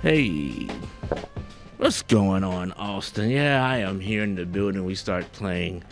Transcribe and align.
Hey, 0.00 0.68
what's 1.78 2.02
going 2.02 2.44
on, 2.44 2.70
Austin? 2.74 3.30
Yeah, 3.30 3.66
I 3.66 3.78
am 3.78 3.98
here 3.98 4.22
in 4.22 4.36
the 4.36 4.46
building. 4.46 4.84
We 4.84 4.94
start 4.94 5.30
playing 5.32 5.82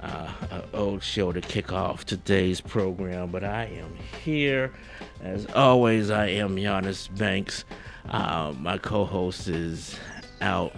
uh, 0.00 0.32
an 0.52 0.62
old 0.72 1.02
show 1.02 1.32
to 1.32 1.40
kick 1.40 1.72
off 1.72 2.06
today's 2.06 2.60
program, 2.60 3.32
but 3.32 3.42
I 3.42 3.64
am 3.64 3.92
here. 4.22 4.72
As 5.20 5.46
always, 5.46 6.10
I 6.10 6.28
am 6.28 6.54
Giannis 6.54 7.08
Banks. 7.18 7.64
Uh, 8.08 8.54
my 8.56 8.78
co 8.78 9.04
host 9.04 9.48
is 9.48 9.98
out 10.40 10.72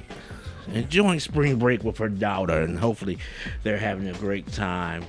enjoying 0.72 1.20
spring 1.20 1.58
break 1.58 1.84
with 1.84 1.98
her 1.98 2.08
daughter, 2.08 2.62
and 2.62 2.78
hopefully 2.78 3.18
they're 3.64 3.76
having 3.76 4.08
a 4.08 4.14
great 4.14 4.50
time. 4.50 5.04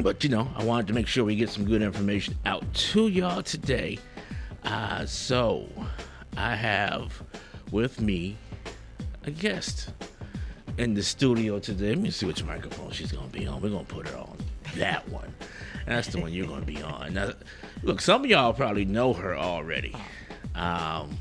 But 0.00 0.24
you 0.24 0.30
know, 0.30 0.50
I 0.56 0.64
wanted 0.64 0.86
to 0.86 0.94
make 0.94 1.08
sure 1.08 1.24
we 1.24 1.36
get 1.36 1.50
some 1.50 1.66
good 1.66 1.82
information 1.82 2.38
out 2.46 2.64
to 2.72 3.08
y'all 3.08 3.42
today. 3.42 3.98
Uh, 4.64 5.04
so, 5.04 5.68
I 6.38 6.54
have 6.54 7.20
with 7.72 8.00
me 8.00 8.36
a 9.24 9.30
guest 9.32 9.90
in 10.78 10.94
the 10.94 11.02
studio 11.02 11.58
today. 11.58 11.88
Let 11.88 11.98
me 11.98 12.12
see 12.12 12.26
which 12.26 12.44
microphone 12.44 12.92
she's 12.92 13.10
gonna 13.10 13.26
be 13.26 13.44
on. 13.48 13.60
We're 13.60 13.70
gonna 13.70 13.82
put 13.82 14.06
her 14.06 14.16
on 14.16 14.38
that 14.76 15.08
one. 15.08 15.34
That's 15.84 16.06
the 16.06 16.20
one 16.20 16.32
you're 16.32 16.46
gonna 16.46 16.64
be 16.64 16.80
on. 16.80 17.14
Now, 17.14 17.32
look, 17.82 18.00
some 18.00 18.22
of 18.22 18.30
y'all 18.30 18.52
probably 18.52 18.84
know 18.84 19.12
her 19.14 19.36
already. 19.36 19.96
Um, 20.54 21.18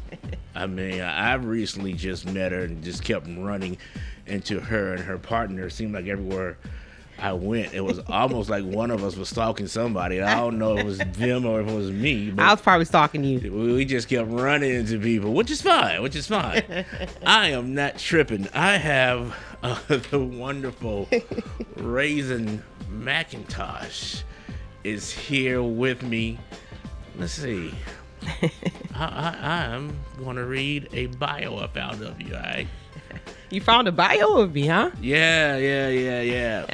I 0.54 0.68
mean, 0.68 1.02
I've 1.02 1.46
recently 1.46 1.94
just 1.94 2.28
met 2.28 2.52
her 2.52 2.66
and 2.66 2.84
just 2.84 3.04
kept 3.04 3.28
running 3.28 3.80
into 4.28 4.60
her 4.60 4.94
and 4.94 5.04
her 5.04 5.18
partner. 5.18 5.66
It 5.66 5.72
seemed 5.72 5.96
like 5.96 6.06
everywhere 6.06 6.60
I 7.20 7.34
went, 7.34 7.74
it 7.74 7.82
was 7.82 8.00
almost 8.08 8.50
like 8.50 8.64
one 8.64 8.92
of 8.92 9.04
us 9.04 9.16
was 9.16 9.30
stalking 9.30 9.68
somebody. 9.68 10.22
I 10.22 10.36
don't 10.36 10.60
know 10.60 10.78
if 10.78 10.82
it 10.82 10.86
was 10.86 10.98
them 11.00 11.46
or 11.46 11.62
if 11.62 11.68
it 11.68 11.76
was 11.76 11.92
me. 11.92 12.32
I 12.38 12.52
was 12.52 12.62
probably 12.62 12.86
stalking 12.86 13.24
you. 13.24 13.52
We 13.52 13.86
just 13.86 14.08
kept 14.08 14.30
running 14.30 14.72
into 14.74 15.00
people, 15.00 15.34
which 15.34 15.50
is 15.50 15.62
fine, 15.62 16.02
which 16.04 16.16
is 16.16 16.28
fine. 16.28 16.86
I 17.26 17.50
am 17.50 17.74
not 17.74 17.98
tripping. 17.98 18.48
I 18.54 18.78
have 18.78 19.36
uh, 19.64 19.80
the 20.12 20.20
wonderful 20.20 21.08
Raasin 21.78 22.62
McIntosh 22.92 24.22
is 24.84 25.12
here 25.12 25.64
with 25.64 26.04
me. 26.04 26.38
Let's 27.18 27.34
see. 27.34 27.74
I, 28.42 28.50
I, 28.96 29.38
I 29.42 29.66
am 29.66 29.98
going 30.20 30.36
to 30.36 30.46
read 30.46 30.90
a 30.94 31.08
bio 31.08 31.58
about 31.58 32.00
of 32.02 32.22
you, 32.22 32.36
all 32.36 32.42
right? 32.42 32.68
You 33.50 33.62
found 33.62 33.88
a 33.88 33.92
bio 33.92 34.40
of 34.40 34.54
me, 34.54 34.68
huh? 34.68 34.92
Yeah, 35.02 35.58
yeah, 35.58 35.88
yeah, 35.88 36.22
yeah. 36.22 36.66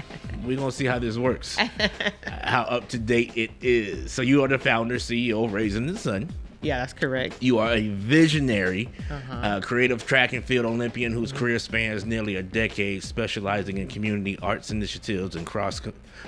We're 0.43 0.57
going 0.57 0.69
to 0.69 0.75
see 0.75 0.85
how 0.85 0.99
this 0.99 1.17
works, 1.17 1.57
how 2.27 2.63
up 2.63 2.89
to 2.89 2.97
date 2.97 3.31
it 3.35 3.51
is. 3.61 4.11
So, 4.11 4.21
you 4.21 4.43
are 4.43 4.47
the 4.47 4.59
founder, 4.59 4.95
CEO 4.95 5.45
of 5.45 5.53
Raising 5.53 5.87
the 5.87 5.97
Sun. 5.97 6.29
Yeah, 6.63 6.79
that's 6.79 6.93
correct. 6.93 7.43
You 7.43 7.59
are 7.59 7.73
a 7.73 7.89
visionary, 7.89 8.89
uh-huh. 9.09 9.33
uh, 9.33 9.61
creative 9.61 10.05
track 10.07 10.31
and 10.31 10.43
field 10.43 10.65
Olympian 10.65 11.11
whose 11.11 11.29
mm-hmm. 11.29 11.39
career 11.39 11.59
spans 11.59 12.05
nearly 12.05 12.37
a 12.37 12.43
decade, 12.43 13.03
specializing 13.03 13.77
in 13.79 13.89
community 13.89 14.39
arts 14.41 14.71
initiatives 14.71 15.35
and 15.35 15.45
cross 15.45 15.81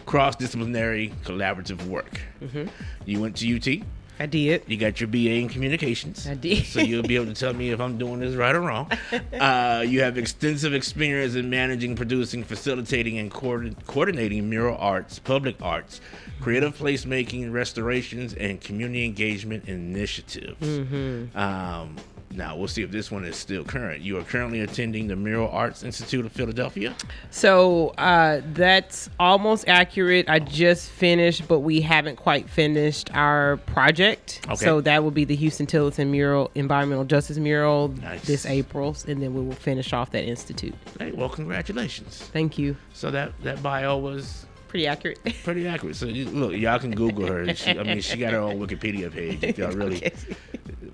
cross 0.05 0.35
disciplinary 0.35 1.13
collaborative 1.23 1.85
work. 1.87 2.19
Mm-hmm. 2.41 2.67
You 3.05 3.21
went 3.21 3.37
to 3.37 3.55
UT. 3.55 3.85
I 4.19 4.25
did. 4.25 4.63
You 4.67 4.77
got 4.77 4.99
your 4.99 5.07
BA 5.07 5.35
in 5.35 5.49
communications. 5.49 6.27
I 6.27 6.35
did. 6.35 6.65
So 6.65 6.79
you'll 6.79 7.03
be 7.03 7.15
able 7.15 7.27
to 7.27 7.33
tell 7.33 7.53
me 7.53 7.71
if 7.71 7.79
I'm 7.79 7.97
doing 7.97 8.19
this 8.19 8.35
right 8.35 8.55
or 8.55 8.61
wrong. 8.61 8.91
Uh, 9.35 9.83
you 9.85 10.01
have 10.01 10.17
extensive 10.17 10.73
experience 10.73 11.35
in 11.35 11.49
managing, 11.49 11.95
producing, 11.95 12.43
facilitating, 12.43 13.17
and 13.17 13.29
coordin- 13.31 13.75
coordinating 13.85 14.49
mural 14.49 14.77
arts, 14.77 15.19
public 15.19 15.55
arts, 15.61 15.99
creative 16.41 16.75
placemaking, 16.77 17.51
restorations, 17.51 18.33
and 18.33 18.61
community 18.61 19.03
engagement 19.05 19.67
initiatives. 19.67 20.65
Mm-hmm. 20.65 21.37
Um, 21.37 21.95
now 22.31 22.55
we'll 22.55 22.67
see 22.67 22.81
if 22.83 22.91
this 22.91 23.11
one 23.11 23.23
is 23.25 23.35
still 23.35 23.63
current. 23.63 24.01
You 24.01 24.17
are 24.17 24.23
currently 24.23 24.61
attending 24.61 25.07
the 25.07 25.15
Mural 25.15 25.49
Arts 25.49 25.83
Institute 25.83 26.25
of 26.25 26.31
Philadelphia. 26.31 26.95
So 27.31 27.89
uh, 27.97 28.41
that's 28.53 29.09
almost 29.19 29.67
accurate. 29.67 30.29
I 30.29 30.39
just 30.39 30.89
finished, 30.89 31.47
but 31.47 31.59
we 31.59 31.81
haven't 31.81 32.17
quite 32.17 32.49
finished 32.49 33.09
our 33.13 33.57
project. 33.65 34.41
Okay. 34.45 34.55
So 34.55 34.81
that 34.81 35.03
will 35.03 35.11
be 35.11 35.25
the 35.25 35.35
Huston 35.35 35.65
Tillotson 35.65 36.11
mural, 36.11 36.51
environmental 36.55 37.05
justice 37.05 37.37
mural, 37.37 37.89
Nice. 37.89 38.25
this 38.25 38.45
April, 38.45 38.95
and 39.07 39.21
then 39.21 39.33
we 39.33 39.41
will 39.41 39.53
finish 39.55 39.93
off 39.93 40.11
that 40.11 40.23
institute. 40.25 40.75
Hey, 40.99 41.11
well, 41.11 41.29
congratulations. 41.29 42.29
Thank 42.33 42.57
you. 42.57 42.75
So 42.93 43.11
that 43.11 43.31
that 43.43 43.61
bio 43.63 43.97
was 43.97 44.45
Pretty 44.67 44.87
accurate. 44.87 45.19
pretty 45.43 45.67
accurate. 45.67 45.95
So 45.95 46.05
you, 46.07 46.25
look, 46.29 46.53
y'all 46.53 46.79
can 46.79 46.91
Google 46.91 47.27
her. 47.27 47.53
She, 47.55 47.71
I 47.71 47.83
mean, 47.83 48.01
she 48.01 48.17
got 48.17 48.33
her 48.33 48.39
own 48.39 48.59
Wikipedia 48.59 49.11
page. 49.11 49.43
If 49.43 49.57
y'all 49.57 49.71
really, 49.71 49.97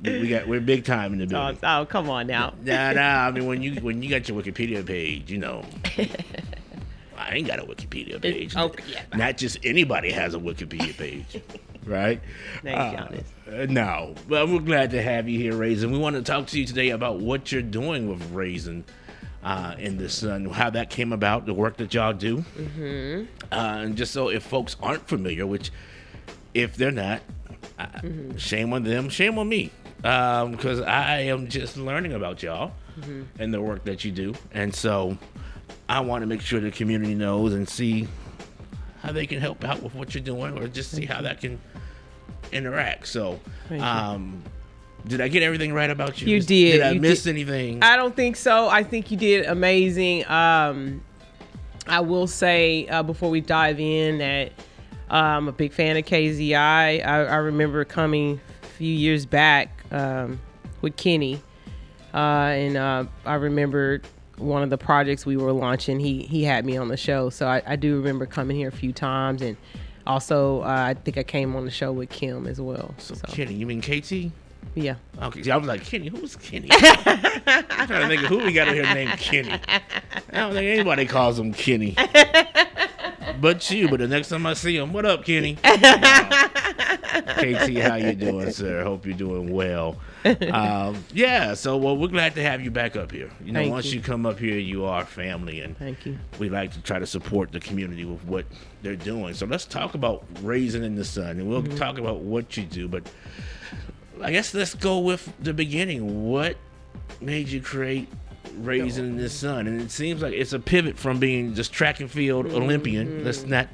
Okay. 0.03 0.21
we 0.21 0.27
got 0.29 0.47
we're 0.47 0.59
big 0.61 0.83
time 0.83 1.13
in 1.13 1.19
the 1.19 1.25
oh, 1.25 1.27
building. 1.53 1.59
oh, 1.63 1.85
come 1.85 2.09
on 2.09 2.27
now. 2.27 2.53
Nah, 2.63 2.93
nah. 2.93 3.27
I 3.27 3.31
mean, 3.31 3.45
when 3.45 3.61
you 3.61 3.75
when 3.81 4.01
you 4.01 4.09
got 4.09 4.27
your 4.27 4.41
Wikipedia 4.41 4.85
page, 4.85 5.31
you 5.31 5.37
know, 5.37 5.63
I 7.17 7.35
ain't 7.35 7.47
got 7.47 7.59
a 7.59 7.63
Wikipedia 7.63 8.19
page. 8.21 8.55
okay, 8.55 8.83
yeah. 8.91 9.03
Not 9.15 9.37
just 9.37 9.57
anybody 9.63 10.11
has 10.11 10.33
a 10.33 10.39
Wikipedia 10.39 10.97
page, 10.97 11.41
right? 11.85 12.19
Thanks, 12.63 13.23
Uh, 13.47 13.65
no, 13.69 14.15
but 14.27 14.49
we're 14.49 14.59
glad 14.59 14.91
to 14.91 15.01
have 15.03 15.29
you 15.29 15.37
here, 15.37 15.53
Raasin. 15.53 15.91
We 15.91 15.97
want 15.99 16.15
to 16.15 16.23
talk 16.23 16.47
to 16.47 16.59
you 16.59 16.65
today 16.65 16.89
about 16.89 17.19
what 17.19 17.51
you're 17.51 17.61
doing 17.61 18.09
with 18.09 18.21
Raasin 18.33 18.83
uh, 19.43 19.75
in 19.79 19.97
the 19.97 20.09
Sun, 20.09 20.45
how 20.45 20.69
that 20.69 20.89
came 20.89 21.13
about, 21.13 21.45
the 21.45 21.53
work 21.53 21.77
that 21.77 21.93
y'all 21.93 22.13
do, 22.13 22.37
mm-hmm. 22.37 23.25
uh, 23.51 23.55
and 23.55 23.95
just 23.97 24.13
so 24.13 24.29
if 24.29 24.43
folks 24.43 24.75
aren't 24.81 25.07
familiar, 25.07 25.47
which 25.47 25.71
if 26.53 26.75
they're 26.75 26.91
not, 26.91 27.21
uh, 27.79 27.87
shame 28.37 28.73
on 28.73 28.83
them, 28.83 29.09
shame 29.09 29.39
on 29.39 29.49
me, 29.49 29.71
because 29.97 30.81
I 30.81 31.21
am 31.21 31.47
just 31.47 31.77
learning 31.77 32.13
about 32.13 32.43
y'all 32.43 32.73
and 33.39 33.53
the 33.53 33.61
work 33.61 33.83
that 33.85 34.03
you 34.05 34.11
do, 34.11 34.35
and 34.51 34.73
so 34.75 35.17
I 35.89 36.01
want 36.01 36.21
to 36.21 36.27
make 36.27 36.41
sure 36.41 36.59
the 36.59 36.71
community 36.71 37.15
knows 37.15 37.53
and 37.53 37.67
see 37.67 38.07
how 39.01 39.11
they 39.11 39.25
can 39.25 39.39
help 39.39 39.63
out 39.63 39.81
with 39.81 39.95
what 39.95 40.13
you're 40.13 40.23
doing, 40.23 40.57
or 40.59 40.67
just 40.67 40.91
see 40.91 41.05
how 41.05 41.21
that 41.21 41.41
can 41.41 41.59
interact. 42.51 43.07
So, 43.07 43.39
um, 43.79 44.43
did 45.07 45.21
I 45.21 45.27
get 45.27 45.43
everything 45.43 45.73
right 45.73 45.89
about 45.89 46.21
you? 46.21 46.27
You 46.35 46.41
did, 46.41 46.71
Did 46.73 46.81
I 46.81 46.93
miss 46.93 47.23
did. 47.23 47.31
anything? 47.31 47.83
I 47.83 47.95
don't 47.95 48.15
think 48.15 48.35
so. 48.35 48.67
I 48.69 48.83
think 48.83 49.11
you 49.11 49.17
did 49.17 49.45
amazing. 49.45 50.25
Um, 50.27 51.01
I 51.87 51.99
will 52.01 52.27
say 52.27 52.87
uh, 52.87 53.03
before 53.03 53.29
we 53.29 53.41
dive 53.41 53.79
in 53.79 54.19
that 54.19 54.51
uh, 55.09 55.13
I'm 55.15 55.47
a 55.47 55.51
big 55.51 55.73
fan 55.73 55.97
of 55.97 56.05
KAZI. 56.05 56.55
I, 56.55 57.01
I 57.01 57.35
remember 57.37 57.83
coming 57.83 58.39
a 58.63 58.65
few 58.67 58.93
years 58.93 59.25
back 59.25 59.83
um, 59.91 60.39
with 60.81 60.95
Kenny, 60.95 61.41
uh, 62.13 62.17
and 62.17 62.77
uh, 62.77 63.05
I 63.25 63.33
remember 63.35 64.01
one 64.37 64.63
of 64.63 64.69
the 64.69 64.77
projects 64.77 65.25
we 65.25 65.37
were 65.37 65.51
launching. 65.51 65.99
He 65.99 66.23
he 66.23 66.43
had 66.43 66.65
me 66.65 66.77
on 66.77 66.87
the 66.87 66.97
show, 66.97 67.29
so 67.29 67.47
I, 67.47 67.61
I 67.65 67.75
do 67.75 67.97
remember 67.97 68.25
coming 68.25 68.55
here 68.55 68.69
a 68.69 68.71
few 68.71 68.93
times, 68.93 69.41
and 69.41 69.57
also 70.07 70.61
uh, 70.61 70.65
I 70.67 70.93
think 70.93 71.17
I 71.17 71.23
came 71.23 71.55
on 71.55 71.65
the 71.65 71.71
show 71.71 71.91
with 71.91 72.09
Kim 72.09 72.47
as 72.47 72.61
well. 72.61 72.95
so, 72.97 73.15
So, 73.15 73.27
Kenny, 73.27 73.53
you 73.53 73.65
mean 73.65 73.81
KT? 73.81 74.31
Yeah. 74.75 74.95
Okay, 75.21 75.43
see, 75.43 75.51
I 75.51 75.57
was 75.57 75.67
like, 75.67 75.83
Kenny, 75.83 76.07
who's 76.07 76.35
Kenny? 76.35 76.69
I'm 76.71 77.87
trying 77.87 78.01
to 78.01 78.07
think 78.07 78.23
of 78.23 78.29
who 78.29 78.37
we 78.39 78.53
got 78.53 78.69
in 78.69 78.75
here 78.75 78.93
named 78.93 79.19
Kenny. 79.19 79.51
I 79.51 79.81
don't 80.31 80.53
think 80.53 80.65
anybody 80.65 81.05
calls 81.05 81.37
him 81.37 81.53
Kenny. 81.53 81.95
But 83.39 83.69
you, 83.71 83.89
but 83.89 83.99
the 83.99 84.07
next 84.07 84.29
time 84.29 84.45
I 84.45 84.53
see 84.53 84.77
him, 84.77 84.93
what 84.93 85.05
up, 85.05 85.25
Kenny? 85.25 85.55
KT, 85.55 85.63
how 87.79 87.95
you 87.95 88.13
doing, 88.13 88.51
sir? 88.51 88.83
Hope 88.83 89.05
you're 89.05 89.15
doing 89.15 89.51
well. 89.51 89.97
Um, 90.51 91.03
yeah, 91.13 91.53
so 91.55 91.77
well, 91.77 91.97
we're 91.97 92.07
glad 92.07 92.35
to 92.35 92.43
have 92.43 92.61
you 92.61 92.71
back 92.71 92.95
up 92.95 93.11
here. 93.11 93.31
You 93.43 93.51
know, 93.51 93.59
Thank 93.61 93.71
once 93.71 93.85
you. 93.87 93.95
you 93.95 94.01
come 94.01 94.25
up 94.25 94.37
here, 94.37 94.59
you 94.59 94.85
are 94.85 95.05
family, 95.05 95.61
and 95.61 95.77
Thank 95.77 96.05
you. 96.05 96.17
we 96.39 96.49
like 96.49 96.71
to 96.73 96.81
try 96.81 96.99
to 96.99 97.07
support 97.07 97.51
the 97.51 97.59
community 97.59 98.05
with 98.05 98.23
what 98.25 98.45
they're 98.83 98.95
doing. 98.95 99.33
So 99.33 99.45
let's 99.45 99.65
talk 99.65 99.95
about 99.95 100.31
Raasin 100.35 100.83
in 100.83 100.95
the 100.95 101.05
sun, 101.05 101.39
and 101.39 101.49
we'll 101.49 101.63
talk 101.63 101.97
about 101.97 102.19
what 102.19 102.55
you 102.57 102.63
do. 102.63 102.87
But 102.87 103.09
I 104.21 104.31
guess 104.31 104.53
let's 104.53 104.73
go 104.75 104.99
with 104.99 105.31
the 105.39 105.53
beginning. 105.53 106.29
What 106.29 106.57
made 107.21 107.47
you 107.49 107.61
create 107.61 108.07
Raasin 108.61 108.99
in 108.99 109.17
the 109.17 109.29
Sun? 109.29 109.67
And 109.67 109.81
it 109.81 109.91
seems 109.91 110.21
like 110.21 110.33
it's 110.33 110.53
a 110.53 110.59
pivot 110.59 110.97
from 110.97 111.19
being 111.19 111.53
just 111.53 111.71
track 111.71 111.99
and 111.99 112.09
field 112.09 112.47
Olympian. 112.47 113.23
Let's 113.23 113.45
not 113.45 113.67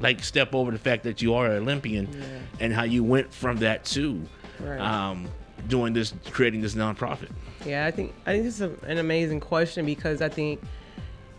like 0.00 0.22
step 0.22 0.54
over 0.54 0.70
the 0.70 0.78
fact 0.78 1.04
that 1.04 1.22
you 1.22 1.34
are 1.34 1.46
an 1.46 1.62
Olympian 1.62 2.08
and 2.60 2.72
how 2.72 2.84
you 2.84 3.02
went 3.04 3.32
from 3.32 3.58
that 3.58 3.84
to 3.86 4.20
Right. 4.60 4.80
um, 4.80 5.28
doing 5.68 5.92
this, 5.92 6.12
creating 6.30 6.60
this 6.62 6.74
nonprofit. 6.74 7.30
Yeah, 7.64 7.86
I 7.86 7.90
think 7.92 8.12
I 8.26 8.32
think 8.32 8.44
this 8.44 8.54
is 8.54 8.62
a, 8.62 8.72
an 8.86 8.98
amazing 8.98 9.38
question 9.40 9.86
because 9.86 10.20
I 10.22 10.28
think 10.28 10.60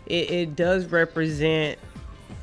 it, 0.06 0.30
it 0.30 0.56
does 0.56 0.86
represent 0.86 1.78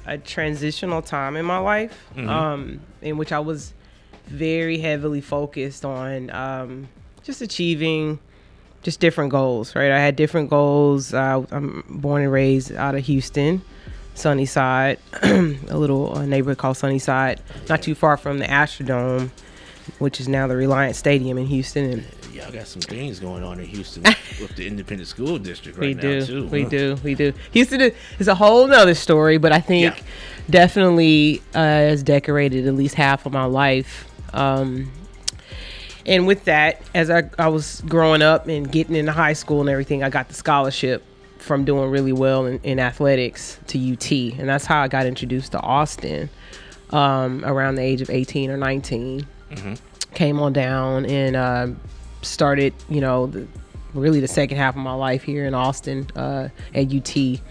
a 0.05 0.17
transitional 0.17 1.01
time 1.01 1.35
in 1.35 1.45
my 1.45 1.57
life, 1.57 1.97
um, 2.17 2.79
in 3.01 3.17
which 3.17 3.31
I 3.31 3.39
was 3.39 3.73
very 4.27 4.77
heavily 4.79 5.21
focused 5.21 5.85
on 5.85 6.29
um, 6.31 6.87
just 7.23 7.41
achieving 7.41 8.19
just 8.83 8.99
different 8.99 9.31
goals. 9.31 9.75
Right, 9.75 9.91
I 9.91 9.99
had 9.99 10.15
different 10.15 10.49
goals. 10.49 11.13
Uh, 11.13 11.45
I'm 11.51 11.83
born 11.89 12.21
and 12.23 12.31
raised 12.31 12.71
out 12.73 12.95
of 12.95 13.05
Houston, 13.05 13.61
Sunnyside, 14.13 14.99
a 15.23 15.77
little 15.77 16.17
uh, 16.17 16.25
neighborhood 16.25 16.57
called 16.57 16.77
Sunnyside, 16.77 17.41
not 17.69 17.81
too 17.81 17.95
far 17.95 18.17
from 18.17 18.39
the 18.39 18.45
Astrodome, 18.45 19.29
which 19.99 20.19
is 20.19 20.27
now 20.27 20.47
the 20.47 20.55
Reliant 20.55 20.95
Stadium 20.95 21.37
in 21.37 21.45
Houston, 21.47 21.85
and 21.91 22.05
y'all 22.33 22.51
got 22.51 22.67
some 22.67 22.81
things 22.81 23.19
going 23.19 23.43
on 23.43 23.59
in 23.59 23.65
Houston 23.65 24.03
with 24.41 24.55
the 24.55 24.67
independent 24.67 25.07
school 25.07 25.37
district 25.39 25.77
we 25.79 25.87
right 25.93 25.99
do, 26.01 26.19
now 26.19 26.25
too. 26.25 26.47
we 26.47 26.63
huh? 26.63 26.69
do, 26.69 26.97
we 27.03 27.15
do. 27.15 27.33
Houston 27.51 27.81
is, 27.81 27.93
is 28.19 28.27
a 28.27 28.35
whole 28.35 28.67
nother 28.67 28.93
story, 28.93 29.37
but 29.37 29.51
I 29.51 29.59
think 29.59 29.95
Yeah. 29.97 30.03
definitely 30.49 31.41
uh, 31.55 31.59
has 31.59 32.03
decorated 32.03 32.67
at 32.67 32.75
least 32.75 32.95
half 32.95 33.25
of 33.25 33.33
my 33.33 33.45
life. 33.45 34.05
Um, 34.37 34.91
and 36.05 36.25
with 36.25 36.45
that, 36.45 36.81
as 36.95 37.09
I, 37.09 37.29
I 37.37 37.49
was 37.49 37.81
growing 37.81 38.21
up 38.21 38.47
and 38.47 38.71
getting 38.71 38.95
into 38.95 39.11
high 39.11 39.33
school 39.33 39.59
and 39.59 39.69
everything, 39.69 40.03
I 40.03 40.09
got 40.09 40.29
the 40.29 40.33
scholarship 40.33 41.03
from 41.39 41.65
doing 41.65 41.89
really 41.89 42.13
well 42.13 42.45
in, 42.45 42.59
in 42.63 42.79
athletics 42.79 43.59
to 43.67 43.93
UT, 43.93 44.11
and 44.39 44.47
that's 44.47 44.65
how 44.65 44.81
I 44.81 44.87
got 44.87 45.05
introduced 45.05 45.51
to 45.53 45.59
Austin 45.59 46.29
um, 46.91 47.43
around 47.43 47.75
the 47.75 47.81
age 47.81 48.01
of 48.01 48.09
18 48.09 48.49
or 48.49 48.57
19. 48.57 49.27
Came 50.13 50.39
on 50.39 50.53
down 50.53 51.05
and 51.05 51.35
uh, 51.35 51.67
started, 52.21 52.73
you 52.89 53.01
know, 53.01 53.27
the, 53.27 53.47
really 53.93 54.19
the 54.19 54.27
second 54.27 54.57
half 54.57 54.75
of 54.75 54.81
my 54.81 54.93
life 54.93 55.23
here 55.23 55.45
in 55.45 55.53
Austin 55.53 56.07
uh, 56.15 56.49
at 56.73 56.93
UT. 56.93 57.41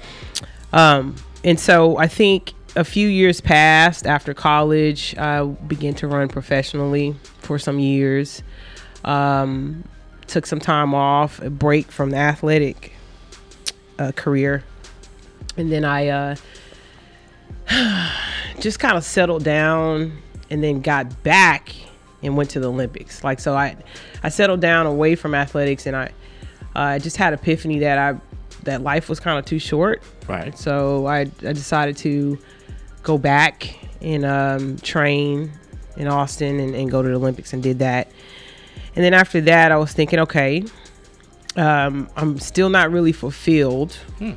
Um, 0.73 1.17
and 1.45 1.59
so 1.59 1.97
I 1.99 2.07
think 2.07 2.53
a 2.77 2.85
few 2.85 3.09
years 3.09 3.41
passed 3.41 4.07
after 4.07 4.35
college. 4.35 5.17
I 5.17 5.45
began 5.45 5.95
to 5.95 6.07
run 6.07 6.29
professionally 6.29 7.17
for 7.41 7.59
some 7.59 7.79
years. 7.79 8.43
Um, 9.05 9.85
took 10.27 10.47
some 10.47 10.61
time 10.61 10.95
off, 10.95 11.41
a 11.41 11.51
break 11.51 11.91
from 11.91 12.11
the 12.11 12.19
athletic 12.19 12.93
uh, 13.99 14.13
career, 14.13 14.63
and 15.57 15.73
then 15.73 15.85
I 15.85 16.09
uh, 16.09 16.37
just 18.61 18.79
kind 18.79 18.97
of 18.97 19.05
settled 19.05 19.45
down, 19.45 20.21
and 20.51 20.63
then 20.63 20.81
got 20.81 21.23
back 21.23 21.75
and 22.23 22.37
went 22.37 22.51
to 22.51 22.61
the 22.61 22.69
Olympics. 22.69 23.25
Like 23.25 23.41
so, 23.41 23.55
I 23.55 23.77
I 24.23 24.29
settled 24.29 24.61
down 24.61 24.87
away 24.87 25.15
from 25.15 25.35
athletics, 25.35 25.87
and 25.87 25.97
I 25.97 26.11
I 26.75 26.99
just 26.99 27.17
had 27.17 27.33
epiphany 27.33 27.79
that 27.81 27.99
I 27.99 28.21
that 28.65 28.83
life 28.83 29.09
was 29.09 29.19
kind 29.19 29.39
of 29.39 29.45
too 29.45 29.59
short. 29.59 30.03
Right. 30.29 30.57
So 30.59 31.07
I, 31.07 31.21
I 31.21 31.53
decided 31.53 31.97
to 31.99 32.39
go 33.07 33.17
back 33.17 33.79
and 34.03 34.25
um, 34.27 34.77
train 34.79 35.53
in 35.97 36.09
Austin 36.09 36.59
and, 36.59 36.75
and 36.75 36.91
go 36.91 37.01
to 37.03 37.09
the 37.09 37.15
Olympics 37.15 37.53
and 37.53 37.63
did 37.63 37.79
that. 37.79 38.09
And 38.97 39.05
then 39.05 39.15
after 39.15 39.41
that, 39.43 39.71
I 39.71 39.77
was 39.77 39.93
thinking, 39.93 40.19
okay, 40.21 40.65
um, 41.57 42.11
I'm 42.17 42.39
still 42.41 42.69
not 42.69 42.91
really 42.91 43.13
fulfilled. 43.13 43.95
Hmm. 44.19 44.33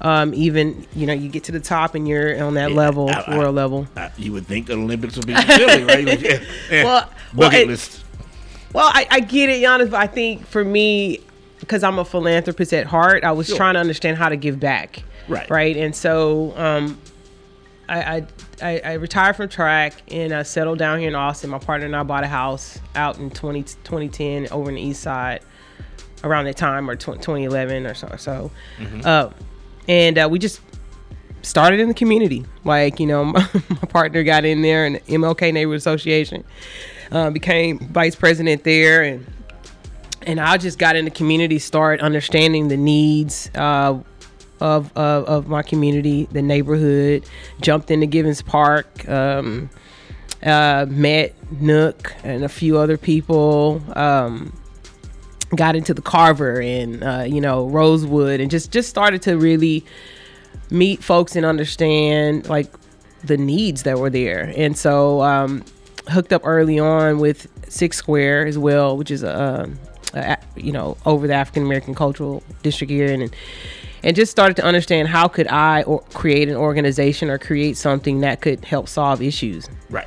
Um, 0.00 0.32
even 0.32 0.86
you 0.96 1.06
know, 1.06 1.12
you 1.12 1.28
get 1.28 1.44
to 1.44 1.52
the 1.52 1.60
top 1.60 1.94
and 1.94 2.08
you're 2.08 2.42
on 2.42 2.54
that 2.54 2.72
level, 2.72 3.10
I- 3.10 3.24
I- 3.26 3.36
world 3.38 3.54
level. 3.54 3.86
Uh, 3.96 4.08
you 4.16 4.32
would 4.32 4.46
think 4.46 4.66
the 4.68 4.72
Olympics 4.72 5.16
would 5.16 5.26
be 5.26 5.34
fulfilling, 5.34 5.86
right? 5.86 6.04
Like, 6.06 6.20
yeah, 6.22 6.40
yeah. 6.70 6.84
Well- 6.84 7.10
well, 7.34 7.50
bucket 7.50 7.60
it- 7.64 7.68
list. 7.68 8.02
Well, 8.72 8.88
I, 8.94 9.06
I 9.10 9.20
get 9.20 9.50
it, 9.50 9.60
Giannis, 9.62 9.90
but 9.90 10.00
I 10.00 10.06
think 10.06 10.46
for 10.46 10.64
me, 10.64 11.18
because 11.58 11.82
I'm 11.82 11.98
a 11.98 12.04
philanthropist 12.04 12.72
at 12.72 12.86
heart, 12.86 13.24
I 13.24 13.32
was 13.32 13.48
Sure. 13.48 13.56
trying 13.56 13.74
to 13.74 13.80
understand 13.80 14.16
how 14.16 14.28
to 14.30 14.36
give 14.36 14.58
back. 14.60 15.02
Right. 15.28 15.50
Right. 15.50 15.76
And 15.76 15.94
so 15.94 16.54
um, 16.56 16.96
I, 17.90 18.26
I, 18.62 18.80
I, 18.80 18.92
retired 18.94 19.34
from 19.34 19.48
track 19.48 19.94
and 20.08 20.32
I 20.32 20.44
settled 20.44 20.78
down 20.78 21.00
here 21.00 21.08
in 21.08 21.16
Austin. 21.16 21.50
My 21.50 21.58
partner 21.58 21.86
and 21.86 21.96
I 21.96 22.04
bought 22.04 22.22
a 22.22 22.28
house 22.28 22.78
out 22.94 23.18
in 23.18 23.30
20, 23.30 23.62
2010 23.62 24.48
over 24.52 24.68
in 24.68 24.76
the 24.76 24.80
east 24.80 25.02
side 25.02 25.40
around 26.22 26.44
that 26.44 26.56
time 26.56 26.88
or 26.88 26.94
20, 26.94 27.18
2011 27.18 27.86
or 27.86 27.94
so. 27.94 28.06
Or 28.06 28.18
so. 28.18 28.50
Uh, 29.04 29.30
and 29.88 30.18
uh, 30.18 30.28
we 30.30 30.38
just 30.38 30.60
started 31.42 31.80
in 31.80 31.88
the 31.88 31.94
community. 31.94 32.44
Like, 32.64 33.00
you 33.00 33.06
know, 33.06 33.24
my, 33.24 33.48
my 33.68 33.88
partner 33.88 34.22
got 34.22 34.44
in 34.44 34.62
there 34.62 34.86
in 34.86 34.94
the 34.94 35.00
MLK 35.00 35.52
Neighborhood 35.52 35.78
Association, 35.78 36.44
uh, 37.10 37.30
became 37.30 37.78
vice 37.78 38.14
president 38.14 38.62
there. 38.62 39.02
And 39.02 39.26
and 40.22 40.38
I 40.38 40.58
just 40.58 40.78
got 40.78 40.96
in 40.96 41.06
the 41.06 41.10
community, 41.10 41.58
start 41.58 42.00
understanding 42.00 42.68
the 42.68 42.76
needs 42.76 43.50
uh, 43.54 43.98
of, 44.60 44.96
of 44.96 45.24
of 45.24 45.48
my 45.48 45.62
community, 45.62 46.28
the 46.30 46.42
neighborhood. 46.42 47.24
Jumped 47.60 47.90
into 47.90 48.06
Givens 48.06 48.42
Park, 48.42 49.08
um, 49.08 49.70
uh, 50.42 50.86
met 50.88 51.34
Nook 51.60 52.14
and 52.24 52.44
a 52.44 52.48
few 52.48 52.78
other 52.78 52.96
people. 52.96 53.82
Um, 53.94 54.52
got 55.56 55.74
into 55.74 55.94
the 55.94 56.02
Carver 56.02 56.60
and 56.60 57.02
uh, 57.02 57.24
you 57.26 57.40
know 57.40 57.66
Rosewood, 57.66 58.40
and 58.40 58.50
just 58.50 58.70
just 58.70 58.88
started 58.88 59.22
to 59.22 59.36
really 59.36 59.84
meet 60.70 61.02
folks 61.02 61.36
and 61.36 61.44
understand 61.44 62.48
like 62.48 62.72
the 63.24 63.36
needs 63.36 63.82
that 63.82 63.98
were 63.98 64.10
there. 64.10 64.52
And 64.56 64.76
so 64.76 65.20
um, 65.22 65.64
hooked 66.08 66.32
up 66.32 66.42
early 66.44 66.78
on 66.78 67.18
with 67.18 67.48
Six 67.68 67.96
Square 67.96 68.46
as 68.46 68.56
well, 68.56 68.96
which 68.96 69.10
is 69.10 69.22
a, 69.22 69.68
you 70.56 70.72
know 70.72 70.96
over 71.06 71.26
the 71.26 71.34
African 71.34 71.64
American 71.64 71.94
Cultural 71.94 72.42
District 72.62 72.90
here, 72.90 73.12
and 73.12 73.22
and 73.22 73.36
just 74.12 74.30
started 74.30 74.56
to 74.56 74.64
understand 74.64 75.08
how 75.08 75.28
could 75.28 75.46
I 75.48 75.82
or 75.82 76.00
create 76.14 76.48
an 76.48 76.56
organization 76.56 77.30
or 77.30 77.38
create 77.38 77.76
something 77.76 78.20
that 78.20 78.40
could 78.40 78.64
help 78.64 78.88
solve 78.88 79.20
issues. 79.22 79.68
Right. 79.90 80.06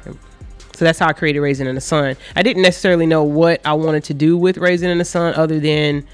So 0.75 0.85
that's 0.85 0.97
how 0.99 1.07
I 1.07 1.13
created 1.13 1.39
Raasin 1.41 1.67
in 1.67 1.75
the 1.75 1.81
Sun. 1.81 2.15
I 2.35 2.41
didn't 2.41 2.63
necessarily 2.63 3.05
know 3.05 3.23
what 3.23 3.61
I 3.65 3.73
wanted 3.73 4.03
to 4.05 4.13
do 4.13 4.35
with 4.37 4.55
Raasin 4.57 4.85
in 4.91 4.97
the 4.97 5.05
Sun 5.05 5.35
other 5.35 5.59
than 5.59 6.05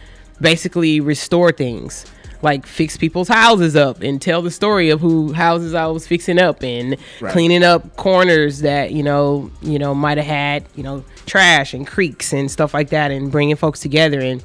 basically 0.41 0.99
restore 0.99 1.51
things. 1.51 2.05
Like 2.41 2.65
fix 2.65 2.95
people's 2.95 3.27
houses 3.27 3.75
up 3.75 4.01
and 4.01 4.21
tell 4.21 4.41
the 4.41 4.51
story 4.51 4.89
of 4.91 5.01
who 5.01 5.33
houses 5.33 5.73
I 5.73 5.87
was 5.87 6.07
fixing 6.07 6.39
up 6.39 6.63
and 6.63 6.95
Right. 7.19 7.33
cleaning 7.33 7.63
up 7.63 7.97
corners 7.97 8.59
that 8.59 8.93
you 8.93 9.03
know 9.03 9.51
you 9.61 9.77
know 9.77 9.93
might 9.93 10.17
have 10.17 10.25
had 10.25 10.63
you 10.73 10.83
know 10.83 11.03
trash 11.25 11.73
and 11.73 11.85
creeks 11.85 12.31
and 12.31 12.49
stuff 12.49 12.73
like 12.73 12.89
that 12.91 13.11
and 13.11 13.29
bringing 13.29 13.57
folks 13.57 13.81
together 13.81 14.21
and 14.21 14.41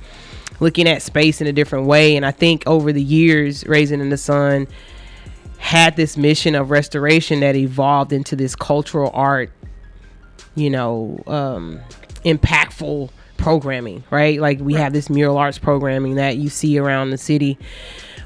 looking 0.60 0.88
at 0.88 1.02
space 1.02 1.40
in 1.40 1.46
a 1.46 1.52
different 1.52 1.86
way. 1.86 2.16
And 2.16 2.24
I 2.24 2.30
think 2.30 2.62
over 2.66 2.92
the 2.92 3.02
years, 3.02 3.64
Raasin 3.64 4.00
in 4.00 4.10
the 4.10 4.16
Sun 4.16 4.68
had 5.58 5.96
this 5.96 6.16
mission 6.16 6.54
of 6.54 6.70
restoration 6.70 7.40
that 7.40 7.56
evolved 7.56 8.12
into 8.12 8.36
this 8.36 8.54
cultural 8.54 9.10
art 9.14 9.50
you 10.54 10.70
know, 10.70 11.22
um, 11.26 11.80
impactful 12.24 13.10
programming, 13.36 14.04
right? 14.10 14.40
Like 14.40 14.60
we 14.60 14.74
have 14.74 14.92
this 14.92 15.10
mural 15.10 15.36
arts 15.36 15.58
programming 15.58 16.14
that 16.16 16.36
you 16.36 16.48
see 16.48 16.78
around 16.78 17.10
the 17.10 17.18
city, 17.18 17.58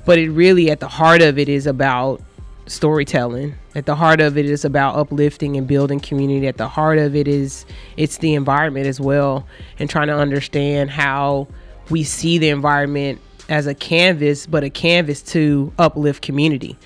but 0.05 0.19
it 0.19 0.31
really, 0.31 0.71
at 0.71 0.81
the 0.81 0.89
heart 0.89 1.23
of 1.23 1.39
it, 1.39 1.49
is 1.49 1.67
about 1.67 2.23
storytelling. 2.67 3.55
At 3.75 3.87
the 3.87 3.95
heart 3.95 4.21
of 4.21 4.37
it 4.37 4.45
is 4.45 4.65
about 4.65 4.97
uplifting 4.97 5.57
and 5.57 5.67
building 5.67 6.01
community. 6.01 6.47
At 6.47 6.59
the 6.59 6.69
heart 6.69 6.99
of 6.99 7.17
it 7.17 7.27
is 7.27 7.65
it's 7.97 8.19
the 8.19 8.35
environment 8.35 8.87
as 8.87 9.01
well, 9.01 9.47
and 9.79 9.89
trying 9.89 10.09
to 10.09 10.17
understand 10.17 10.91
how 10.91 11.49
we 11.91 12.05
see 12.05 12.39
the 12.39 12.49
environment 12.49 13.21
as 13.49 13.67
a 13.67 13.75
canvas, 13.75 14.47
but 14.47 14.65
a 14.65 14.71
canvas 14.71 15.23
to 15.23 15.73
uplift 15.79 16.23
community. 16.23 16.77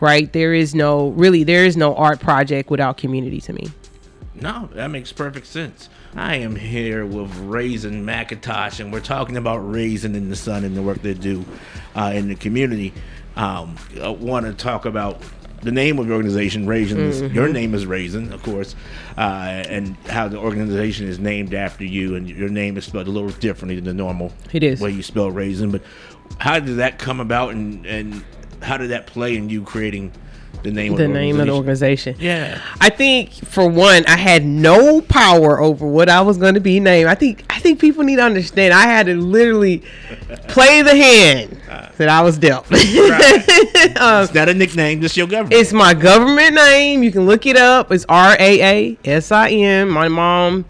Right? 0.00 0.32
There 0.32 0.52
is 0.52 0.74
no 0.74 1.10
really 1.10 1.44
there 1.44 1.64
is 1.64 1.76
no 1.76 1.94
art 1.94 2.20
project 2.20 2.70
without 2.70 2.96
community 2.96 3.40
to 3.42 3.52
me. 3.52 3.68
No, 4.34 4.68
that 4.74 4.88
makes 4.88 5.12
perfect 5.12 5.46
sense. 5.46 5.88
I 6.16 6.36
am 6.36 6.56
here 6.56 7.06
with 7.06 7.30
Raasin 7.48 8.04
McIntosh, 8.04 8.80
and 8.80 8.92
we're 8.92 9.00
talking 9.00 9.36
about 9.36 9.60
Raasin 9.60 10.14
in 10.14 10.28
the 10.28 10.36
Sun 10.36 10.64
and 10.64 10.76
the 10.76 10.82
work 10.82 11.02
they 11.02 11.14
do 11.14 11.44
uh, 11.94 12.12
in 12.14 12.28
the 12.28 12.34
community. 12.34 12.92
Um, 13.36 13.76
I 14.00 14.08
want 14.08 14.46
to 14.46 14.52
talk 14.52 14.84
about 14.84 15.20
the 15.64 15.72
name 15.72 15.98
of 15.98 16.06
your 16.06 16.14
organization, 16.16 16.66
Raasin. 16.66 16.98
is- 16.98 17.22
Your 17.32 17.48
name 17.48 17.74
is 17.74 17.86
Raasin, 17.86 18.32
of 18.32 18.42
course, 18.42 18.74
uh, 19.16 19.20
and 19.68 19.96
how 20.08 20.28
the 20.28 20.36
organization 20.38 21.08
is 21.08 21.18
named 21.18 21.54
after 21.54 21.84
you, 21.84 22.14
and 22.14 22.28
your 22.28 22.48
name 22.50 22.76
is 22.76 22.84
spelled 22.84 23.08
a 23.08 23.10
little 23.10 23.30
differently 23.30 23.74
than 23.76 23.84
the 23.84 23.94
normal 23.94 24.32
It 24.52 24.62
is. 24.62 24.80
way 24.80 24.90
you 24.90 25.02
spell 25.02 25.30
Raisin. 25.30 25.70
But 25.70 25.82
how 26.38 26.60
did 26.60 26.76
that 26.76 26.98
come 26.98 27.18
about, 27.20 27.52
and, 27.54 27.84
and 27.86 28.22
how 28.62 28.76
did 28.76 28.90
that 28.90 29.06
play 29.06 29.36
in 29.36 29.48
you 29.48 29.62
creating 29.62 30.12
the 30.64 30.72
name 30.72 30.96
the 30.96 31.04
of 31.04 31.08
the 31.08 31.14
name 31.14 31.38
of 31.38 31.46
the 31.46 31.52
organization? 31.52 32.16
Yeah. 32.18 32.60
I 32.80 32.90
think 32.90 33.32
for 33.32 33.68
one, 33.68 34.04
I 34.06 34.16
had 34.16 34.44
no 34.44 35.00
power 35.02 35.60
over 35.60 35.86
what 35.86 36.08
I 36.08 36.20
was 36.22 36.36
going 36.38 36.54
to 36.54 36.60
be 36.60 36.80
named. 36.80 37.08
I 37.08 37.14
think 37.14 37.44
I 37.50 37.60
think 37.60 37.80
people 37.80 38.02
need 38.02 38.16
to 38.16 38.22
understand. 38.22 38.74
I 38.74 38.82
had 38.82 39.06
to 39.06 39.14
literally 39.14 39.78
play 40.48 40.82
the 40.82 40.94
hand 40.96 41.60
that 41.98 42.08
I 42.08 42.22
was 42.22 42.38
dealt. 42.38 42.66
It's 43.96 44.34
not 44.34 44.48
a 44.48 44.54
nickname, 44.54 45.00
just 45.00 45.16
your 45.16 45.26
government. 45.26 45.54
it's 45.54 45.72
my 45.72 45.94
government 45.94 46.54
name. 46.54 47.02
You 47.02 47.12
can 47.12 47.26
look 47.26 47.46
it 47.46 47.56
up. 47.56 47.92
It's 47.92 48.04
R 48.08 48.36
A 48.38 48.62
A 48.62 48.98
S 49.04 49.30
I 49.30 49.50
N. 49.50 49.88
My 49.88 50.08
mom, 50.08 50.64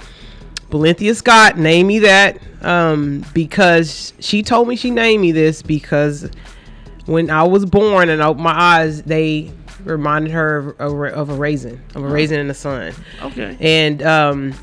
Valenthia 0.71 1.15
Scott, 1.15 1.57
named 1.57 1.89
me 1.89 2.01
that 2.01 2.39
um, 2.63 3.25
because 3.33 4.13
she 4.19 4.43
told 4.43 4.69
me 4.69 4.77
she 4.77 4.91
named 4.91 5.23
me 5.23 5.33
this 5.33 5.63
because 5.63 6.31
when 7.07 7.31
I 7.31 7.43
was 7.45 7.65
born 7.67 8.09
and 8.09 8.23
opened 8.23 8.45
my 8.45 8.59
eyes, 8.59 9.03
they 9.03 9.53
reminded 9.85 10.33
her 10.33 10.75
of 10.79 10.93
a, 10.93 11.05
of 11.15 11.31
a 11.31 11.35
raisin, 11.35 11.83
of 11.95 12.05
a 12.05 12.09
raisin 12.09 12.41
in 12.41 12.49
the 12.49 12.55
sun. 12.55 12.93
okay. 13.23 13.57
And 13.61 14.03
um, 14.03 14.55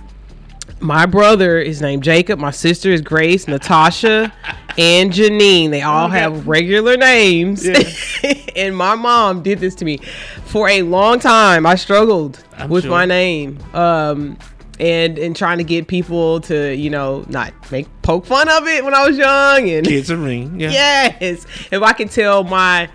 my 0.79 1.05
brother 1.05 1.59
is 1.59 1.81
named 1.81 2.03
Jacob. 2.03 2.39
My 2.39 2.51
sister 2.51 2.89
is 2.89 3.01
Grace, 3.01 3.47
Natasha, 3.47 4.33
and 4.77 5.11
Janine. 5.11 5.69
They 5.69 5.81
all 5.81 6.07
Okay. 6.07 6.19
have 6.19 6.47
regular 6.47 6.97
names. 6.97 7.67
and 8.55 8.75
my 8.75 8.95
mom 8.95 9.43
did 9.43 9.59
this 9.59 9.75
to 9.75 9.85
me 9.85 9.97
for 10.45 10.67
a 10.69 10.81
long 10.81 11.19
time. 11.19 11.65
I 11.65 11.75
struggled 11.75 12.43
I'm 12.57 12.69
with 12.69 12.83
sure. 12.83 12.91
my 12.91 13.05
name. 13.05 13.59
Um, 13.73 14.37
and 14.79 15.19
and 15.19 15.35
trying 15.35 15.59
to 15.59 15.63
get 15.63 15.85
people 15.87 16.39
to 16.41 16.73
you 16.75 16.89
know 16.89 17.23
not 17.27 17.53
make 17.71 17.85
poke 18.01 18.25
fun 18.25 18.49
of 18.49 18.67
it 18.67 18.83
when 18.83 18.95
I 18.95 19.05
was 19.07 19.15
young 19.15 19.69
and 19.69 19.85
Kids 19.85 20.09
are 20.09 20.17
mean. 20.17 20.59
Yeah. 20.59 20.71
yes 21.21 21.45
if 21.69 21.83
I 21.83 21.93
could 21.93 22.09
tell 22.09 22.43
my 22.43 22.89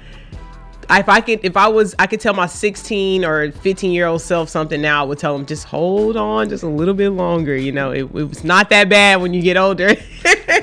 if 0.90 1.08
I 1.08 1.20
could 1.20 1.44
if 1.44 1.56
I 1.56 1.68
was 1.68 1.94
I 1.98 2.06
could 2.06 2.20
tell 2.20 2.34
my 2.34 2.46
16 2.46 3.24
or 3.24 3.50
15 3.50 3.92
year 3.92 4.06
old 4.06 4.22
self 4.22 4.48
something 4.48 4.80
now 4.80 5.02
I 5.02 5.06
would 5.06 5.18
tell 5.18 5.36
them 5.36 5.46
just 5.46 5.64
hold 5.64 6.16
on 6.16 6.48
just 6.48 6.62
a 6.62 6.68
little 6.68 6.94
bit 6.94 7.10
longer 7.10 7.56
you 7.56 7.72
know? 7.72 7.90
It, 7.90 8.02
it 8.02 8.12
was 8.28 8.44
not 8.44 8.70
that 8.70 8.88
bad 8.88 9.20
when 9.20 9.34
you 9.34 9.42
get 9.42 9.56
older. 9.56 9.94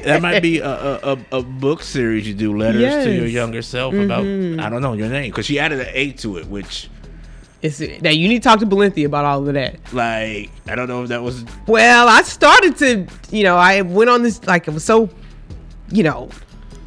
That 0.03 0.21
might 0.21 0.41
be 0.41 0.59
a, 0.59 0.69
a, 0.69 1.17
a, 1.31 1.41
book 1.41 1.81
series 1.81 2.27
you 2.27 2.33
do 2.33 2.57
letters 2.57 3.05
to 3.05 3.15
your 3.15 3.25
younger 3.25 3.61
self 3.61 3.93
about 3.93 4.23
mm-hmm. 4.23 4.59
I 4.59 4.69
don't 4.69 4.81
know 4.81 4.93
your 4.93 5.07
name 5.07 5.31
because 5.31 5.45
she 5.45 5.59
added 5.59 5.79
an 5.79 5.87
A 5.93 6.11
to 6.13 6.37
it, 6.37 6.47
which 6.47 6.89
it's 7.61 7.79
now 8.01 8.09
you 8.09 8.27
need 8.27 8.43
to 8.43 8.49
talk 8.49 8.59
to 8.59 8.65
Valenthia 8.65 9.05
about 9.05 9.23
all 9.23 9.47
of 9.47 9.53
that. 9.53 9.77
Like 9.93 10.51
I 10.67 10.75
don't 10.75 10.89
know 10.89 11.03
if 11.03 11.09
that 11.09 11.23
was 11.23 11.45
Well, 11.67 12.09
I 12.09 12.21
started 12.23 12.75
to, 12.77 13.07
you 13.31 13.43
know, 13.43 13.55
I 13.55 13.81
went 13.81 14.09
on 14.09 14.23
this 14.23 14.43
like 14.45 14.67
it 14.67 14.71
was 14.71 14.83
so, 14.83 15.09
you 15.89 16.03
know, 16.03 16.29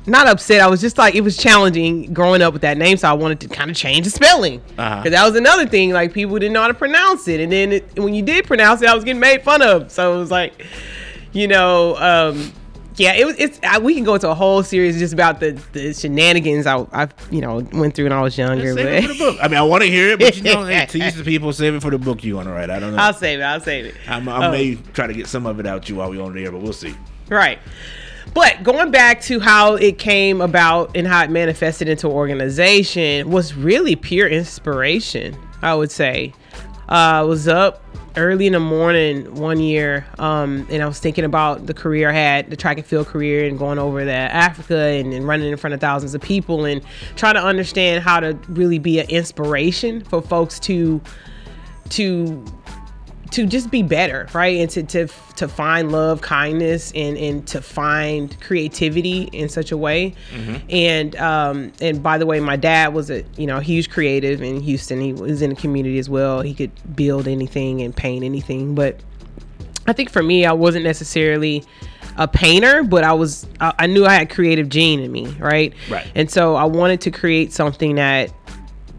not 0.06 0.26
upset. 0.28 0.60
I 0.60 0.68
was 0.68 0.80
just 0.80 0.98
like 0.98 1.14
it 1.14 1.20
was 1.22 1.36
challenging 1.36 2.12
growing 2.12 2.42
up 2.42 2.52
with 2.52 2.62
that 2.62 2.78
name, 2.78 2.96
so 2.96 3.08
I 3.08 3.12
wanted 3.12 3.40
to 3.40 3.48
kind 3.48 3.70
of 3.70 3.76
change 3.76 4.04
the 4.04 4.10
spelling 4.10 4.60
because 4.60 4.78
Uh-huh. 4.78 5.10
that 5.10 5.25
was 5.26 5.36
another 5.36 5.66
thing. 5.66 5.90
Like 5.92 6.12
people 6.12 6.38
didn't 6.38 6.52
know 6.52 6.62
how 6.62 6.68
to 6.68 6.75
pronounce 6.75 7.28
it, 7.28 7.40
and 7.40 7.50
then 7.50 7.72
it, 7.72 7.98
when 7.98 8.14
you 8.14 8.22
did 8.22 8.46
pronounce 8.46 8.82
it, 8.82 8.88
I 8.88 8.94
was 8.94 9.04
getting 9.04 9.20
made 9.20 9.42
fun 9.42 9.62
of. 9.62 9.90
So 9.90 10.14
it 10.14 10.18
was 10.18 10.30
like, 10.30 10.64
you 11.32 11.48
know, 11.48 11.96
um, 11.96 12.52
yeah, 12.96 13.12
it 13.14 13.26
was. 13.26 13.36
It's 13.38 13.60
I, 13.62 13.78
we 13.78 13.94
can 13.94 14.04
go 14.04 14.14
into 14.14 14.30
a 14.30 14.34
whole 14.34 14.62
series 14.62 14.98
just 14.98 15.12
about 15.12 15.38
the 15.40 15.60
the 15.72 15.92
shenanigans 15.92 16.66
I 16.66 16.78
I 16.94 17.08
you 17.30 17.42
know 17.42 17.56
went 17.72 17.94
through 17.94 18.06
when 18.06 18.12
I 18.12 18.22
was 18.22 18.38
younger. 18.38 18.75
save 18.75 18.86
it 18.86 19.02
for 19.02 19.08
the 19.12 19.18
book. 19.18 19.38
I 19.42 19.48
mean, 19.48 19.58
I 19.58 19.62
want 19.62 19.82
to 19.82 19.88
hear 19.90 20.12
it, 20.12 20.18
but 20.18 20.34
you 20.36 20.42
know, 20.44 20.64
hey, 20.64 20.86
tease 20.88 21.14
the 21.14 21.22
people, 21.25 21.52
save 21.52 21.75
it 21.75 21.82
for 21.82 21.90
the 21.90 21.98
book 21.98 22.25
you 22.25 22.36
want 22.36 22.48
to 22.48 22.52
write. 22.54 22.70
I 22.70 22.78
don't 22.78 22.96
know. 22.96 23.02
I'll 23.02 23.12
save 23.12 23.40
it. 23.40 23.42
I'll 23.42 23.60
save 23.60 23.84
it. 23.86 23.94
I'm, 24.08 24.26
I 24.30 24.46
Oh. 24.46 24.50
may 24.50 24.76
try 24.94 25.06
to 25.08 25.12
get 25.12 25.26
some 25.26 25.44
of 25.44 25.60
it 25.60 25.66
out 25.66 25.88
you 25.90 25.96
while 25.96 26.08
we're 26.08 26.22
on 26.22 26.32
the 26.34 26.42
air, 26.44 26.52
but 26.52 26.62
we'll 26.62 26.72
see. 26.72 26.94
Right. 27.28 27.58
But 28.36 28.62
going 28.62 28.90
back 28.90 29.22
to 29.22 29.40
how 29.40 29.76
it 29.76 29.98
came 29.98 30.42
about 30.42 30.94
and 30.94 31.06
how 31.06 31.24
it 31.24 31.30
manifested 31.30 31.88
into 31.88 32.06
organization 32.06 33.30
was 33.30 33.54
really 33.54 33.96
pure 33.96 34.28
inspiration, 34.28 35.34
I 35.62 35.74
would 35.74 35.90
say. 35.90 36.34
Uh, 36.86 36.92
I 36.92 37.22
was 37.22 37.48
up 37.48 37.82
early 38.14 38.46
in 38.46 38.52
the 38.52 38.60
morning 38.60 39.36
one 39.36 39.58
year 39.58 40.06
um, 40.18 40.66
and 40.70 40.82
I 40.82 40.86
was 40.86 41.00
thinking 41.00 41.24
about 41.24 41.64
the 41.64 41.72
career 41.72 42.10
I 42.10 42.12
had, 42.12 42.50
the 42.50 42.56
track 42.56 42.76
and 42.76 42.84
field 42.86 43.06
career, 43.06 43.46
and 43.46 43.58
going 43.58 43.78
over 43.78 44.04
to 44.04 44.12
Africa 44.12 44.76
and, 44.76 45.14
and 45.14 45.26
running 45.26 45.50
in 45.50 45.56
front 45.56 45.72
of 45.72 45.80
thousands 45.80 46.14
of 46.14 46.20
people 46.20 46.66
and 46.66 46.82
trying 47.16 47.36
to 47.36 47.42
understand 47.42 48.04
how 48.04 48.20
to 48.20 48.34
really 48.48 48.78
be 48.78 48.98
an 48.98 49.08
inspiration 49.08 50.04
for 50.04 50.20
folks 50.20 50.60
to 50.60 51.00
to 51.88 52.44
to 53.36 53.44
just 53.44 53.70
be 53.70 53.82
better, 53.82 54.26
right? 54.32 54.56
And 54.56 54.70
to 54.70 54.82
to 54.84 55.08
to 55.36 55.46
find 55.46 55.92
love, 55.92 56.22
kindness, 56.22 56.90
and 56.94 57.18
and 57.18 57.46
to 57.48 57.60
find 57.60 58.34
creativity 58.40 59.24
in 59.24 59.50
such 59.50 59.72
a 59.72 59.76
way. 59.76 60.14
And 60.70 61.14
um 61.16 61.70
and 61.82 62.02
by 62.02 62.16
the 62.16 62.24
way, 62.24 62.40
my 62.40 62.56
dad 62.56 62.94
was 62.94 63.10
a 63.10 63.24
you 63.36 63.46
know 63.46 63.60
huge 63.60 63.90
creative 63.90 64.40
in 64.40 64.60
Houston. 64.60 65.02
He 65.02 65.12
was 65.12 65.42
in 65.42 65.50
the 65.50 65.56
community 65.56 65.98
as 65.98 66.08
well. 66.08 66.40
He 66.40 66.54
could 66.54 66.72
build 66.96 67.28
anything 67.28 67.82
and 67.82 67.94
paint 67.94 68.24
anything, 68.24 68.74
but 68.74 69.00
I 69.86 69.92
think 69.92 70.10
for 70.10 70.22
me, 70.22 70.46
I 70.46 70.52
wasn't 70.52 70.84
necessarily 70.84 71.62
a 72.16 72.26
painter, 72.26 72.84
but 72.84 73.04
I 73.04 73.12
was 73.12 73.46
I, 73.60 73.74
I 73.80 73.86
knew 73.86 74.06
I 74.06 74.14
had 74.14 74.30
creative 74.30 74.70
gene 74.70 75.00
in 75.00 75.12
me, 75.12 75.26
right? 75.38 75.74
Right. 75.90 76.10
And 76.14 76.30
so 76.30 76.54
I 76.54 76.64
wanted 76.64 77.02
to 77.02 77.10
create 77.10 77.52
something 77.52 77.96
that 77.96 78.32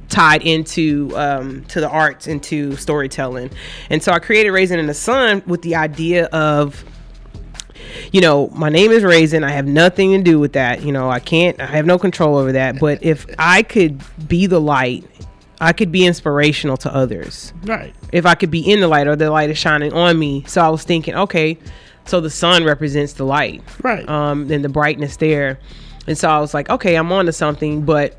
tied 0.10 0.42
into 0.42 1.12
um, 1.16 1.64
to 1.66 1.82
the 1.82 1.90
arts 1.90 2.28
into 2.28 2.76
storytelling 2.78 3.50
and 3.90 4.02
so 4.02 4.12
i 4.12 4.20
created 4.20 4.50
Raasin 4.52 4.78
in 4.78 4.88
the 4.88 4.94
sun 4.94 5.44
with 5.46 5.62
the 5.62 5.76
idea 5.76 6.26
of 6.28 6.84
you 8.12 8.22
know 8.22 8.50
my 8.50 8.70
name 8.70 8.92
is 8.92 9.04
Raasin 9.04 9.44
i 9.44 9.50
have 9.52 9.66
nothing 9.66 10.12
to 10.12 10.22
do 10.24 10.40
with 10.40 10.54
that 10.54 10.82
you 10.84 10.92
know 10.92 11.10
i 11.10 11.20
can't 11.20 11.60
i 11.60 11.66
have 11.66 11.86
no 11.86 11.98
control 11.98 12.38
over 12.38 12.54
that 12.54 12.80
but 12.80 13.04
if 13.04 13.26
i 13.38 13.64
could 13.64 14.02
be 14.28 14.46
the 14.46 14.60
light 14.62 15.06
i 15.60 15.74
could 15.74 15.92
be 15.92 16.06
inspirational 16.06 16.78
to 16.78 16.94
others 16.94 17.54
Right. 17.64 17.94
if 18.12 18.26
I 18.26 18.36
could 18.36 18.52
be 18.52 18.60
in 18.62 18.80
the 18.80 18.88
light 18.88 19.08
or 19.08 19.16
the 19.16 19.30
light 19.32 19.50
is 19.50 19.58
shining 19.58 19.92
on 19.92 20.18
me. 20.18 20.44
So 20.48 20.62
I 20.62 20.70
was 20.70 20.84
thinking, 20.84 21.16
okay, 21.16 21.58
so 22.06 22.22
the 22.22 22.30
sun 22.30 22.64
represents 22.64 23.14
the 23.14 23.26
light, 23.26 23.62
Right. 23.82 24.08
Um, 24.08 24.50
and 24.52 24.64
the 24.64 24.70
brightness 24.70 25.18
there. 25.18 25.60
And 26.06 26.18
so 26.18 26.30
I 26.30 26.40
was 26.40 26.54
like, 26.54 26.70
okay, 26.70 26.96
I'm 26.96 27.12
on 27.12 27.26
to 27.26 27.34
something, 27.34 27.82
but 27.82 28.18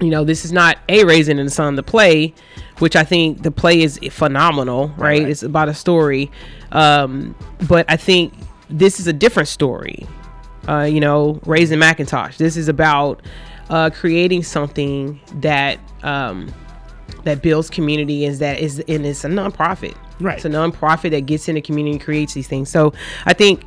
you 0.00 0.10
know, 0.10 0.24
this 0.24 0.44
is 0.44 0.52
not 0.52 0.78
a 0.88 1.04
raisin 1.04 1.38
in 1.38 1.46
the 1.46 1.50
sun 1.50 1.76
the 1.76 1.82
play, 1.82 2.34
which 2.78 2.96
I 2.96 3.04
think 3.04 3.42
the 3.42 3.50
play 3.50 3.82
is 3.82 3.98
phenomenal, 4.10 4.88
right? 4.88 5.20
Right. 5.20 5.28
It's 5.28 5.42
about 5.42 5.68
a 5.68 5.74
story. 5.74 6.30
Um, 6.72 7.34
but 7.68 7.84
I 7.88 7.96
think 7.96 8.32
this 8.68 9.00
is 9.00 9.06
a 9.06 9.12
different 9.12 9.48
story. 9.48 10.06
Uh, 10.68 10.82
you 10.82 11.00
know, 11.00 11.40
Raasin 11.44 11.82
McIntosh. 11.82 12.36
This 12.36 12.56
is 12.56 12.68
about 12.68 13.22
uh, 13.70 13.90
creating 13.90 14.42
something 14.42 15.20
that 15.36 15.78
um, 16.02 16.52
that 17.24 17.42
builds 17.42 17.70
community 17.70 18.24
is 18.24 18.38
that 18.38 18.58
is 18.58 18.78
and 18.88 19.06
it's 19.06 19.24
a 19.24 19.28
nonprofit. 19.28 19.96
Right. 20.20 20.36
It's 20.36 20.44
a 20.44 20.50
nonprofit 20.50 21.10
that 21.12 21.22
gets 21.26 21.48
in 21.48 21.54
the 21.54 21.60
community 21.60 21.92
and 21.92 22.00
creates 22.00 22.34
these 22.34 22.46
things. 22.46 22.68
So 22.68 22.92
I 23.24 23.32
think 23.32 23.64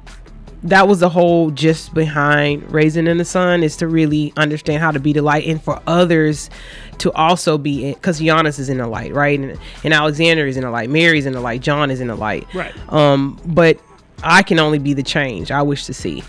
that 0.63 0.87
was 0.87 1.01
the 1.01 1.09
whole 1.09 1.51
gist 1.51 1.93
behind 1.93 2.63
Raasin 2.69 3.07
in 3.07 3.17
the 3.17 3.25
Sun 3.25 3.63
is 3.63 3.75
to 3.77 3.87
really 3.87 4.31
understand 4.37 4.81
how 4.81 4.91
to 4.91 4.99
be 4.99 5.11
the 5.11 5.21
light 5.21 5.45
and 5.45 5.61
for 5.61 5.81
others 5.85 6.49
to 6.99 7.11
also 7.13 7.57
be 7.57 7.85
in 7.85 7.93
because 7.93 8.21
Giannis 8.21 8.59
is 8.59 8.69
in 8.69 8.77
the 8.77 8.87
light, 8.87 9.13
right? 9.13 9.37
And, 9.39 9.59
and 9.83 9.93
Alexander 9.93 10.47
is 10.47 10.55
in 10.55 10.63
the 10.63 10.69
light, 10.69 10.89
Mary's 10.89 11.25
in 11.25 11.33
the 11.33 11.41
light, 11.41 11.61
John 11.61 11.91
is 11.91 11.99
in 11.99 12.07
the 12.07 12.15
light. 12.15 12.47
Right. 12.53 12.73
Um, 12.91 13.39
but 13.45 13.77
I 14.23 14.41
can 14.41 14.59
only 14.59 14.79
be 14.79 14.93
the 14.93 15.03
change 15.03 15.51
I 15.51 15.61
wish 15.61 15.85
to 15.85 15.93
see. 15.93 16.23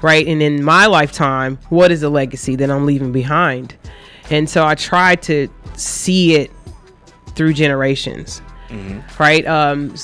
Right. 0.00 0.26
And 0.26 0.42
in 0.42 0.62
my 0.62 0.86
lifetime, 0.86 1.58
what 1.68 1.90
is 1.90 2.00
the 2.00 2.10
legacy 2.10 2.56
that 2.56 2.70
I'm 2.70 2.86
leaving 2.86 3.12
behind? 3.12 3.76
And 4.30 4.48
so 4.48 4.64
I 4.64 4.74
try 4.74 5.16
to 5.16 5.48
see 5.76 6.36
it 6.36 6.50
through 7.34 7.52
generations. 7.52 8.40
Right. 9.18 9.46
Um, 9.46 9.94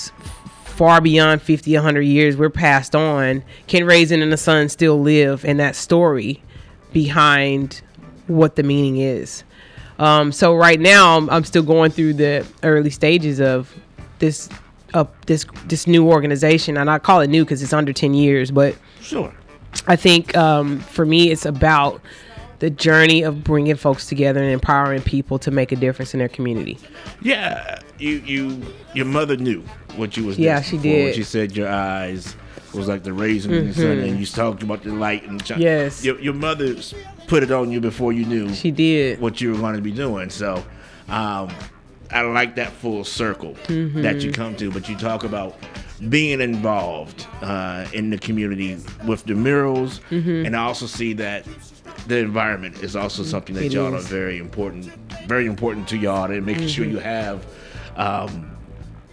far 0.81 1.03
beyond 1.03 1.43
50, 1.43 1.75
100 1.75 2.01
years, 2.01 2.39
we're 2.39 2.49
passed 2.49 2.97
on. 2.97 3.45
Can 3.67 3.83
Raasin 3.83 4.23
in 4.23 4.31
the 4.31 4.39
Sun 4.39 4.71
still 4.71 4.99
live 4.99 5.45
in 5.45 5.59
that 5.59 5.77
story 5.77 6.43
behind 6.91 7.83
what 8.29 8.57
the 8.57 8.63
meaning 8.63 8.97
is? 8.97 9.45
Um, 9.99 10.33
so 10.33 10.55
right 10.55 10.81
now, 10.81 11.19
I'm, 11.19 11.29
I'm 11.29 11.45
still 11.45 11.63
going 11.63 11.91
through 11.91 12.15
the 12.15 12.47
early 12.63 12.89
stages 12.89 13.43
of 13.43 13.79
this 14.21 14.49
of 14.95 15.09
this 15.27 15.45
this 15.67 15.87
new 15.87 16.09
organization, 16.09 16.79
and 16.79 16.89
I 16.89 16.99
call 16.99 17.21
it 17.21 17.29
new 17.29 17.45
because 17.45 17.63
it's 17.63 17.75
under 17.75 17.93
10 17.93 18.15
years, 18.15 18.51
but 18.51 18.75
Sure. 19.03 19.35
I 19.87 19.97
think 19.97 20.35
um, 20.35 20.81
for 20.81 21.05
me, 21.05 21.31
it's 21.31 21.45
about 21.45 22.01
the 22.61 22.71
journey 22.71 23.23
of 23.23 23.43
bringing 23.43 23.75
folks 23.76 24.07
together 24.07 24.40
and 24.43 24.52
empowering 24.52 25.02
people 25.02 25.38
to 25.40 25.50
make 25.50 25.73
a 25.73 25.76
difference 25.76 26.14
in 26.14 26.19
their 26.19 26.29
community. 26.29 26.79
Yeah, 27.23 27.81
you 27.99 28.23
you 28.25 28.62
your 28.95 29.07
mother 29.07 29.37
knew 29.37 29.62
what 29.97 30.17
you 30.17 30.25
was. 30.26 30.38
Yeah, 30.38 30.62
she. 30.62 30.76
When 30.76 30.83
did. 30.83 31.14
She 31.17 31.25
said 31.25 31.57
your 31.57 31.69
eyes 31.69 32.37
was 32.75 32.87
like 32.87 33.02
the 33.02 33.12
raisin 33.12 33.52
in 33.52 33.67
the 33.69 33.75
sun, 33.75 33.99
and 33.99 34.21
you 34.21 34.26
talked 34.26 34.62
about 34.62 34.83
the 34.85 34.93
light 34.93 35.25
and 35.26 35.40
the. 35.40 35.45
Mm-hmm. 35.55 35.62
Yes. 35.62 36.05
Your, 36.05 36.21
your 36.21 36.35
mother 36.35 36.76
put 37.26 37.43
it 37.43 37.50
on 37.50 37.71
you 37.73 37.81
before 37.81 38.12
you 38.12 38.25
knew 38.25 38.52
She 38.55 38.71
did. 38.71 39.21
what 39.21 39.40
you 39.40 39.52
were 39.52 39.59
going 39.59 39.75
to 39.75 39.83
be 39.83 39.90
doing. 39.93 40.31
So, 40.31 40.64
um, 41.09 41.50
I 42.12 42.23
like 42.23 42.57
that 42.57 42.73
full 42.73 43.05
circle 43.05 43.55
Mm-hmm. 43.67 44.02
that 44.02 44.21
you 44.21 44.33
come 44.33 44.55
to. 44.57 44.71
But 44.71 44.88
you 44.88 44.97
talk 44.97 45.25
about 45.25 45.57
being 46.09 46.40
involved 46.40 47.26
uh, 47.43 47.87
in 47.93 48.11
the 48.11 48.19
community 48.19 48.79
with 49.07 49.25
the 49.25 49.35
murals, 49.35 50.00
and 50.11 50.55
I 50.57 50.61
also 50.62 50.87
see 50.87 51.12
that 51.14 51.47
the 52.07 52.19
environment 52.19 52.83
is 52.83 52.97
also 52.97 53.23
something 53.23 53.54
that. 53.57 53.64
It 53.64 53.73
y'all 53.73 53.95
are 53.95 54.00
very 54.00 54.38
important, 54.38 54.87
very 55.26 55.47
important 55.47 55.88
to 55.88 55.97
y'all, 55.97 56.30
and 56.30 56.45
making 56.45 56.69
sure 56.69 56.85
Mm-hmm. 56.85 56.95
you 56.95 57.00
have. 57.00 57.47
Um, 57.97 58.47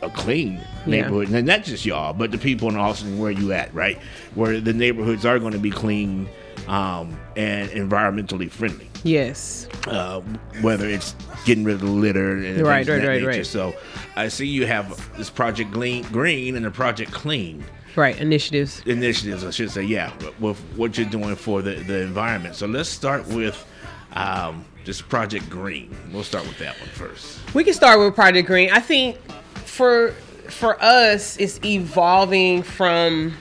a 0.03 0.09
clean 0.11 0.53
Yeah. 0.53 0.61
neighborhood, 0.85 1.29
and 1.31 1.47
not 1.47 1.63
just 1.63 1.83
y'all, 1.83 2.13
but 2.13 2.29
the 2.29 2.37
people 2.37 2.69
in 2.69 2.75
Austin 2.75 3.17
where 3.17 3.31
you 3.31 3.51
at, 3.51 3.73
right? 3.73 3.97
Where 4.35 4.61
the 4.61 4.71
neighborhoods 4.71 5.25
are 5.25 5.39
going 5.39 5.53
to 5.53 5.59
be 5.59 5.71
clean 5.71 6.29
um, 6.67 7.17
and 7.35 7.67
environmentally 7.71 8.47
friendly 8.51 8.86
Yes. 9.03 9.67
uh, 9.87 10.21
whether 10.61 10.87
it's 10.87 11.15
getting 11.45 11.63
rid 11.63 11.75
of 11.75 11.81
the 11.81 11.87
litter 11.87 12.31
and 12.37 12.61
Right, 12.61 12.87
right, 12.87 12.97
right, 13.03 13.07
nature. 13.21 13.27
right. 13.27 13.45
So 13.45 13.75
I 14.15 14.27
see 14.27 14.47
you 14.47 14.65
have 14.65 15.15
this 15.17 15.29
project 15.29 15.71
Green, 15.71 16.03
Green 16.11 16.55
and 16.55 16.65
the 16.65 16.71
project 16.71 17.11
Clean 17.11 17.63
Right. 17.95 18.19
Initiatives. 18.19 18.81
initiatives. 18.85 19.43
I 19.43 19.49
should 19.49 19.71
say, 19.71 19.81
yeah, 19.83 20.11
with 20.39 20.59
what 20.75 20.97
you're 20.97 21.09
doing 21.09 21.35
for 21.35 21.61
the, 21.63 21.75
the 21.75 22.01
environment. 22.01 22.53
So 22.55 22.67
let's 22.67 22.89
start 22.89 23.25
with 23.27 23.65
um, 24.13 24.65
this 24.85 25.01
project 25.01 25.49
Green. 25.49 25.95
We'll 26.13 26.23
start 26.23 26.45
with 26.47 26.59
that 26.59 26.79
one 26.79 26.89
first. 26.89 27.39
We 27.55 27.63
can 27.63 27.73
start 27.73 27.99
with 27.99 28.13
Project 28.13 28.45
Green. 28.47 28.69
I 28.69 28.79
think 28.79 29.17
for 29.65 30.11
for 30.49 30.81
us, 30.81 31.37
it's 31.37 31.59
evolving 31.65 32.61
from 32.63 33.33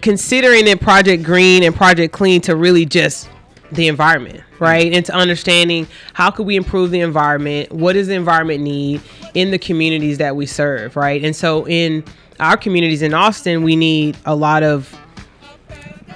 considering 0.00 0.66
it 0.68 0.80
Project 0.80 1.22
Green 1.22 1.62
and 1.64 1.74
Project 1.74 2.12
Clean 2.12 2.40
to 2.42 2.54
really 2.56 2.86
just 2.86 3.28
the 3.72 3.88
environment, 3.88 4.42
right? 4.58 4.92
Into 4.92 5.12
understanding 5.14 5.86
how 6.14 6.30
could 6.30 6.46
we 6.46 6.56
improve 6.56 6.90
the 6.90 7.00
environment? 7.00 7.72
What 7.72 7.94
does 7.94 8.06
the 8.06 8.14
environment 8.14 8.62
need 8.62 9.02
in 9.34 9.50
the 9.50 9.58
communities 9.58 10.18
that 10.18 10.36
we 10.36 10.46
serve, 10.46 10.96
right? 10.96 11.22
And 11.22 11.34
so 11.34 11.66
in 11.66 12.04
our 12.40 12.56
communities 12.56 13.02
in 13.02 13.14
Austin, 13.14 13.62
we 13.62 13.76
need 13.76 14.16
a 14.24 14.34
lot 14.34 14.62
of 14.62 14.98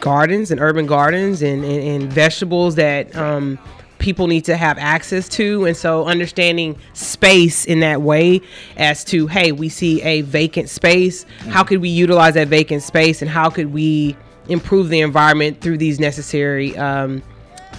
gardens 0.00 0.50
and 0.50 0.61
urban 0.61 0.87
gardens 0.87 1.42
and, 1.42 1.64
and, 1.64 2.02
and 2.02 2.12
vegetables 2.12 2.75
that 2.75 3.14
um, 3.14 3.59
people 3.99 4.26
need 4.26 4.44
to 4.47 4.56
have 4.56 4.78
access 4.78 5.28
to. 5.28 5.64
And 5.64 5.76
so 5.76 6.04
understanding 6.06 6.76
space 6.92 7.64
in 7.64 7.80
that 7.80 8.02
way 8.02 8.40
as 8.76 9.04
to, 9.04 9.26
hey, 9.28 9.52
we 9.52 9.68
see 9.68 10.02
a 10.02 10.23
vacant 10.23 10.68
space. 10.68 11.25
How 11.49 11.62
could 11.62 11.80
we 11.80 11.88
utilize 11.88 12.35
that 12.35 12.49
vacant 12.49 12.82
space 12.82 13.23
and 13.23 13.30
how 13.30 13.49
could 13.49 13.73
we 13.73 14.16
improve 14.49 14.88
the 14.88 15.00
environment 15.00 15.61
through 15.61 15.78
these 15.78 16.00
necessary 16.00 16.76
um, 16.76 17.23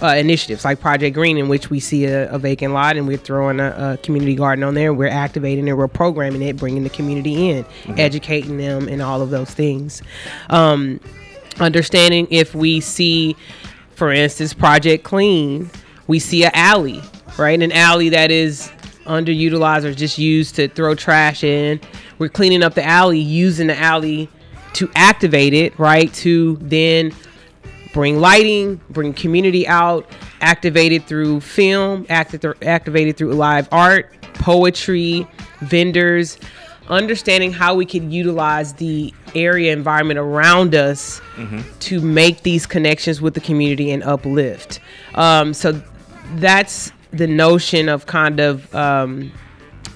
uh, 0.02 0.14
initiatives 0.16 0.64
like 0.64 0.80
Project 0.80 1.14
Green, 1.14 1.38
in 1.38 1.48
which 1.48 1.70
we 1.70 1.80
see 1.80 2.06
a, 2.06 2.30
a 2.30 2.38
vacant 2.38 2.74
lot 2.74 2.96
and 2.96 3.06
we're 3.06 3.16
throwing 3.16 3.60
a, 3.60 3.92
a, 3.94 3.96
community 3.98 4.34
garden 4.34 4.64
on 4.64 4.74
there. 4.74 4.92
We're 4.92 5.08
activating 5.08 5.68
it, 5.68 5.72
we're 5.72 5.88
programming 5.88 6.42
it, 6.42 6.56
bringing 6.56 6.82
the 6.82 6.90
community 6.90 7.50
in, 7.50 7.64
mm-hmm. 7.64 7.94
educating 7.98 8.58
them, 8.58 8.88
and 8.88 9.00
all 9.00 9.22
of 9.22 9.30
those 9.30 9.50
things. 9.50 10.02
Um, 10.50 11.00
understanding 11.60 12.26
if 12.30 12.54
we 12.54 12.80
see, 12.80 13.36
for 13.94 14.12
instance, 14.12 14.52
Project 14.52 15.04
Clean, 15.04 15.70
we 16.06 16.18
see 16.18 16.44
an 16.44 16.50
alley, 16.54 17.00
right? 17.38 17.60
An 17.60 17.72
alley 17.72 18.08
that 18.10 18.30
is 18.30 18.70
underutilized 19.04 19.84
or 19.84 19.94
just 19.94 20.18
used 20.18 20.56
to 20.56 20.68
throw 20.68 20.94
trash 20.94 21.44
in. 21.44 21.80
We're 22.18 22.28
cleaning 22.28 22.62
up 22.62 22.74
the 22.74 22.84
alley, 22.84 23.18
using 23.18 23.68
the 23.68 23.78
alley 23.78 24.28
to 24.74 24.90
activate 24.96 25.54
it, 25.54 25.78
right? 25.78 26.12
To 26.14 26.56
then 26.60 27.12
bring 27.94 28.18
lighting, 28.18 28.78
bring 28.90 29.14
community 29.14 29.66
out, 29.66 30.06
activated 30.42 31.06
through 31.06 31.40
film, 31.40 32.04
acti- 32.10 32.52
activated 32.60 33.16
through 33.16 33.32
live 33.32 33.68
art, 33.72 34.12
poetry, 34.34 35.26
vendors, 35.60 36.36
understanding 36.88 37.52
how 37.52 37.74
we 37.74 37.86
can 37.86 38.10
utilize 38.10 38.74
the 38.74 39.14
area 39.34 39.72
environment 39.72 40.18
around 40.18 40.74
us 40.74 41.20
mm-hmm. 41.36 41.60
to 41.78 42.00
make 42.00 42.42
these 42.42 42.66
connections 42.66 43.22
with 43.22 43.32
the 43.32 43.40
community 43.40 43.90
and 43.92 44.02
uplift. 44.02 44.80
Um, 45.14 45.54
so 45.54 45.80
that's 46.34 46.92
the 47.12 47.28
notion 47.28 47.88
of 47.88 48.06
kind 48.06 48.40
of 48.40 48.74
um, 48.74 49.30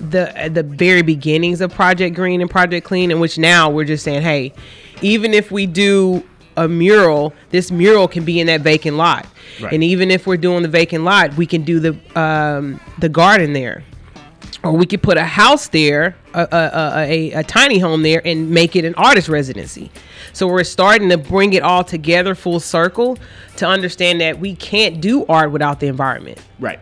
the 0.01 0.51
the 0.53 0.63
very 0.63 1.03
beginnings 1.03 1.61
of 1.61 1.75
Project 1.75 2.15
Green 2.15 2.41
and 2.41 2.49
Project 2.49 2.87
Clean, 2.87 3.11
in 3.11 3.19
which 3.19 3.39
now 3.39 3.69
we're 3.69 3.85
just 3.85 4.05
saying, 4.05 4.23
hey, 4.23 4.55
even 5.03 5.35
if 5.35 5.51
we 5.51 5.67
do 5.67 6.25
a 6.59 6.69
mural, 6.69 7.33
this 7.51 7.71
mural 7.71 8.09
can 8.09 8.25
be 8.25 8.41
in 8.41 8.47
that 8.49 8.61
vacant 8.61 8.97
lot, 8.97 9.27
right. 9.61 9.73
and 9.73 9.83
even 9.83 10.11
if 10.11 10.27
we're 10.27 10.37
doing 10.37 10.63
the 10.63 10.69
vacant 10.69 11.05
lot, 11.05 11.35
we 11.37 11.47
can 11.47 11.63
do 11.63 11.81
the 11.81 12.21
um, 12.21 12.81
the 12.99 13.09
garden 13.09 13.53
there 13.53 13.85
or 14.65 14.73
we 14.73 14.87
could 14.87 15.03
put 15.03 15.17
a 15.17 15.25
house 15.25 15.69
there, 15.69 16.17
a, 16.35 16.41
a, 16.51 16.93
a, 16.97 17.33
a, 17.33 17.45
tiny 17.45 17.79
home 17.79 18.03
there, 18.03 18.21
and 18.25 18.51
make 18.51 18.75
it 18.75 18.85
an 18.85 18.95
artist 18.97 19.29
residency. 19.29 19.91
So 20.33 20.47
we're 20.49 20.65
starting 20.65 21.09
to 21.11 21.19
bring 21.19 21.53
it 21.53 21.63
all 21.63 21.85
together 21.85 22.35
full 22.35 22.61
circle 22.61 23.19
to 23.57 23.67
understand 23.67 24.21
that 24.21 24.39
we 24.39 24.57
can't 24.57 25.01
do 25.01 25.25
art 25.27 25.53
without 25.53 25.81
the 25.81 25.87
environment. 25.87 26.39
Right. 26.59 26.81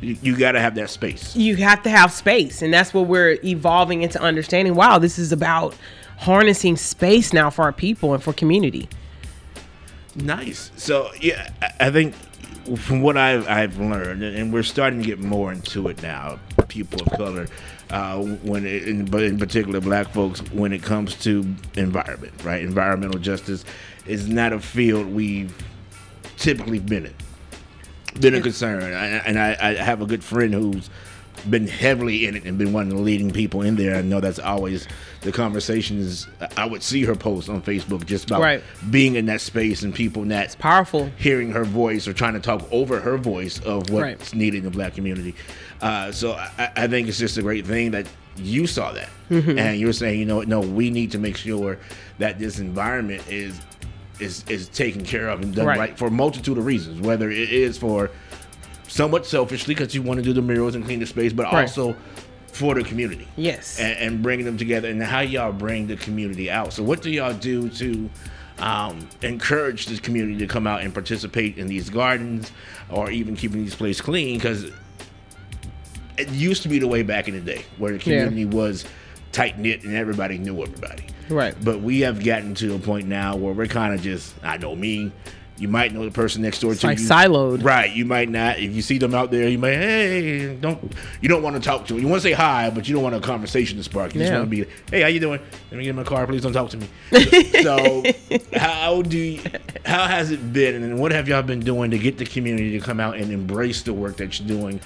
You, 0.00 0.16
you 0.22 0.36
got 0.36 0.52
to 0.52 0.60
have 0.60 0.74
that 0.76 0.90
space. 0.90 1.34
You 1.34 1.56
have 1.56 1.82
to 1.82 1.90
have 1.90 2.12
space. 2.12 2.62
And 2.62 2.72
that's 2.72 2.94
what 2.94 3.06
we're 3.06 3.38
evolving 3.44 4.02
into 4.02 4.20
understanding. 4.20 4.74
Wow, 4.74 4.98
this 4.98 5.18
is 5.18 5.32
about 5.32 5.74
harnessing 6.22 6.76
space 6.76 7.32
now 7.32 7.50
for 7.50 7.62
our 7.62 7.72
people 7.72 8.14
and 8.14 8.22
for 8.22 8.32
community. 8.32 8.88
Nice. 10.14 10.70
So, 10.76 11.10
yeah, 11.20 11.50
I 11.80 11.90
think 11.90 12.14
from 12.76 13.02
what 13.02 13.16
I've, 13.16 13.48
I've 13.48 13.78
learned, 13.78 14.22
and 14.22 14.52
we're 14.52 14.62
starting 14.62 15.00
to 15.00 15.04
get 15.04 15.18
more 15.18 15.52
into 15.52 15.88
it 15.88 16.00
now, 16.00 16.38
people 16.68 17.02
of 17.02 17.18
color, 17.18 17.48
uh, 17.90 18.22
when 18.22 18.64
it, 18.64 18.88
in, 18.88 19.04
but 19.06 19.24
in 19.24 19.36
particular 19.36 19.80
black 19.80 20.08
folks, 20.10 20.40
when 20.52 20.72
it 20.72 20.82
comes 20.82 21.16
to 21.16 21.40
environment, 21.74 22.32
right? 22.44 22.62
Environmental 22.62 23.18
justice 23.18 23.64
is 24.06 24.28
not 24.28 24.52
a 24.52 24.60
field 24.60 25.06
we've 25.08 25.54
typically 26.36 26.78
been 26.78 27.06
in, 27.06 27.14
been 28.20 28.34
a 28.34 28.40
concern. 28.40 28.82
and 28.82 29.38
I, 29.38 29.56
I 29.60 29.74
have 29.74 30.00
a 30.02 30.06
good 30.06 30.22
friend 30.22 30.54
who's 30.54 30.88
been 31.50 31.66
heavily 31.66 32.26
in 32.26 32.36
it 32.36 32.44
and 32.44 32.58
been 32.58 32.72
one 32.72 32.84
of 32.84 32.96
the 32.96 33.02
leading 33.02 33.32
people 33.32 33.62
in 33.62 33.74
there. 33.76 33.96
I 33.96 34.02
know 34.02 34.20
that's 34.20 34.38
always 34.38 34.86
the 35.22 35.32
conversations. 35.32 36.26
I 36.56 36.66
would 36.66 36.82
see 36.82 37.04
her 37.04 37.14
post 37.14 37.48
on 37.48 37.62
Facebook 37.62 38.04
just 38.06 38.26
about 38.26 38.40
right. 38.40 38.62
being 38.90 39.14
in 39.14 39.26
that 39.26 39.40
space 39.40 39.82
and 39.82 39.94
people 39.94 40.24
not 40.24 40.44
it's 40.44 40.56
powerful 40.56 41.10
hearing 41.16 41.52
her 41.52 41.64
voice 41.64 42.06
or 42.06 42.12
trying 42.12 42.34
to 42.34 42.40
talk 42.40 42.66
over 42.72 43.00
her 43.00 43.16
voice 43.16 43.60
of 43.60 43.90
what's 43.90 44.02
right. 44.02 44.34
needed 44.34 44.58
in 44.58 44.64
the 44.64 44.70
black 44.70 44.94
community. 44.94 45.34
Uh, 45.80 46.12
so 46.12 46.32
I, 46.32 46.72
I, 46.76 46.86
think 46.86 47.08
it's 47.08 47.18
just 47.18 47.36
a 47.38 47.42
great 47.42 47.66
thing 47.66 47.90
that 47.92 48.06
you 48.36 48.66
saw 48.66 48.92
that 48.92 49.08
mm-hmm. 49.30 49.58
and 49.58 49.80
you're 49.80 49.92
saying, 49.92 50.18
you 50.18 50.26
know, 50.26 50.42
no, 50.42 50.60
we 50.60 50.90
need 50.90 51.10
to 51.12 51.18
make 51.18 51.36
sure 51.36 51.78
that 52.18 52.38
this 52.38 52.58
environment 52.58 53.22
is 53.28 53.60
is 54.20 54.44
is 54.48 54.68
taken 54.68 55.04
care 55.04 55.28
of 55.28 55.42
and 55.42 55.54
done 55.54 55.66
right, 55.66 55.78
right 55.78 55.98
for 55.98 56.06
a 56.06 56.10
multitude 56.10 56.58
of 56.58 56.64
reasons, 56.64 57.00
whether 57.00 57.30
it 57.30 57.52
is 57.52 57.78
for 57.78 58.10
somewhat 58.88 59.26
selfishly 59.26 59.74
because 59.74 59.94
you 59.94 60.02
want 60.02 60.18
to 60.18 60.24
do 60.24 60.32
the 60.32 60.42
murals 60.42 60.74
and 60.74 60.84
clean 60.84 61.00
the 61.00 61.06
space, 61.06 61.32
but 61.32 61.44
right. 61.44 61.62
also 61.62 61.96
for 62.52 62.74
the 62.74 62.84
community. 62.84 63.26
Yes. 63.36 63.80
And, 63.80 63.98
and, 63.98 64.22
bringing 64.22 64.44
them 64.44 64.58
together 64.58 64.88
and 64.88 65.02
how 65.02 65.20
y'all 65.20 65.52
bring 65.52 65.86
the 65.86 65.96
community 65.96 66.50
out. 66.50 66.72
So 66.72 66.82
what 66.82 67.00
do 67.00 67.10
y'all 67.10 67.32
do 67.32 67.70
to 67.70 68.10
um, 68.58 69.08
encourage 69.22 69.86
the 69.86 69.98
community 69.98 70.38
to 70.38 70.46
come 70.46 70.66
out 70.66 70.82
and 70.82 70.92
participate 70.92 71.56
in 71.56 71.66
these 71.66 71.88
gardens 71.88 72.52
or 72.90 73.10
even 73.10 73.36
keeping 73.36 73.62
these 73.64 73.74
places 73.74 74.02
clean? 74.02 74.36
Because 74.36 74.70
it 76.18 76.28
used 76.28 76.62
to 76.62 76.68
be 76.68 76.78
the 76.78 76.88
way 76.88 77.02
back 77.02 77.26
in 77.26 77.34
the 77.34 77.40
day 77.40 77.64
where 77.78 77.92
the 77.92 77.98
community 77.98 78.42
yeah. 78.42 78.54
was 78.54 78.84
tight 79.32 79.58
knit 79.58 79.82
and 79.84 79.96
everybody 79.96 80.36
knew 80.36 80.62
everybody. 80.62 81.04
Right. 81.30 81.54
But 81.64 81.80
we 81.80 82.00
have 82.00 82.22
gotten 82.22 82.54
to 82.56 82.74
a 82.74 82.78
point 82.78 83.08
now 83.08 83.34
where 83.34 83.54
we're 83.54 83.66
kind 83.66 83.94
of 83.94 84.02
just, 84.02 84.34
I 84.42 84.58
know 84.58 84.76
me, 84.76 85.10
you 85.62 85.68
might 85.68 85.94
know 85.94 86.04
the 86.04 86.10
person 86.10 86.42
next 86.42 86.58
door 86.58 86.72
it's 86.72 86.80
to 86.80 86.88
like 86.88 86.98
you. 86.98 87.06
siloed. 87.06 87.62
Right. 87.62 87.92
You 87.92 88.04
might 88.04 88.28
not. 88.28 88.58
If 88.58 88.74
you 88.74 88.82
see 88.82 88.98
them 88.98 89.14
out 89.14 89.30
there, 89.30 89.48
you 89.48 89.58
may, 89.58 89.76
hey, 89.76 90.56
don't. 90.56 90.92
You 91.20 91.28
don't 91.28 91.40
want 91.40 91.54
to 91.54 91.62
talk 91.62 91.86
to 91.86 91.94
them. 91.94 92.02
You 92.02 92.08
want 92.08 92.20
to 92.20 92.28
say 92.28 92.32
hi, 92.32 92.68
but 92.70 92.88
you 92.88 92.94
don't 92.94 93.04
want 93.04 93.14
a 93.14 93.20
conversation 93.20 93.78
to 93.78 93.84
spark. 93.84 94.12
You 94.12 94.22
yeah. 94.22 94.26
just 94.26 94.38
want 94.38 94.50
to 94.50 94.64
be, 94.64 94.70
hey, 94.90 95.02
how 95.02 95.06
you 95.06 95.20
doing? 95.20 95.40
Let 95.70 95.78
me 95.78 95.84
get 95.84 95.90
in 95.90 95.96
my 95.96 96.02
car. 96.02 96.26
Please 96.26 96.42
don't 96.42 96.52
talk 96.52 96.70
to 96.70 96.78
me. 96.78 96.88
so, 97.62 98.02
how 98.58 99.02
do 99.02 99.16
you, 99.16 99.40
how 99.86 100.08
has 100.08 100.32
it 100.32 100.52
been, 100.52 100.82
and 100.82 100.98
what 100.98 101.12
have 101.12 101.28
y'all 101.28 101.42
been 101.42 101.60
doing 101.60 101.92
to 101.92 101.98
get 101.98 102.18
the 102.18 102.26
community 102.26 102.72
to 102.72 102.84
come 102.84 102.98
out 102.98 103.16
and 103.16 103.30
embrace 103.30 103.82
the 103.82 103.92
work 103.92 104.16
that 104.16 104.40
you're 104.40 104.48
doing 104.48 104.80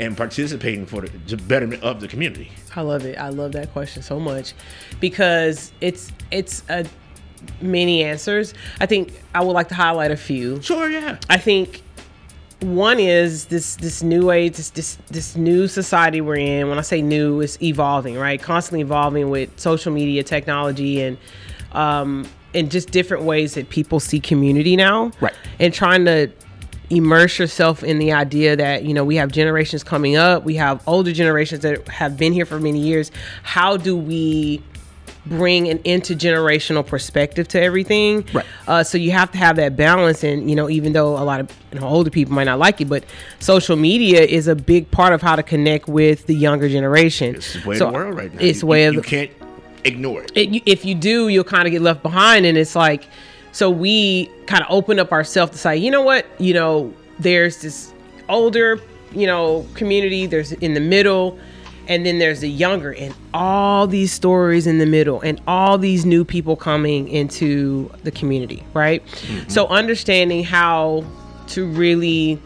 and 0.00 0.16
participating 0.16 0.86
for 0.86 1.02
the, 1.02 1.36
betterment 1.36 1.84
of 1.84 2.00
the 2.00 2.08
community? 2.08 2.50
I 2.74 2.80
love 2.80 3.06
it. 3.06 3.16
I 3.16 3.28
love 3.28 3.52
that 3.52 3.72
question 3.72 4.02
so 4.02 4.18
much 4.18 4.54
because 4.98 5.70
it's 5.80 6.10
it's 6.32 6.64
a 6.68 6.84
many 7.60 8.04
answers. 8.04 8.54
I 8.80 8.86
think 8.86 9.12
I 9.34 9.42
would 9.42 9.52
like 9.52 9.68
to 9.68 9.74
highlight 9.74 10.10
a 10.10 10.16
few. 10.16 10.60
Sure, 10.62 10.90
yeah. 10.90 11.18
I 11.28 11.38
think 11.38 11.82
one 12.60 12.98
is 12.98 13.46
this 13.46 13.76
this 13.76 14.02
new 14.02 14.30
age, 14.30 14.56
this 14.56 14.70
this 14.70 14.98
this 15.08 15.36
new 15.36 15.68
society 15.68 16.20
we're 16.20 16.36
in. 16.36 16.68
When 16.68 16.78
I 16.78 16.82
say 16.82 17.02
new, 17.02 17.40
it's 17.40 17.60
evolving, 17.62 18.16
right? 18.16 18.40
Constantly 18.40 18.80
evolving 18.80 19.30
with 19.30 19.58
social 19.58 19.92
media, 19.92 20.22
technology, 20.22 21.02
and 21.02 21.18
um, 21.72 22.26
and 22.54 22.70
just 22.70 22.90
different 22.90 23.24
ways 23.24 23.54
that 23.54 23.68
people 23.68 24.00
see 24.00 24.20
community 24.20 24.76
now. 24.76 25.12
Right. 25.20 25.34
And 25.58 25.72
trying 25.72 26.06
to 26.06 26.30
immerse 26.88 27.38
yourself 27.38 27.82
in 27.82 27.98
the 27.98 28.12
idea 28.12 28.56
that 28.56 28.84
you 28.84 28.94
know 28.94 29.04
we 29.04 29.16
have 29.16 29.32
generations 29.32 29.82
coming 29.82 30.14
up 30.14 30.44
we 30.44 30.54
have 30.54 30.80
older 30.86 31.12
generations 31.12 31.62
that 31.62 31.86
have 31.88 32.16
been 32.16 32.32
here 32.32 32.46
for 32.46 32.60
many 32.60 32.78
years 32.78 33.10
how 33.42 33.76
do 33.76 33.96
we 33.96 34.62
bring 35.26 35.68
an 35.68 35.78
intergenerational 35.80 36.86
perspective 36.86 37.48
to 37.48 37.60
everything. 37.60 38.24
Right. 38.32 38.46
Uh, 38.66 38.84
so 38.84 38.98
you 38.98 39.10
have 39.12 39.30
to 39.32 39.38
have 39.38 39.56
that 39.56 39.76
balance, 39.76 40.24
and 40.24 40.48
you 40.48 40.56
know, 40.56 40.70
even 40.70 40.92
though 40.92 41.18
a 41.18 41.24
lot 41.24 41.40
of 41.40 41.56
you 41.72 41.80
know, 41.80 41.86
older 41.86 42.10
people 42.10 42.34
might 42.34 42.44
not 42.44 42.58
like 42.58 42.80
it, 42.80 42.88
but 42.88 43.04
social 43.38 43.76
media 43.76 44.22
is 44.22 44.48
a 44.48 44.54
big 44.54 44.90
part 44.90 45.12
of 45.12 45.22
how 45.22 45.36
to 45.36 45.42
connect 45.42 45.88
with 45.88 46.26
the 46.26 46.34
younger 46.34 46.68
generation. 46.68 47.36
It's 47.36 47.54
the 47.54 47.68
way 47.68 47.76
so 47.76 47.86
of 47.86 47.92
the 47.92 47.98
world 47.98 48.16
right 48.16 48.32
now. 48.32 48.40
It's 48.40 48.62
you, 48.62 48.68
way 48.68 48.82
you, 48.84 48.88
of 48.88 48.94
you 48.94 49.02
can't 49.02 49.30
ignore 49.84 50.22
it. 50.22 50.32
it. 50.34 50.62
If 50.66 50.84
you 50.84 50.94
do, 50.94 51.28
you'll 51.28 51.44
kind 51.44 51.66
of 51.66 51.72
get 51.72 51.82
left 51.82 52.02
behind, 52.02 52.46
and 52.46 52.56
it's 52.56 52.76
like, 52.76 53.04
so 53.52 53.70
we 53.70 54.30
kind 54.46 54.62
of 54.62 54.68
open 54.70 54.98
up 54.98 55.12
ourselves 55.12 55.52
to 55.52 55.58
say, 55.58 55.76
you 55.76 55.90
know 55.90 56.02
what, 56.02 56.26
you 56.38 56.54
know, 56.54 56.92
there's 57.18 57.62
this 57.62 57.92
older, 58.28 58.80
you 59.12 59.26
know, 59.26 59.66
community. 59.74 60.26
There's 60.26 60.52
in 60.52 60.74
the 60.74 60.80
middle 60.80 61.38
and 61.88 62.04
then 62.04 62.18
there's 62.18 62.40
the 62.40 62.50
younger 62.50 62.92
and 62.94 63.14
all 63.32 63.86
these 63.86 64.12
stories 64.12 64.66
in 64.66 64.78
the 64.78 64.86
middle 64.86 65.20
and 65.20 65.40
all 65.46 65.78
these 65.78 66.04
new 66.04 66.24
people 66.24 66.56
coming 66.56 67.08
into 67.08 67.90
the 68.02 68.10
community 68.10 68.64
right 68.74 69.04
mm-hmm. 69.06 69.48
so 69.48 69.66
understanding 69.68 70.44
how 70.44 71.04
to 71.46 71.66
really 71.66 72.40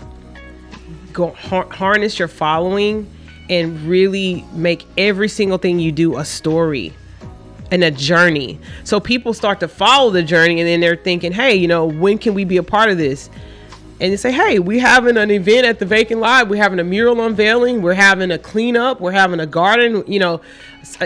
go 1.12 1.31
har- 1.31 1.68
harness 1.70 2.18
your 2.18 2.29
following 2.29 3.11
and 3.48 3.81
really 3.83 4.44
make 4.53 4.87
every 4.96 5.29
single 5.29 5.59
thing 5.59 5.81
you 5.81 5.90
do 5.90 6.16
a 6.16 6.24
story 6.24 6.92
and 7.70 7.85
a 7.85 7.90
journey. 7.90 8.59
So 8.85 9.00
people 9.00 9.35
start 9.35 9.61
to 9.61 9.68
follow 9.68 10.11
the 10.11 10.22
journey 10.22 10.61
and 10.61 10.68
then 10.68 10.81
they're 10.81 10.96
thinking, 10.96 11.33
hey, 11.33 11.55
you 11.55 11.68
know, 11.68 11.85
when 11.85 12.18
can 12.18 12.35
we 12.35 12.44
be 12.44 12.57
a 12.57 12.62
part 12.62 12.90
of 12.90 12.98
this? 12.98 13.31
And 14.00 14.10
they 14.10 14.16
say, 14.16 14.32
hey, 14.32 14.58
we're 14.58 14.80
having 14.80 15.18
an 15.18 15.30
event 15.30 15.66
at 15.66 15.78
the 15.78 15.84
vacant 15.84 16.20
lot. 16.20 16.48
We're 16.48 16.62
having 16.62 16.78
a 16.78 16.84
mural 16.84 17.20
unveiling. 17.20 17.82
We're 17.82 17.92
having 17.92 18.30
a 18.30 18.38
cleanup. 18.38 18.98
We're 18.98 19.12
having 19.12 19.40
a 19.40 19.46
garden. 19.46 20.02
You 20.06 20.18
know, 20.18 20.40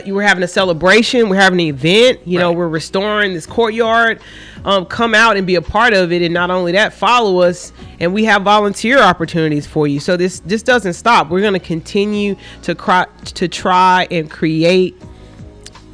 we're 0.06 0.22
having 0.22 0.44
a 0.44 0.48
celebration. 0.48 1.28
We're 1.28 1.40
having 1.40 1.58
an 1.58 1.66
event. 1.66 2.20
You 2.24 2.38
know, 2.38 2.52
we're 2.52 2.68
restoring 2.68 3.34
this 3.34 3.46
courtyard. 3.46 4.20
Um, 4.64 4.86
come 4.86 5.12
out 5.12 5.36
and 5.36 5.44
be 5.44 5.56
a 5.56 5.62
part 5.62 5.92
of 5.92 6.12
it. 6.12 6.22
And 6.22 6.32
not 6.32 6.50
only 6.50 6.70
that, 6.72 6.94
follow 6.94 7.40
us. 7.40 7.72
And 7.98 8.14
we 8.14 8.24
have 8.24 8.42
volunteer 8.42 9.00
opportunities 9.00 9.66
for 9.66 9.88
you. 9.88 9.98
So 9.98 10.16
this 10.16 10.38
this 10.40 10.62
doesn't 10.62 10.94
stop. 10.94 11.30
We're 11.30 11.40
going 11.40 11.54
to 11.54 11.58
continue 11.58 12.36
to 12.62 12.76
cry, 12.76 13.06
to 13.24 13.48
try 13.48 14.06
and 14.12 14.30
create 14.30 14.96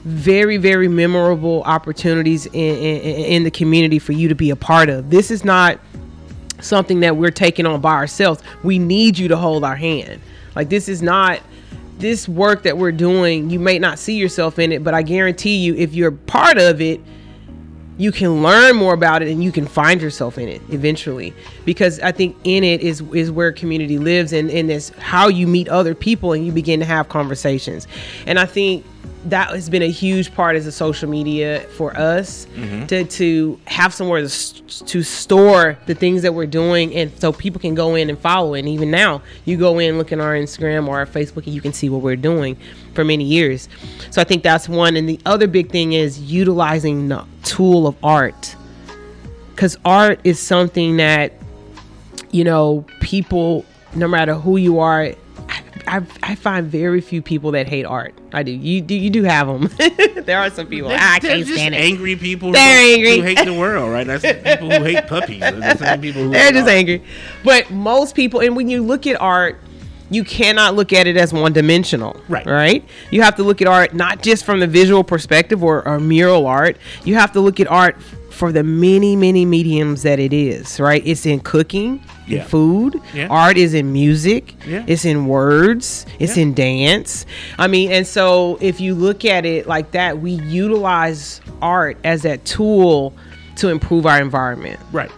very 0.04 0.56
very 0.56 0.88
memorable 0.88 1.62
opportunities 1.64 2.46
in, 2.46 2.52
in 2.54 3.00
in 3.02 3.44
the 3.44 3.50
community 3.50 3.98
for 3.98 4.12
you 4.12 4.28
to 4.28 4.34
be 4.34 4.48
a 4.48 4.56
part 4.56 4.88
of 4.88 5.10
this 5.10 5.30
is 5.30 5.44
not 5.44 5.78
something 6.60 7.00
that 7.00 7.16
we're 7.16 7.30
taking 7.30 7.66
on 7.66 7.80
by 7.80 7.94
ourselves. 7.94 8.42
We 8.62 8.78
need 8.78 9.18
you 9.18 9.28
to 9.28 9.36
hold 9.36 9.64
our 9.64 9.76
hand. 9.76 10.20
Like 10.54 10.68
this 10.68 10.88
is 10.88 11.02
not 11.02 11.40
this 11.98 12.28
work 12.28 12.62
that 12.62 12.78
we're 12.78 12.92
doing 12.92 13.50
you 13.50 13.58
may 13.58 13.78
not 13.78 13.98
see 13.98 14.16
yourself 14.16 14.58
in 14.58 14.72
it 14.72 14.82
but 14.82 14.94
i 14.94 15.02
guarantee 15.02 15.56
you 15.56 15.74
if 15.74 15.92
you're 15.92 16.10
part 16.10 16.56
of 16.56 16.80
it 16.80 16.98
you 18.00 18.10
can 18.10 18.42
learn 18.42 18.76
more 18.76 18.94
about 18.94 19.20
it 19.20 19.28
and 19.28 19.44
you 19.44 19.52
can 19.52 19.66
find 19.66 20.00
yourself 20.00 20.38
in 20.38 20.48
it 20.48 20.62
eventually. 20.70 21.34
Because 21.66 22.00
i 22.00 22.10
think 22.10 22.34
in 22.44 22.64
it 22.64 22.80
is 22.80 23.02
is 23.12 23.30
where 23.30 23.52
community 23.52 23.98
lives 23.98 24.32
and 24.32 24.50
and 24.50 24.70
it's 24.70 24.88
how 24.98 25.28
you 25.28 25.46
meet 25.46 25.68
other 25.68 25.94
people 25.94 26.32
and 26.32 26.46
you 26.46 26.50
begin 26.50 26.80
to 26.80 26.86
have 26.86 27.10
conversations. 27.10 27.86
And 28.26 28.38
i 28.38 28.46
think 28.46 28.86
that 29.26 29.50
has 29.50 29.68
been 29.68 29.82
a 29.82 29.90
huge 29.90 30.34
part 30.34 30.56
as 30.56 30.66
a 30.66 30.72
social 30.72 31.08
media 31.08 31.60
for 31.76 31.96
us 31.96 32.46
mm-hmm. 32.54 32.86
to 32.86 33.04
to 33.04 33.60
have 33.66 33.92
somewhere 33.92 34.26
to, 34.26 34.84
to 34.86 35.02
store 35.02 35.76
the 35.86 35.94
things 35.94 36.22
that 36.22 36.32
we're 36.32 36.46
doing 36.46 36.94
and 36.94 37.12
so 37.20 37.32
people 37.32 37.60
can 37.60 37.74
go 37.74 37.94
in 37.94 38.08
and 38.08 38.18
follow. 38.18 38.54
It 38.54 38.60
and 38.60 38.68
even 38.68 38.90
now 38.90 39.20
you 39.44 39.56
go 39.56 39.78
in 39.78 39.98
look 39.98 40.12
at 40.12 40.20
our 40.20 40.34
instagram 40.34 40.88
or 40.88 40.98
our 40.98 41.06
facebook 41.06 41.44
and 41.44 41.54
you 41.54 41.60
can 41.60 41.72
see 41.72 41.90
what 41.90 42.00
we're 42.00 42.16
doing 42.16 42.56
for 42.94 43.04
many 43.04 43.24
years. 43.24 43.68
So 44.10 44.20
i 44.20 44.24
think 44.24 44.42
that's 44.42 44.68
one. 44.68 44.96
And 44.96 45.08
the 45.08 45.20
other 45.26 45.46
big 45.46 45.70
thing 45.70 45.92
is 45.92 46.18
utilizing 46.20 47.08
the 47.08 47.24
tool 47.42 47.86
of 47.86 47.96
art. 48.02 48.56
Because 49.50 49.76
art 49.84 50.20
is 50.24 50.38
something 50.38 50.96
that 50.96 51.34
you 52.30 52.44
know 52.44 52.86
people 53.00 53.66
no 53.94 54.08
matter 54.08 54.34
who 54.34 54.56
you 54.56 54.78
are 54.78 55.14
I, 55.90 55.96
I, 55.98 56.02
I 56.22 56.34
find 56.34 56.66
very 56.66 57.00
few 57.00 57.20
people 57.22 57.50
that 57.52 57.68
hate 57.68 57.84
art 57.84 58.14
i 58.32 58.42
do 58.42 58.50
you 58.52 58.80
do 58.80 58.94
you 58.94 59.10
do 59.10 59.22
have 59.24 59.46
them 59.48 59.68
there 60.24 60.38
are 60.38 60.50
some 60.50 60.66
people 60.68 60.90
"Ah, 60.92 61.14
i 61.14 61.18
They're 61.18 61.30
can't 61.32 61.42
just 61.46 61.54
stand 61.58 61.74
it 61.74 61.78
angry 61.78 62.16
people 62.16 62.52
They're 62.52 62.86
who, 62.86 62.92
angry. 62.94 63.16
who 63.16 63.22
hate 63.22 63.44
the 63.44 63.54
world, 63.58 63.90
right? 63.90 64.06
That's 64.06 64.22
the 64.22 64.34
people 64.34 64.70
who 64.70 64.84
hate 64.84 65.06
puppies. 65.06 65.40
Those 65.40 65.52
are 65.54 65.60
the 65.74 65.76
same 65.78 66.00
people 66.00 66.22
who 66.24 66.30
they're 66.30 66.50
just 66.52 66.62
art. 66.68 66.68
angry 66.70 67.02
but 67.44 67.70
most 67.70 68.14
people 68.14 68.40
and 68.40 68.54
when 68.56 68.68
you 68.68 68.82
look 68.82 69.06
at 69.06 69.20
art 69.20 69.58
you 70.12 70.24
cannot 70.24 70.74
look 70.74 70.92
at 70.92 71.06
it 71.06 71.16
as 71.16 71.32
one 71.32 71.52
dimensional 71.52 72.20
Right. 72.28 72.46
right 72.46 72.84
you 73.10 73.22
have 73.22 73.36
to 73.36 73.42
look 73.42 73.60
at 73.62 73.68
art 73.68 73.94
not 73.94 74.22
just 74.22 74.44
from 74.44 74.60
the 74.60 74.66
visual 74.66 75.04
perspective 75.04 75.62
or, 75.62 75.86
or 75.86 76.00
mural 76.00 76.46
art 76.46 76.76
you 77.04 77.14
have 77.14 77.32
to 77.32 77.40
look 77.40 77.60
at 77.60 77.68
art 77.68 78.00
for 78.30 78.52
the 78.52 78.62
many 78.64 79.16
many 79.16 79.44
mediums 79.44 80.02
that 80.02 80.18
it 80.18 80.32
is 80.32 80.80
right 80.80 81.02
it's 81.06 81.26
in 81.26 81.40
cooking 81.40 82.02
in 82.32 82.44
food 82.44 83.00
Yeah. 83.14 83.26
art 83.28 83.56
is 83.56 83.74
in 83.74 83.92
music 83.92 84.54
Yeah. 84.66 84.84
it's 84.86 85.04
in 85.04 85.26
words 85.26 86.06
it's 86.18 86.36
Yeah. 86.36 86.42
in 86.44 86.54
dance 86.54 87.26
i 87.58 87.66
mean 87.66 87.90
and 87.92 88.06
so 88.06 88.58
if 88.60 88.80
you 88.80 88.94
look 88.94 89.24
at 89.24 89.44
it 89.46 89.66
like 89.66 89.90
that 89.92 90.20
we 90.20 90.32
utilize 90.32 91.40
art 91.62 91.96
as 92.04 92.22
that 92.22 92.44
tool 92.44 93.12
to 93.56 93.68
improve 93.68 94.06
our 94.06 94.20
environment 94.20 94.78
Right. 94.92 95.10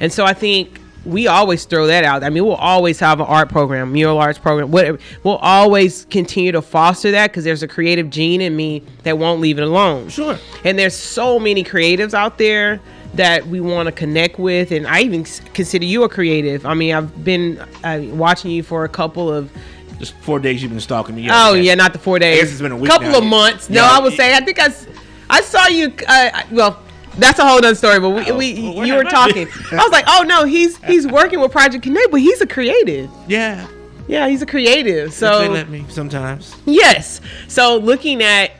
and 0.00 0.12
so 0.12 0.24
I 0.24 0.32
think 0.34 0.80
we 1.04 1.26
always 1.26 1.64
throw 1.64 1.86
that 1.86 2.04
out. 2.04 2.22
I 2.22 2.28
mean, 2.28 2.44
we'll 2.44 2.54
always 2.56 3.00
have 3.00 3.18
an 3.20 3.26
art 3.26 3.48
program, 3.48 3.92
mural 3.92 4.18
arts 4.18 4.38
program, 4.38 4.70
whatever. 4.70 4.98
We'll 5.22 5.36
always 5.36 6.04
continue 6.10 6.52
to 6.52 6.60
foster 6.60 7.12
that 7.12 7.30
because 7.30 7.44
there's 7.44 7.62
a 7.62 7.68
creative 7.68 8.10
gene 8.10 8.42
in 8.42 8.54
me 8.54 8.82
that 9.04 9.16
won't 9.16 9.40
leave 9.40 9.58
it 9.58 9.62
alone. 9.62 10.10
Sure. 10.10 10.36
And 10.64 10.78
there's 10.78 10.94
so 10.94 11.38
many 11.38 11.64
creatives 11.64 12.12
out 12.12 12.36
there 12.36 12.80
that 13.14 13.46
we 13.46 13.60
want 13.60 13.86
to 13.86 13.92
connect 13.92 14.38
with. 14.38 14.70
And 14.72 14.86
I 14.86 15.00
even 15.00 15.24
consider 15.54 15.84
you 15.84 16.04
a 16.04 16.08
creative. 16.08 16.64
I 16.66 16.74
mean, 16.74 16.94
I've 16.94 17.24
been 17.24 17.58
uh, 17.82 18.00
watching 18.10 18.50
you 18.50 18.62
for 18.62 18.84
a 18.84 18.88
couple 18.88 19.32
of 19.32 19.50
Just 19.98 20.14
four 20.18 20.38
days 20.38 20.62
you've 20.62 20.70
been 20.72 20.80
stalking 20.80 21.14
me. 21.16 21.28
Oh 21.30 21.54
yeah, 21.54 21.74
not 21.74 21.92
the 21.92 21.98
four 21.98 22.18
days. 22.18 22.40
guess 22.42 22.52
it's 22.52 22.60
been 22.60 22.72
a 22.72 22.76
week 22.76 22.90
Couple 22.90 23.10
now. 23.10 23.18
of 23.18 23.24
months. 23.24 23.68
No, 23.70 23.82
Yeah, 23.82 23.90
I 23.90 24.00
would 24.00 24.12
say. 24.14 24.34
I 24.36 24.40
think 24.40 24.58
I, 24.60 24.68
I 25.30 25.40
saw 25.40 25.66
you. 25.66 25.92
Uh, 26.06 26.42
well, 26.52 26.82
that's 27.18 27.38
a 27.40 27.46
whole 27.46 27.58
other 27.58 27.74
story. 27.74 27.98
But 27.98 28.10
we, 28.10 28.30
Oh, 28.30 28.36
we 28.36 28.72
well, 28.76 28.86
you 28.86 28.94
were 28.94 29.04
talking. 29.04 29.48
I 29.72 29.76
was 29.76 29.90
like, 29.90 30.04
oh 30.06 30.24
no, 30.26 30.44
he's 30.44 30.76
he's 30.84 31.06
working 31.06 31.40
with 31.40 31.50
Project 31.50 31.82
Connect, 31.82 32.10
but 32.10 32.20
he's 32.20 32.40
a 32.40 32.46
creative. 32.46 33.10
Yeah. 33.26 33.66
Yeah, 34.06 34.26
he's 34.28 34.40
a 34.40 34.46
creative. 34.46 35.12
So 35.12 35.40
they 35.40 35.48
let 35.48 35.68
me 35.68 35.84
sometimes. 35.88 36.54
yes. 36.64 37.20
So 37.48 37.76
looking 37.76 38.22
at 38.22 38.52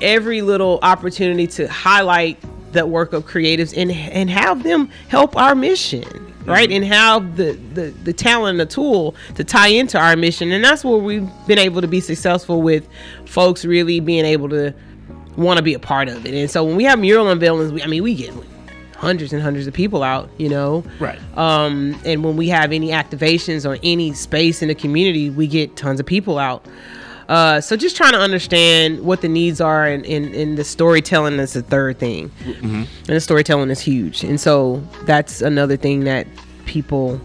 every 0.00 0.40
little 0.42 0.78
opportunity 0.82 1.46
to 1.48 1.66
highlight 1.66 2.38
the 2.74 2.86
work 2.86 3.12
of 3.12 3.24
creatives 3.26 3.76
and 3.76 3.90
and 3.90 4.28
have 4.28 4.62
them 4.62 4.90
help 5.08 5.36
our 5.36 5.54
mission 5.54 6.04
right? 6.46 6.70
And 6.70 6.84
have 6.84 7.36
the, 7.36 7.52
the 7.72 7.90
the 8.04 8.12
talent 8.12 8.60
and 8.60 8.60
the 8.60 8.72
tool 8.72 9.14
to 9.36 9.44
tie 9.44 9.68
into 9.68 9.98
our 9.98 10.16
mission. 10.16 10.52
And 10.52 10.62
that's 10.62 10.84
where 10.84 10.98
we've 10.98 11.28
been 11.46 11.58
able 11.58 11.80
to 11.80 11.88
be 11.88 12.00
successful 12.00 12.62
with 12.62 12.86
folks 13.24 13.64
really 13.64 14.00
being 14.00 14.24
able 14.24 14.48
to 14.50 14.74
want 15.36 15.56
to 15.56 15.62
be 15.62 15.74
a 15.74 15.78
part 15.78 16.08
of 16.08 16.24
it. 16.26 16.34
And 16.34 16.50
so 16.50 16.64
when 16.64 16.76
we 16.76 16.84
have 16.84 16.98
mural 16.98 17.26
unveilings 17.26 17.72
we, 17.72 17.82
i 17.82 17.86
mean 17.86 18.02
we 18.02 18.14
get 18.14 18.32
hundreds 18.96 19.32
and 19.32 19.42
hundreds 19.42 19.66
of 19.66 19.74
people 19.74 20.02
out 20.02 20.30
you 20.38 20.48
know? 20.48 20.84
Right. 21.00 21.18
um, 21.36 22.00
and 22.04 22.24
when 22.24 22.36
we 22.36 22.48
have 22.48 22.72
any 22.72 22.88
activations 22.90 23.68
or 23.68 23.78
any 23.82 24.12
space 24.12 24.62
in 24.62 24.68
the 24.68 24.74
community, 24.74 25.30
we 25.30 25.46
get 25.46 25.76
tons 25.76 26.00
of 26.00 26.06
people 26.06 26.38
out. 26.38 26.64
Uh, 27.28 27.60
so 27.60 27.76
just 27.76 27.96
trying 27.96 28.12
to 28.12 28.18
understand 28.18 29.00
what 29.00 29.20
the 29.22 29.28
needs 29.28 29.60
are, 29.60 29.86
and, 29.86 30.04
and, 30.06 30.34
and 30.34 30.58
the 30.58 30.64
storytelling 30.64 31.38
is 31.38 31.54
the 31.54 31.62
third 31.62 31.98
thing, 31.98 32.30
and 32.44 32.86
the 33.06 33.20
storytelling 33.20 33.70
is 33.70 33.80
huge, 33.80 34.22
and 34.24 34.40
so 34.40 34.82
that's 35.04 35.40
another 35.40 35.76
thing 35.76 36.04
that 36.04 36.26
people 36.66 37.20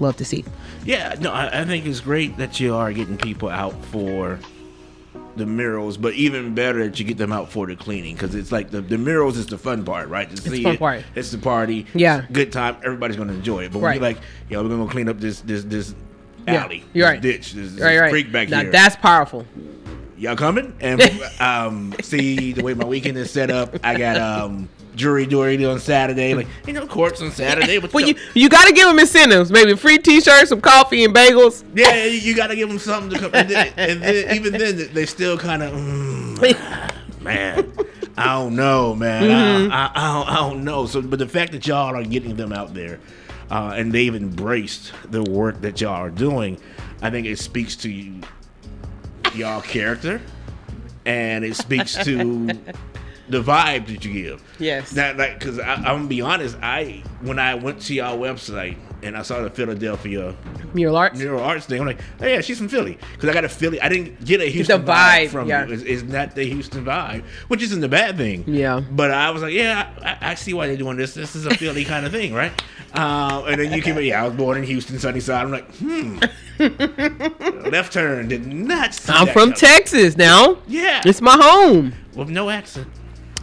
love 0.00 0.16
to 0.16 0.24
see. 0.24 0.44
Yeah, 0.84 1.14
no, 1.20 1.32
I, 1.32 1.60
I 1.60 1.64
think 1.64 1.86
it's 1.86 2.00
great 2.00 2.36
that 2.38 2.58
you 2.60 2.74
are 2.74 2.92
getting 2.92 3.16
people 3.18 3.48
out 3.48 3.74
for 3.86 4.38
the 5.36 5.46
murals, 5.46 5.96
but 5.96 6.12
even 6.14 6.54
better 6.54 6.84
that 6.84 6.98
you 6.98 7.04
get 7.06 7.16
them 7.16 7.32
out 7.32 7.50
for 7.50 7.66
the 7.66 7.74
cleaning 7.76 8.14
because 8.14 8.34
it's 8.34 8.52
like 8.52 8.70
the, 8.70 8.80
the 8.82 8.98
murals 8.98 9.36
is 9.38 9.46
the 9.46 9.56
fun 9.56 9.84
part, 9.84 10.08
right? 10.08 10.28
To 10.28 10.36
see 10.36 10.62
fun 10.62 10.74
it, 10.74 10.78
part. 10.78 11.04
It's 11.14 11.30
the 11.30 11.38
party. 11.38 11.86
Yeah. 11.94 12.26
good 12.32 12.52
time. 12.52 12.76
Everybody's 12.84 13.16
gonna 13.16 13.32
enjoy 13.32 13.64
it. 13.64 13.72
But 13.72 13.78
when 13.78 13.84
Right. 13.86 13.94
you're 13.94 14.02
like, 14.02 14.18
yo, 14.50 14.62
we're 14.62 14.68
gonna 14.68 14.90
clean 14.90 15.08
up 15.08 15.20
this 15.20 15.40
this 15.40 15.64
this 15.64 15.94
Yeah, 16.46 16.64
alley, 16.64 16.84
you're 16.92 17.06
right. 17.06 17.20
ditch, 17.20 17.52
this, 17.52 17.72
this 17.72 17.80
Right, 17.80 17.98
right. 17.98 18.10
creek 18.10 18.32
back 18.32 18.48
now 18.48 18.62
here. 18.62 18.70
that's 18.72 18.96
powerful. 18.96 19.46
Y'all 20.16 20.36
coming? 20.36 20.74
And 20.80 21.02
um, 21.40 21.94
see 22.02 22.52
the 22.52 22.62
way 22.62 22.74
my 22.74 22.84
weekend 22.84 23.16
is 23.18 23.30
set 23.30 23.50
up. 23.50 23.74
I 23.82 23.96
got 23.96 24.16
um 24.16 24.68
jury 24.94 25.26
duty 25.26 25.64
on 25.64 25.80
Saturday. 25.80 26.34
Like 26.34 26.46
you 26.66 26.72
know, 26.72 26.86
courts 26.86 27.20
on 27.22 27.30
Saturday. 27.32 27.78
But 27.78 27.92
Well, 27.94 28.06
you 28.06 28.14
you 28.34 28.48
got 28.48 28.66
to 28.66 28.72
give 28.72 28.86
them 28.86 28.98
incentives, 28.98 29.50
maybe 29.50 29.74
free 29.74 29.98
T-shirts, 29.98 30.50
some 30.50 30.60
coffee, 30.60 31.04
and 31.04 31.14
bagels. 31.14 31.64
Yeah, 31.74 32.04
you, 32.04 32.18
you 32.18 32.34
got 32.36 32.48
to 32.48 32.56
give 32.56 32.68
them 32.68 32.78
something 32.78 33.10
to 33.10 33.18
come. 33.18 33.30
And, 33.34 33.48
then, 33.48 33.72
and 33.76 34.02
then, 34.02 34.36
even 34.36 34.52
then, 34.52 34.92
they 34.92 35.06
still 35.06 35.38
kind 35.38 35.62
of, 35.62 35.72
mm, 35.72 37.20
man. 37.20 37.72
I 38.16 38.34
don't 38.34 38.54
know, 38.56 38.94
man. 38.94 39.22
Mm-hmm. 39.22 39.72
I, 39.72 39.86
I, 39.86 39.90
I, 39.94 40.12
don't, 40.12 40.28
I 40.28 40.34
don't 40.36 40.64
know. 40.64 40.86
So, 40.86 41.00
but 41.00 41.18
the 41.18 41.26
fact 41.26 41.52
that 41.52 41.66
y'all 41.66 41.96
are 41.96 42.04
getting 42.04 42.36
them 42.36 42.52
out 42.52 42.74
there, 42.74 43.00
uh, 43.52 43.74
and 43.76 43.92
they've 43.92 44.14
embraced 44.14 44.92
the 45.10 45.22
work 45.22 45.60
that 45.60 45.78
y'all 45.78 45.90
are 45.90 46.10
doing, 46.10 46.58
I 47.02 47.10
think 47.10 47.26
it 47.26 47.38
speaks 47.38 47.76
to 47.76 47.90
you, 47.90 48.22
y'all 49.34 49.60
character, 49.60 50.22
and 51.04 51.44
it 51.44 51.54
speaks 51.54 51.92
to 52.02 52.46
the 53.28 53.42
vibe 53.42 53.88
that 53.88 54.06
you 54.06 54.12
give. 54.12 54.42
Yes. 54.58 54.92
That 54.92 55.18
like, 55.18 55.38
cause 55.38 55.58
I, 55.58 55.74
I'm 55.74 55.82
gonna 55.82 56.06
be 56.06 56.22
honest. 56.22 56.56
I 56.62 57.02
when 57.20 57.38
I 57.38 57.54
went 57.54 57.82
to 57.82 57.94
y'all 57.94 58.18
website 58.18 58.78
and 59.02 59.16
I 59.16 59.22
saw 59.22 59.42
the 59.42 59.50
Philadelphia 59.50 60.34
Mural 60.72 60.96
arts. 60.96 61.18
mural 61.18 61.42
arts 61.42 61.66
thing. 61.66 61.80
I'm 61.80 61.86
like, 61.86 62.00
oh 62.22 62.26
yeah, 62.26 62.40
she's 62.40 62.56
from 62.56 62.68
Philly 62.68 62.98
because 63.12 63.28
I 63.28 63.34
got 63.34 63.44
a 63.44 63.50
Philly. 63.50 63.78
I 63.82 63.90
didn't 63.90 64.24
get 64.24 64.40
a 64.40 64.46
Houston 64.46 64.82
vibe, 64.82 65.28
from 65.28 65.48
yeah. 65.48 65.66
you. 65.66 65.74
It's, 65.74 65.82
it's 65.82 66.02
not 66.04 66.34
the 66.34 66.44
Houston 66.44 66.86
vibe, 66.86 67.24
which 67.48 67.60
isn't 67.62 67.84
a 67.84 67.88
bad 67.88 68.16
thing. 68.16 68.44
Yeah. 68.46 68.80
But 68.90 69.10
I 69.10 69.30
was 69.30 69.42
like, 69.42 69.52
yeah, 69.52 69.90
I, 70.00 70.30
I 70.30 70.34
see 70.36 70.54
why 70.54 70.68
they're 70.68 70.76
doing 70.78 70.96
this. 70.96 71.12
This 71.12 71.36
is 71.36 71.44
a 71.44 71.50
Philly 71.50 71.84
kind 71.84 72.06
of 72.06 72.12
thing, 72.12 72.32
right? 72.32 72.52
Uh, 72.94 73.44
and 73.48 73.58
then 73.60 73.72
you 73.72 73.80
came, 73.82 73.98
yeah, 74.00 74.22
I 74.22 74.28
was 74.28 74.36
born 74.36 74.58
in 74.58 74.64
Houston, 74.64 74.98
Sunnyside. 74.98 75.44
I'm 75.44 75.50
like, 75.50 75.74
hmm. 75.76 76.18
Left 77.70 77.92
turn 77.92 78.28
did 78.28 78.46
not. 78.46 78.98
I'm 79.08 79.26
from 79.28 79.34
coming. 79.34 79.54
Texas 79.54 80.16
now. 80.16 80.58
Yeah, 80.66 81.00
It's 81.06 81.20
my 81.20 81.36
home. 81.40 81.94
with 82.14 82.28
no 82.28 82.50
accent. 82.50 82.86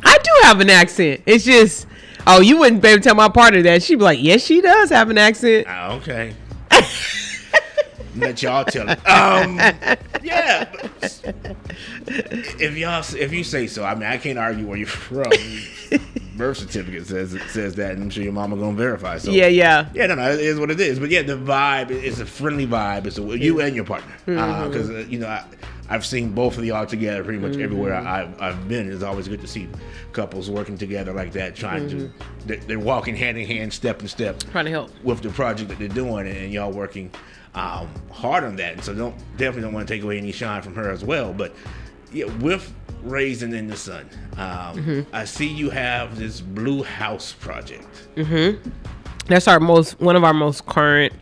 I 0.04 0.18
do 0.24 0.32
have 0.44 0.60
an 0.60 0.70
accent. 0.70 1.22
It's 1.26 1.44
just, 1.44 1.88
oh, 2.28 2.42
you 2.42 2.58
wouldn't 2.60 2.82
be 2.82 2.90
able 2.90 3.02
to 3.02 3.04
tell 3.04 3.16
my 3.16 3.28
partner 3.30 3.62
that. 3.64 3.82
She'd 3.84 3.96
be 3.96 4.04
like, 4.04 4.20
yes, 4.22 4.44
she 4.44 4.62
does 4.62 4.90
have 4.92 5.10
an 5.10 5.18
accent. 5.18 5.66
Ah, 5.68 5.94
okay. 5.96 6.36
Let 8.16 8.42
y'all 8.42 8.66
tell 8.66 8.88
it. 8.90 9.00
Um, 9.10 9.58
yeah. 10.24 10.72
If 12.12 12.76
y'all, 12.76 13.04
if 13.18 13.32
you 13.32 13.44
say 13.44 13.68
so, 13.68 13.84
I 13.86 13.94
mean, 13.94 14.04
I 14.04 14.18
can't 14.18 14.40
argue 14.40 14.66
where 14.66 14.78
you're 14.78 14.88
from. 14.88 15.32
Birth 16.40 16.58
certificate 16.58 17.06
says 17.06 17.34
it 17.34 17.42
says 17.50 17.76
that, 17.76 17.92
and 17.92 18.02
I'm 18.02 18.10
sure 18.10 18.24
your 18.24 18.32
mama 18.34 18.56
gonna 18.56 18.76
verify. 18.76 19.18
So 19.18 19.30
Yeah, 19.30 19.48
yeah. 19.48 19.90
yeah, 19.94 20.08
no, 20.08 20.16
no, 20.16 20.32
it 20.32 20.40
is 20.40 20.58
what 20.60 20.72
it 20.72 20.80
is. 20.80 20.98
But 20.98 21.10
yeah, 21.10 21.22
the 21.22 21.36
vibe 21.38 21.92
is 21.92 22.20
a 22.22 22.26
friendly 22.26 22.66
vibe. 22.66 23.06
It's 23.06 23.18
a, 23.18 23.38
you 23.38 23.60
and 23.60 23.76
your 23.76 23.84
partner, 23.86 24.14
because 24.26 24.90
uh, 24.90 25.06
you 25.10 25.20
know 25.20 25.28
I, 25.28 25.44
I've 25.90 26.06
seen 26.06 26.32
both 26.34 26.58
of 26.58 26.64
y'all 26.64 26.86
together 26.86 27.24
pretty 27.24 27.40
much 27.40 27.58
everywhere 27.58 27.94
I, 27.94 28.22
I've, 28.22 28.42
I've 28.42 28.68
been. 28.70 28.92
It's 28.92 29.04
always 29.04 29.28
good 29.28 29.42
to 29.42 29.48
see 29.48 29.68
couples 30.14 30.50
working 30.50 30.78
together 30.78 31.12
like 31.14 31.34
that, 31.34 31.56
trying 31.56 31.90
to 31.90 32.12
they're, 32.46 32.58
they're 32.58 32.80
walking 32.80 33.16
hand 33.16 33.38
in 33.38 33.46
hand, 33.46 33.74
step 33.74 34.02
in 34.02 34.08
step, 34.08 34.40
Trying 34.52 34.66
to 34.66 34.72
help. 34.72 34.92
with 35.04 35.22
the 35.22 35.30
project 35.30 35.70
that 35.70 35.78
they're 35.78 35.88
doing, 35.90 36.26
and 36.28 36.54
y'all 36.54 36.72
working 36.72 37.12
um, 37.54 37.90
hard 38.12 38.46
on 38.46 38.56
that. 38.56 38.74
And 38.76 38.84
so 38.84 38.94
don't 38.94 39.16
definitely 39.36 39.64
don't 39.64 39.74
want 39.74 39.88
to 39.88 39.94
take 39.94 40.04
away 40.04 40.18
any 40.18 40.32
shine 40.32 40.62
from 40.62 40.76
her 40.76 40.90
as 40.90 41.04
well. 41.04 41.34
But 41.34 41.54
yeah, 42.14 42.26
with 42.38 42.74
Raasin 43.04 43.54
in 43.54 43.68
the 43.68 43.78
sun, 43.78 44.10
um, 44.38 45.06
I 45.14 45.26
see 45.26 45.48
you 45.48 45.70
have 45.70 46.18
this 46.18 46.42
Blue 46.42 46.84
House 46.84 47.34
project. 47.34 47.88
That's 49.28 49.48
our 49.48 49.60
most 49.60 50.00
one 50.00 50.16
of 50.16 50.24
our 50.24 50.34
most 50.34 50.66
current 50.66 51.14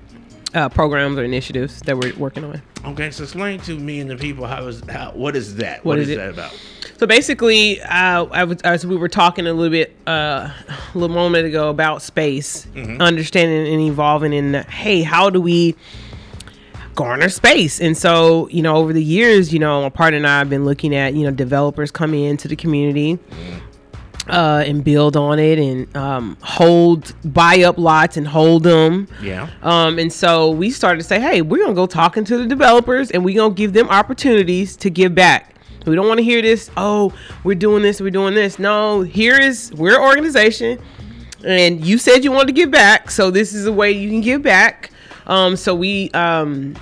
uh, 0.53 0.69
programs 0.69 1.17
or 1.17 1.23
initiatives 1.23 1.81
that 1.81 1.97
we're 1.97 2.15
working 2.15 2.43
on. 2.43 2.61
Okay, 2.85 3.11
so 3.11 3.23
explain 3.23 3.59
to 3.61 3.77
me 3.77 3.99
and 3.99 4.09
the 4.09 4.15
people 4.15 4.45
how 4.47 4.65
is 4.67 4.81
how 4.89 5.11
what 5.11 5.35
is 5.35 5.55
that? 5.57 5.83
What 5.83 5.93
what 5.93 5.99
is 5.99 6.09
is, 6.09 6.17
that 6.17 6.29
about? 6.29 6.53
So 6.97 7.05
basically, 7.05 7.79
uh, 7.81 8.25
I 8.25 8.43
was, 8.43 8.61
as 8.61 8.85
we 8.85 8.95
were 8.95 9.09
talking 9.09 9.45
a 9.45 9.53
little 9.53 9.71
bit 9.71 9.95
uh, 10.07 10.51
a 10.69 10.97
little 10.97 11.15
moment 11.15 11.45
ago 11.45 11.69
about 11.69 12.01
space, 12.01 12.65
understanding 12.75 13.71
and 13.71 13.81
evolving 13.81 14.33
in 14.33 14.53
the, 14.53 14.63
hey, 14.63 15.03
how 15.03 15.29
do 15.29 15.39
we 15.39 15.75
garner 16.97 17.29
space? 17.29 17.79
And 17.79 17.95
so, 17.95 18.49
you 18.49 18.61
know, 18.61 18.75
over 18.75 18.91
the 18.91 19.03
years, 19.03 19.53
you 19.53 19.59
know, 19.59 19.81
my 19.83 19.89
partner 19.89 20.17
and 20.17 20.27
I 20.27 20.39
have 20.39 20.49
been 20.49 20.65
looking 20.65 20.93
at, 20.93 21.13
you 21.13 21.23
know, 21.23 21.31
developers 21.31 21.91
coming 21.91 22.25
into 22.25 22.49
the 22.49 22.57
community. 22.57 23.17
Uh, 24.29 24.61
and 24.67 24.83
build 24.83 25.15
on 25.15 25.39
it 25.39 25.57
and 25.57 25.95
um, 25.95 26.35
hold 26.41 27.13
buy 27.33 27.61
up 27.63 27.77
lots 27.77 28.17
and 28.17 28.27
hold 28.27 28.61
them 28.63 29.07
Yeah. 29.21 29.47
um, 29.63 29.97
and 29.99 30.11
so 30.11 30.49
we 30.51 30.69
started 30.69 30.97
to 30.97 31.07
say, 31.07 31.17
hey, 31.17 31.41
we're 31.41 31.63
gonna 31.63 31.73
go 31.73 31.85
talking 31.85 32.25
to 32.25 32.37
the 32.37 32.45
developers 32.45 33.09
and 33.11 33.23
we're 33.23 33.37
gonna 33.37 33.53
give 33.53 33.71
them 33.71 33.87
opportunities 33.87 34.75
to 34.77 34.89
give 34.89 35.15
back. 35.15 35.55
We 35.85 35.95
don't 35.95 36.09
want 36.09 36.17
to 36.17 36.25
hear 36.25 36.41
this, 36.41 36.69
oh, 36.75 37.13
we're 37.45 37.55
doing 37.55 37.83
this, 37.83 38.01
we're 38.01 38.09
doing 38.11 38.33
this. 38.35 38.59
No, 38.59 38.99
here 38.99 39.39
is 39.39 39.71
we're 39.75 39.95
an 39.95 40.01
organization 40.01 40.77
and 41.45 41.85
you 41.85 41.97
said 41.97 42.25
you 42.25 42.33
wanted 42.33 42.47
to 42.47 42.53
give 42.53 42.69
back, 42.69 43.09
so 43.09 43.31
this 43.31 43.53
is 43.53 43.65
a 43.65 43.71
way 43.71 43.93
you 43.93 44.09
can 44.09 44.19
give 44.19 44.41
back. 44.41 44.91
Um, 45.27 45.55
so 45.55 45.73
we 45.73 46.11
um 46.11 46.75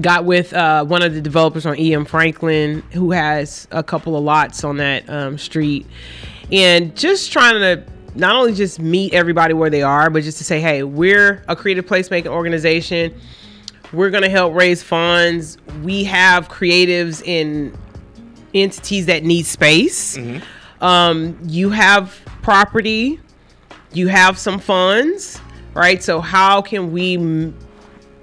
got 0.00 0.24
with 0.24 0.52
uh, 0.52 0.84
one 0.84 1.02
of 1.02 1.14
the 1.14 1.20
developers 1.20 1.66
on 1.66 1.76
EM 1.76 2.04
Franklin 2.04 2.82
who 2.92 3.12
has 3.12 3.66
a 3.70 3.82
couple 3.82 4.16
of 4.16 4.24
lots 4.24 4.64
on 4.64 4.76
that 4.78 5.08
um, 5.08 5.38
street. 5.38 5.86
And 6.52 6.96
just 6.96 7.32
trying 7.32 7.60
to 7.60 7.84
not 8.14 8.36
only 8.36 8.54
just 8.54 8.78
meet 8.78 9.12
everybody 9.12 9.52
where 9.54 9.68
they 9.70 9.82
are 9.82 10.08
but 10.08 10.22
just 10.22 10.38
to 10.38 10.44
say 10.44 10.58
hey 10.58 10.82
we're 10.82 11.44
a 11.48 11.56
creative 11.56 11.86
placemaking 11.86 12.26
organization. 12.26 13.14
We're 13.92 14.10
going 14.10 14.24
to 14.24 14.30
help 14.30 14.54
raise 14.54 14.82
funds. 14.82 15.58
We 15.82 16.04
have 16.04 16.48
creatives 16.48 17.22
in 17.22 17.76
entities 18.52 19.06
that 19.06 19.22
need 19.22 19.46
space. 19.46 20.18
Um, 20.80 21.38
you 21.44 21.70
have 21.70 22.18
property. 22.42 23.20
You 23.92 24.08
have 24.08 24.38
some 24.38 24.58
funds 24.58 25.40
right? 25.76 26.02
So 26.02 26.20
how 26.20 26.62
can 26.62 26.90
we 26.90 27.16
m- 27.16 27.56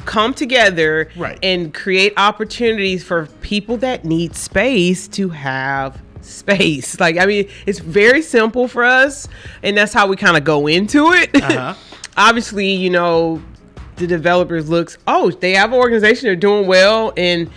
come 0.06 0.34
together 0.34 1.10
Right. 1.16 1.38
and 1.44 1.74
create 1.74 2.14
opportunities 2.18 3.04
for 3.04 3.28
people 3.42 3.78
that 3.78 4.06
need 4.06 4.36
space 4.36 5.08
to 5.10 5.30
have 5.30 6.02
space 6.22 7.00
like 7.00 7.18
i 7.18 7.26
mean 7.26 7.50
it's 7.66 7.80
very 7.80 8.22
simple 8.22 8.68
for 8.68 8.84
us 8.84 9.28
and 9.62 9.76
that's 9.78 9.94
how 9.94 10.08
we 10.08 10.16
kind 10.16 10.38
of 10.38 10.44
go 10.44 10.68
into 10.68 11.08
it 11.12 11.30
Uh-huh. 11.44 11.74
obviously 12.18 12.72
you 12.72 12.90
know 12.90 13.42
the 13.98 14.08
developers 14.08 14.70
looks 14.70 14.98
oh 15.08 15.32
they 15.32 15.52
have 15.54 15.72
an 15.74 15.80
organization 15.80 16.26
they're 16.28 16.36
doing 16.36 16.66
well 16.68 17.14
and 17.18 17.50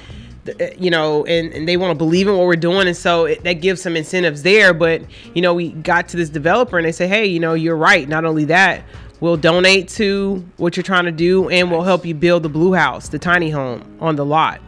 you 0.79 0.91
know 0.91 1.25
and, 1.27 1.53
and 1.53 1.67
they 1.69 1.77
want 1.77 1.91
to 1.91 1.97
believe 1.99 2.29
in 2.29 2.37
what 2.37 2.47
we're 2.47 2.55
doing 2.55 2.87
and 2.87 2.97
so 2.97 3.25
it, 3.25 3.43
that 3.45 3.55
gives 3.55 3.81
some 3.83 3.97
incentives 3.97 4.43
there 4.43 4.73
but 4.75 5.03
you 5.35 5.43
know 5.43 5.53
we 5.55 5.71
got 5.73 6.09
to 6.09 6.17
this 6.17 6.29
developer 6.29 6.77
and 6.79 6.87
they 6.87 6.93
say 6.93 7.09
hey 7.09 7.25
you 7.27 7.41
know 7.41 7.55
you're 7.55 7.77
right 7.77 8.09
not 8.09 8.25
only 8.25 8.45
that 8.45 8.83
we'll 9.27 9.37
donate 9.37 9.89
to 9.89 10.45
what 10.57 10.77
you're 10.77 10.85
trying 10.85 11.05
to 11.05 11.13
do 11.13 11.49
and 11.51 11.71
we'll 11.71 11.83
help 11.83 12.07
you 12.07 12.15
build 12.15 12.43
the 12.43 12.49
blue 12.49 12.73
house 12.73 13.09
the 13.09 13.19
tiny 13.19 13.51
home 13.51 13.83
on 14.01 14.17
the 14.17 14.25
lot 14.25 14.61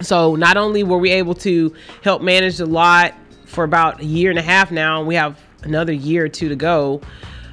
so 0.00 0.36
not 0.36 0.56
only 0.56 0.82
were 0.82 0.98
we 0.98 1.10
able 1.10 1.34
to 1.34 1.74
help 2.02 2.22
manage 2.22 2.58
the 2.58 2.66
lot 2.66 3.14
for 3.46 3.64
about 3.64 4.00
a 4.00 4.04
year 4.04 4.30
and 4.30 4.38
a 4.38 4.42
half 4.42 4.70
now, 4.70 4.98
and 4.98 5.08
we 5.08 5.14
have 5.14 5.40
another 5.62 5.92
year 5.92 6.26
or 6.26 6.28
two 6.28 6.48
to 6.48 6.56
go. 6.56 7.00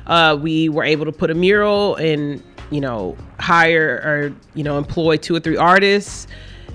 Uh, 0.06 0.38
we 0.40 0.70
were 0.70 0.84
able 0.84 1.06
to 1.06 1.12
put 1.12 1.32
a 1.32 1.34
mural 1.34 1.96
and 1.96 2.44
you 2.72 2.82
know 2.82 3.16
hire 3.40 4.02
or 4.04 4.36
you 4.54 4.64
know 4.64 4.78
employ 4.78 5.18
two 5.18 5.36
or 5.36 5.40
three 5.40 5.58
artists 5.58 6.28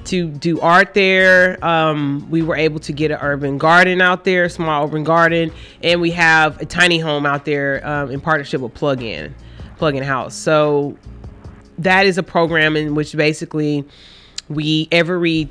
to 0.07 0.29
do 0.29 0.61
art 0.61 0.95
there. 0.95 1.63
Um, 1.65 2.27
we 2.31 2.43
were 2.43 2.57
able 2.57 2.81
to 2.81 2.93
get 2.93 3.11
an 3.11 3.19
urban 3.21 3.59
garden 3.59 4.01
out 4.01 4.25
there, 4.25 4.49
small 4.49 4.85
urban 4.85 5.05
garden, 5.05 5.53
and 5.83 6.01
we 6.01 6.11
have 6.13 6.61
a 6.61 6.67
tiny 6.67 6.99
home 6.99 7.27
out 7.27 7.45
there 7.45 7.87
um, 7.87 8.11
in 8.11 8.21
partnership 8.21 8.61
with 8.61 8.75
Plug 8.75 9.03
In, 9.03 9.35
Plug 9.79 9.95
In 9.95 10.03
House. 10.03 10.35
So 10.35 10.97
that 11.79 12.07
is 12.07 12.19
a 12.19 12.23
program 12.23 12.77
in 12.77 12.95
which 12.95 13.17
basically 13.17 13.85
we 14.49 14.89
every 14.91 15.49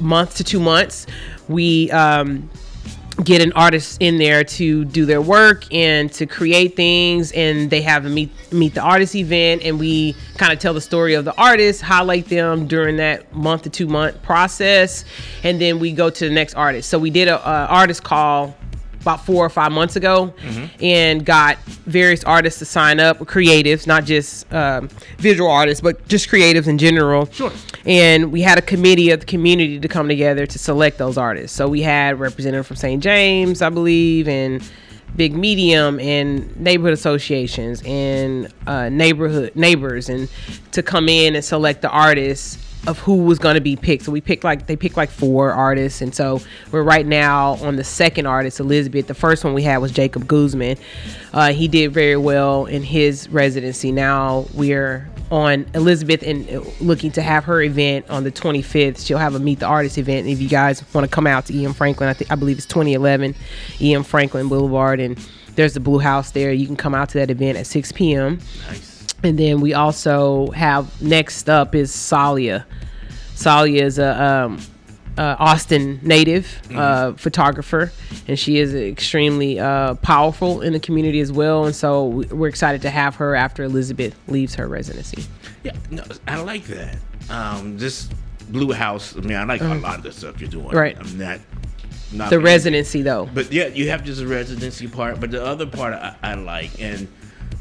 month 0.00 0.36
to 0.36 0.44
two 0.44 0.60
months 0.60 1.06
we 1.48 1.90
um, 1.90 2.48
get 3.14 3.42
an 3.42 3.52
artist 3.52 3.98
in 4.00 4.16
there 4.16 4.42
to 4.42 4.84
do 4.86 5.04
their 5.04 5.20
work 5.20 5.72
and 5.72 6.10
to 6.12 6.26
create 6.26 6.74
things 6.76 7.30
and 7.32 7.70
they 7.70 7.82
have 7.82 8.06
a 8.06 8.08
meet 8.08 8.30
meet 8.52 8.74
the 8.74 8.80
artist 8.80 9.14
event 9.14 9.62
and 9.62 9.78
we 9.78 10.14
kind 10.36 10.52
of 10.52 10.58
tell 10.58 10.72
the 10.72 10.80
story 10.80 11.14
of 11.14 11.24
the 11.24 11.34
artist 11.36 11.82
highlight 11.82 12.26
them 12.26 12.66
during 12.66 12.96
that 12.96 13.34
month 13.34 13.62
to 13.62 13.70
two 13.70 13.86
month 13.86 14.20
process 14.22 15.04
and 15.44 15.60
then 15.60 15.78
we 15.78 15.92
go 15.92 16.08
to 16.08 16.28
the 16.28 16.34
next 16.34 16.54
artist. 16.54 16.88
So 16.88 16.98
we 16.98 17.10
did 17.10 17.28
a, 17.28 17.36
a 17.36 17.66
artist 17.66 18.02
call 18.02 18.54
about 19.02 19.26
four 19.26 19.44
or 19.44 19.50
five 19.50 19.70
months 19.72 19.96
ago 19.96 20.32
and 20.80 21.26
got 21.26 21.58
various 21.86 22.24
artists 22.24 22.58
to 22.60 22.64
sign 22.64 22.98
up 23.00 23.18
creatives 23.18 23.86
not 23.86 24.04
just 24.04 24.50
um, 24.54 24.88
visual 25.18 25.50
artists 25.50 25.80
but 25.80 26.06
just 26.08 26.28
creatives 26.28 26.66
in 26.68 26.78
general. 26.78 27.26
Sure. 27.26 27.52
and 27.84 28.32
we 28.32 28.40
had 28.40 28.58
a 28.58 28.62
committee 28.62 29.10
of 29.10 29.20
the 29.20 29.26
community 29.26 29.78
to 29.80 29.88
come 29.88 30.08
together 30.08 30.46
to 30.46 30.58
select 30.58 30.96
those 30.98 31.18
artists. 31.18 31.56
So 31.56 31.68
we 31.68 31.82
had 31.82 32.18
representative 32.18 32.66
from 32.66 32.76
st 32.76 33.02
james 33.02 33.60
i 33.60 33.68
believe 33.68 34.28
and 34.28 34.62
big 35.16 35.34
medium 35.34 36.00
and 36.00 36.56
neighborhood 36.58 36.94
associations 36.94 37.82
and 37.84 38.52
uh, 38.66 38.88
neighborhood 38.88 39.54
neighbors 39.54 40.08
and 40.08 40.28
to 40.70 40.82
come 40.82 41.08
in 41.08 41.34
and 41.34 41.44
select 41.44 41.82
the 41.82 41.90
artists 41.90 42.56
of 42.86 42.98
who 42.98 43.18
was 43.18 43.38
going 43.38 43.54
to 43.54 43.60
be 43.60 43.76
picked. 43.76 44.04
So 44.04 44.12
we 44.12 44.20
picked 44.20 44.42
like 44.42 44.66
they 44.66 44.76
picked 44.76 44.96
like 44.96 45.10
four 45.10 45.52
artists. 45.52 46.02
And 46.02 46.14
so 46.14 46.40
we're 46.72 46.82
right 46.82 47.06
now 47.06 47.52
on 47.62 47.76
the 47.76 47.84
second 47.84 48.26
artist 48.26 48.58
elizabeth. 48.58 49.06
The 49.06 49.14
first 49.14 49.44
one 49.44 49.54
we 49.54 49.62
had 49.62 49.78
was 49.78 49.92
jacob 49.92 50.26
guzman. 50.26 50.76
Uh, 51.32 51.52
he 51.52 51.68
did 51.68 51.92
very 51.92 52.16
well 52.16 52.66
in 52.66 52.82
his 52.82 53.28
residency. 53.28 53.92
Now 53.92 54.46
we're 54.54 55.08
on 55.30 55.64
elizabeth 55.74 56.22
and 56.22 56.48
uh, 56.50 56.62
looking 56.80 57.10
to 57.12 57.22
have 57.22 57.44
her 57.44 57.62
event 57.62 58.04
on 58.10 58.22
the 58.22 58.30
25th 58.30 59.06
she'll 59.06 59.16
have 59.16 59.34
a 59.34 59.38
meet 59.38 59.60
the 59.60 59.66
artist 59.66 59.96
event. 59.96 60.26
If 60.26 60.40
you 60.40 60.48
guys 60.48 60.82
want 60.92 61.04
to 61.04 61.10
come 61.10 61.26
out 61.26 61.46
to 61.46 61.64
em 61.64 61.72
franklin 61.72 62.08
i 62.08 62.12
think 62.12 62.30
i 62.30 62.34
believe 62.34 62.58
it's 62.58 62.66
2011 62.66 63.34
em 63.80 64.02
franklin 64.02 64.48
boulevard. 64.48 64.98
And 64.98 65.16
there's 65.54 65.74
the 65.74 65.80
blue 65.80 65.98
house 65.98 66.30
there. 66.30 66.50
You 66.50 66.66
can 66.66 66.76
come 66.76 66.94
out 66.94 67.10
to 67.10 67.18
that 67.18 67.30
event 67.30 67.58
at 67.58 67.66
6 67.66 67.92
p.m 67.92 68.40
Nice. 68.68 68.91
And 69.22 69.38
then 69.38 69.60
we 69.60 69.74
also 69.74 70.50
have 70.52 71.00
next 71.02 71.48
up 71.48 71.74
is 71.74 71.90
Salia. 71.92 72.64
Salia 73.34 73.80
is 73.82 73.98
a 73.98 74.22
um, 74.22 74.58
uh, 75.18 75.36
Austin 75.38 76.00
native 76.02 76.60
uh, 76.74 77.12
photographer, 77.14 77.92
and 78.28 78.38
she 78.38 78.58
is 78.58 78.74
extremely 78.74 79.58
uh, 79.60 79.94
powerful 79.96 80.60
in 80.62 80.72
the 80.72 80.80
community 80.80 81.20
as 81.20 81.30
well. 81.32 81.64
And 81.66 81.74
so 81.74 82.06
we- 82.06 82.26
we're 82.26 82.48
excited 82.48 82.82
to 82.82 82.90
have 82.90 83.16
her 83.16 83.34
after 83.34 83.64
Elizabeth 83.64 84.14
leaves 84.28 84.54
her 84.54 84.66
residency. 84.68 85.24
Yeah, 85.64 85.72
no, 85.90 86.02
I 86.26 86.40
like 86.40 86.64
that. 86.64 86.96
Um, 87.30 87.78
this 87.78 88.08
Blue 88.48 88.72
House. 88.72 89.16
I 89.16 89.20
mean, 89.20 89.36
I 89.36 89.44
like 89.44 89.60
a 89.60 89.74
lot 89.74 89.98
of 89.98 90.02
the 90.02 90.12
stuff 90.12 90.40
you're 90.40 90.50
doing. 90.50 90.66
Mm. 90.68 90.74
Right. 90.74 90.96
I'm 90.98 91.18
not. 91.18 91.40
not 92.12 92.30
The 92.30 92.40
residency, 92.40 93.02
though. 93.02 93.28
But 93.32 93.52
yeah, 93.52 93.68
you 93.68 93.88
have 93.90 94.04
just 94.04 94.20
a 94.20 94.26
residency 94.26 94.88
part, 94.88 95.20
but 95.20 95.30
the 95.30 95.44
other 95.44 95.66
part 95.66 95.94
I, 95.94 96.14
I 96.22 96.34
like, 96.34 96.70
and 96.80 97.06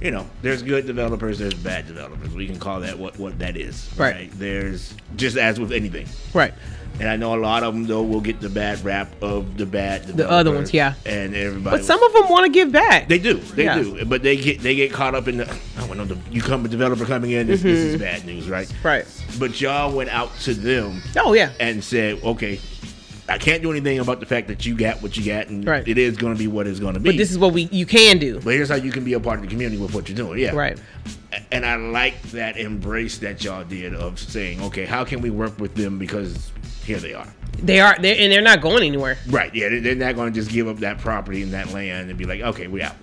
you 0.01 0.11
know, 0.11 0.27
there's 0.41 0.63
good 0.63 0.85
developers, 0.87 1.37
there's 1.39 1.53
bad 1.53 1.85
developers. 1.87 2.33
We 2.33 2.47
can 2.47 2.57
call 2.59 2.79
that 2.81 2.97
what 2.97 3.17
what 3.19 3.37
that 3.39 3.55
is. 3.55 3.89
Right. 3.97 4.29
There's 4.33 4.93
just 5.15 5.37
as 5.37 5.59
with 5.59 5.71
anything, 5.71 6.07
Right. 6.33 6.53
and 6.99 7.07
I 7.07 7.15
know 7.17 7.35
a 7.35 7.39
lot 7.39 7.63
of 7.63 7.73
them 7.73 7.85
though 7.85 8.01
will 8.03 8.19
get 8.21 8.39
the 8.41 8.49
bad 8.49 8.83
rap 8.83 9.09
of 9.21 9.57
the 9.57 9.65
bad. 9.65 10.05
The 10.07 10.29
other 10.29 10.51
ones, 10.51 10.73
yeah. 10.73 10.95
And 11.05 11.35
everybody. 11.35 11.77
But 11.77 11.85
some 11.85 12.01
of 12.01 12.13
them 12.13 12.29
want 12.29 12.45
to 12.45 12.51
give 12.51 12.71
back. 12.71 13.07
They 13.09 13.19
do, 13.19 13.35
they 13.35 13.65
Yeah. 13.65 13.75
do, 13.81 14.03
but 14.05 14.23
they 14.23 14.35
get 14.37 14.61
they 14.61 14.75
get 14.75 14.91
caught 14.91 15.13
up 15.15 15.27
in 15.27 15.37
the. 15.37 15.49
I 15.77 15.87
don't 15.87 15.97
know. 15.97 16.05
The, 16.05 16.17
you 16.31 16.41
come 16.41 16.65
a 16.65 16.67
developer 16.67 17.05
coming 17.05 17.31
in, 17.31 17.47
this, 17.47 17.61
this 17.61 17.77
Mm-hmm. 17.79 17.95
is 17.95 18.01
bad 18.01 18.25
news, 18.25 18.49
right? 18.49 18.71
right. 18.83 19.05
but 19.39 19.59
y'all 19.61 19.91
went 19.95 20.09
out 20.09 20.35
to 20.41 20.53
them 20.53 21.01
Oh 21.17 21.33
yeah. 21.33 21.51
and 21.59 21.83
said, 21.83 22.23
okay, 22.23 22.59
I 23.33 23.37
can't 23.37 23.61
do 23.61 23.71
anything 23.71 23.99
about 23.99 24.19
the 24.19 24.25
fact 24.25 24.47
that 24.49 24.65
you 24.65 24.75
got 24.75 25.01
what 25.01 25.15
you 25.17 25.25
got, 25.25 25.47
and 25.47 25.65
Right. 25.65 25.87
it 25.87 25.97
is 25.97 26.17
going 26.17 26.33
to 26.33 26.39
be 26.39 26.47
what 26.47 26.67
it's 26.67 26.79
going 26.79 26.93
to 26.95 26.99
be. 26.99 27.09
But 27.11 27.17
this 27.17 27.31
is 27.31 27.37
what 27.37 27.53
we 27.53 27.63
you 27.71 27.85
can 27.85 28.17
do. 28.17 28.39
But 28.39 28.53
here's 28.53 28.69
how 28.69 28.75
you 28.75 28.91
can 28.91 29.03
be 29.03 29.13
a 29.13 29.19
part 29.19 29.37
of 29.39 29.43
the 29.43 29.49
community 29.49 29.81
with 29.81 29.93
what 29.93 30.07
you're 30.09 30.15
doing. 30.15 30.39
Yeah. 30.39 30.51
Right. 30.55 30.77
And 31.51 31.65
I 31.65 31.75
like 31.75 32.21
that 32.31 32.57
embrace 32.57 33.17
that 33.19 33.43
y'all 33.43 33.63
did 33.63 33.93
of 33.95 34.19
saying, 34.19 34.61
okay, 34.63 34.85
how 34.85 35.03
can 35.05 35.21
we 35.21 35.29
work 35.29 35.59
with 35.59 35.75
them 35.75 35.97
because 35.97 36.51
here 36.83 36.99
they 36.99 37.13
are. 37.13 37.27
They 37.61 37.79
are 37.79 37.95
they 37.99 38.17
and 38.17 38.31
they're 38.31 38.41
not 38.41 38.61
going 38.61 38.83
anywhere. 38.83 39.17
Right. 39.29 39.53
Yeah. 39.53 39.69
they- 39.69 39.79
They're 39.79 39.95
not 39.95 40.15
going 40.15 40.33
to 40.33 40.39
just 40.39 40.51
give 40.51 40.67
up 40.67 40.77
that 40.79 40.97
property 40.99 41.41
and 41.41 41.53
that 41.53 41.71
land 41.73 42.09
and 42.09 42.17
be 42.17 42.25
like, 42.25 42.41
okay, 42.41 42.67
we 42.67 42.81
out. 42.81 42.95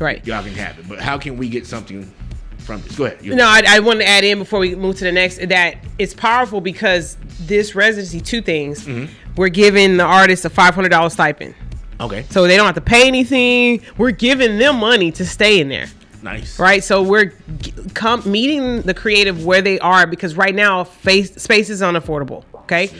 Right. 0.00 0.26
Y'all 0.26 0.42
can 0.42 0.52
have 0.54 0.78
it. 0.78 0.88
But 0.88 1.00
how 1.00 1.18
can 1.18 1.36
we 1.36 1.48
get 1.48 1.66
something 1.66 2.12
from 2.58 2.82
this? 2.82 2.96
Go 2.96 3.04
ahead. 3.06 3.24
No, 3.24 3.46
I, 3.46 3.62
I 3.66 3.80
want 3.80 4.00
to 4.00 4.06
add 4.08 4.24
in 4.24 4.38
before 4.38 4.58
we 4.60 4.74
move 4.74 4.96
to 4.96 5.04
the 5.04 5.12
next 5.12 5.38
that 5.48 5.76
it's 5.98 6.12
powerful 6.14 6.60
because 6.60 7.16
this 7.40 7.74
residency, 7.74 8.20
two 8.20 8.42
things. 8.42 8.84
Mm-hmm. 8.86 9.12
We're 9.36 9.48
giving 9.50 9.96
the 9.96 10.04
artist 10.04 10.44
a 10.44 10.50
five 10.50 10.74
hundred 10.74 10.90
dollars 10.90 11.12
stipend, 11.14 11.54
Okay. 12.00 12.24
so 12.30 12.46
they 12.46 12.56
don't 12.56 12.66
have 12.66 12.74
to 12.76 12.80
pay 12.80 13.06
anything. 13.06 13.82
We're 13.98 14.10
giving 14.12 14.58
them 14.58 14.76
money 14.78 15.10
to 15.12 15.26
stay 15.26 15.60
in 15.60 15.68
there, 15.68 15.88
Nice. 16.22 16.58
right? 16.58 16.82
So 16.82 17.02
we're 17.02 17.26
g- 17.58 17.72
come 17.94 18.22
meeting 18.30 18.82
the 18.82 18.94
creative 18.94 19.44
where 19.44 19.60
they 19.62 19.78
are 19.80 20.06
because 20.06 20.36
right 20.36 20.54
now 20.54 20.84
face, 20.84 21.34
space 21.34 21.68
is 21.70 21.82
unaffordable. 21.82 22.44
Okay, 22.66 22.90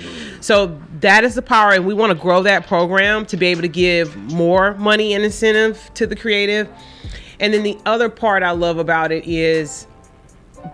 so 0.41 0.79
that 1.01 1.25
is 1.25 1.35
the 1.35 1.43
power, 1.43 1.73
and 1.73 1.85
we 1.87 1.93
want 1.95 2.11
to 2.11 2.19
grow 2.19 2.43
that 2.45 2.67
program 2.69 3.27
to 3.27 3.37
be 3.37 3.47
able 3.47 3.63
to 3.63 3.69
give 3.69 4.15
more 4.17 4.75
money 4.75 5.15
and 5.15 5.25
incentive 5.25 5.91
to 5.95 6.07
the 6.07 6.15
creative. 6.15 6.69
And 7.41 7.53
then 7.53 7.63
the 7.65 7.77
other 7.85 8.09
part 8.09 8.43
I 8.45 8.53
love 8.53 8.79
about 8.79 9.11
it 9.11 9.27
is 9.27 9.87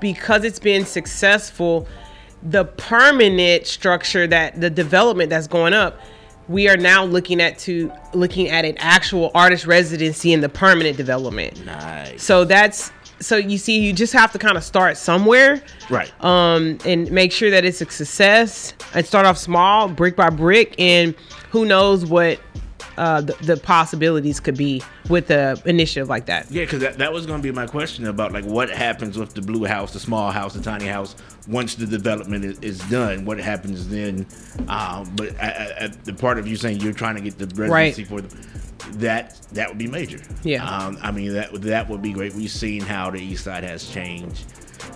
because 0.01 0.45
it's 0.45 0.59
been 0.59 0.85
successful, 0.85 1.89
the 2.43 2.65
permanent 2.65 3.67
structure 3.67 4.27
that 4.27 4.61
the 4.61 4.71
development 4.71 5.31
that's 5.31 5.47
going 5.47 5.73
up, 5.75 6.01
we 6.49 6.69
are 6.69 6.77
now 6.77 7.05
looking 7.05 7.41
at 7.41 7.59
to 7.61 7.93
looking 8.15 8.49
at 8.49 8.65
an 8.65 8.77
actual 8.79 9.31
artist 9.35 9.67
residency 9.67 10.33
in 10.33 10.41
the 10.41 10.49
permanent 10.49 10.97
development. 10.97 11.65
Nice. 11.65 12.23
So 12.23 12.45
that's 12.45 12.91
so 13.21 13.37
you 13.37 13.57
see, 13.57 13.79
you 13.79 13.93
just 13.93 14.13
have 14.13 14.33
to 14.33 14.39
kind 14.39 14.57
of 14.57 14.65
start 14.65 14.97
somewhere, 14.97 15.63
Right. 15.89 16.13
um, 16.25 16.79
and 16.85 17.11
make 17.13 17.31
sure 17.31 17.51
that 17.51 17.65
it's 17.65 17.81
a 17.81 17.89
success. 17.89 18.75
And 18.95 19.07
start 19.07 19.27
off 19.27 19.39
small, 19.39 19.89
brick 19.89 20.17
by 20.17 20.29
brick, 20.29 20.75
and 20.79 21.15
who 21.51 21.65
knows 21.65 22.05
what 22.05 22.41
uh, 22.99 23.21
the, 23.21 23.33
the 23.43 23.57
possibilities 23.57 24.41
could 24.41 24.57
be 24.57 24.83
with 25.09 25.29
the 25.29 25.61
initiative 25.67 26.09
like 26.09 26.27
that. 26.27 26.51
Yeah, 26.51 26.65
because 26.65 26.81
that, 26.81 26.99
that 26.99 27.13
was 27.13 27.27
going 27.27 27.41
to 27.41 27.43
be 27.43 27.53
my 27.53 27.67
question 27.67 28.07
about 28.07 28.33
like 28.33 28.45
what 28.45 28.71
happens 28.71 29.19
with 29.19 29.35
the 29.35 29.43
blue 29.43 29.65
house, 29.65 29.93
the 29.93 30.01
small 30.01 30.31
house, 30.31 30.55
the 30.55 30.63
tiny 30.63 30.87
house 30.87 31.17
once 31.49 31.75
the 31.75 31.87
development 31.87 32.45
is, 32.45 32.59
is 32.61 32.79
done. 32.91 33.25
What 33.25 33.39
happens 33.39 33.89
then? 33.89 34.27
Um, 34.69 35.11
but 35.17 35.35
I, 35.41 35.49
I, 35.81 35.85
I- 35.85 35.93
the 36.05 36.13
part 36.15 36.39
of 36.39 36.47
you 36.47 36.57
saying 36.57 36.81
you're 36.81 36.93
trying 36.93 37.17
to 37.17 37.21
get 37.23 37.39
the 37.39 37.47
residency 37.47 38.03
Right. 38.03 38.09
for 38.09 38.21
them 38.21 38.41
that 38.99 39.41
that 39.53 39.69
would 39.69 39.79
be 39.79 39.87
major. 39.87 40.21
Yeah. 40.43 40.69
Um, 40.69 40.99
I 41.03 41.13
mean 41.13 41.33
that 41.35 41.53
that 41.63 41.89
would 41.89 42.03
be 42.03 42.13
great. 42.13 42.35
We've 42.35 42.51
seen 42.51 42.81
how 42.83 43.11
the 43.11 43.21
East 43.21 43.45
Side 43.45 43.63
has 43.65 43.89
changed. 43.89 44.45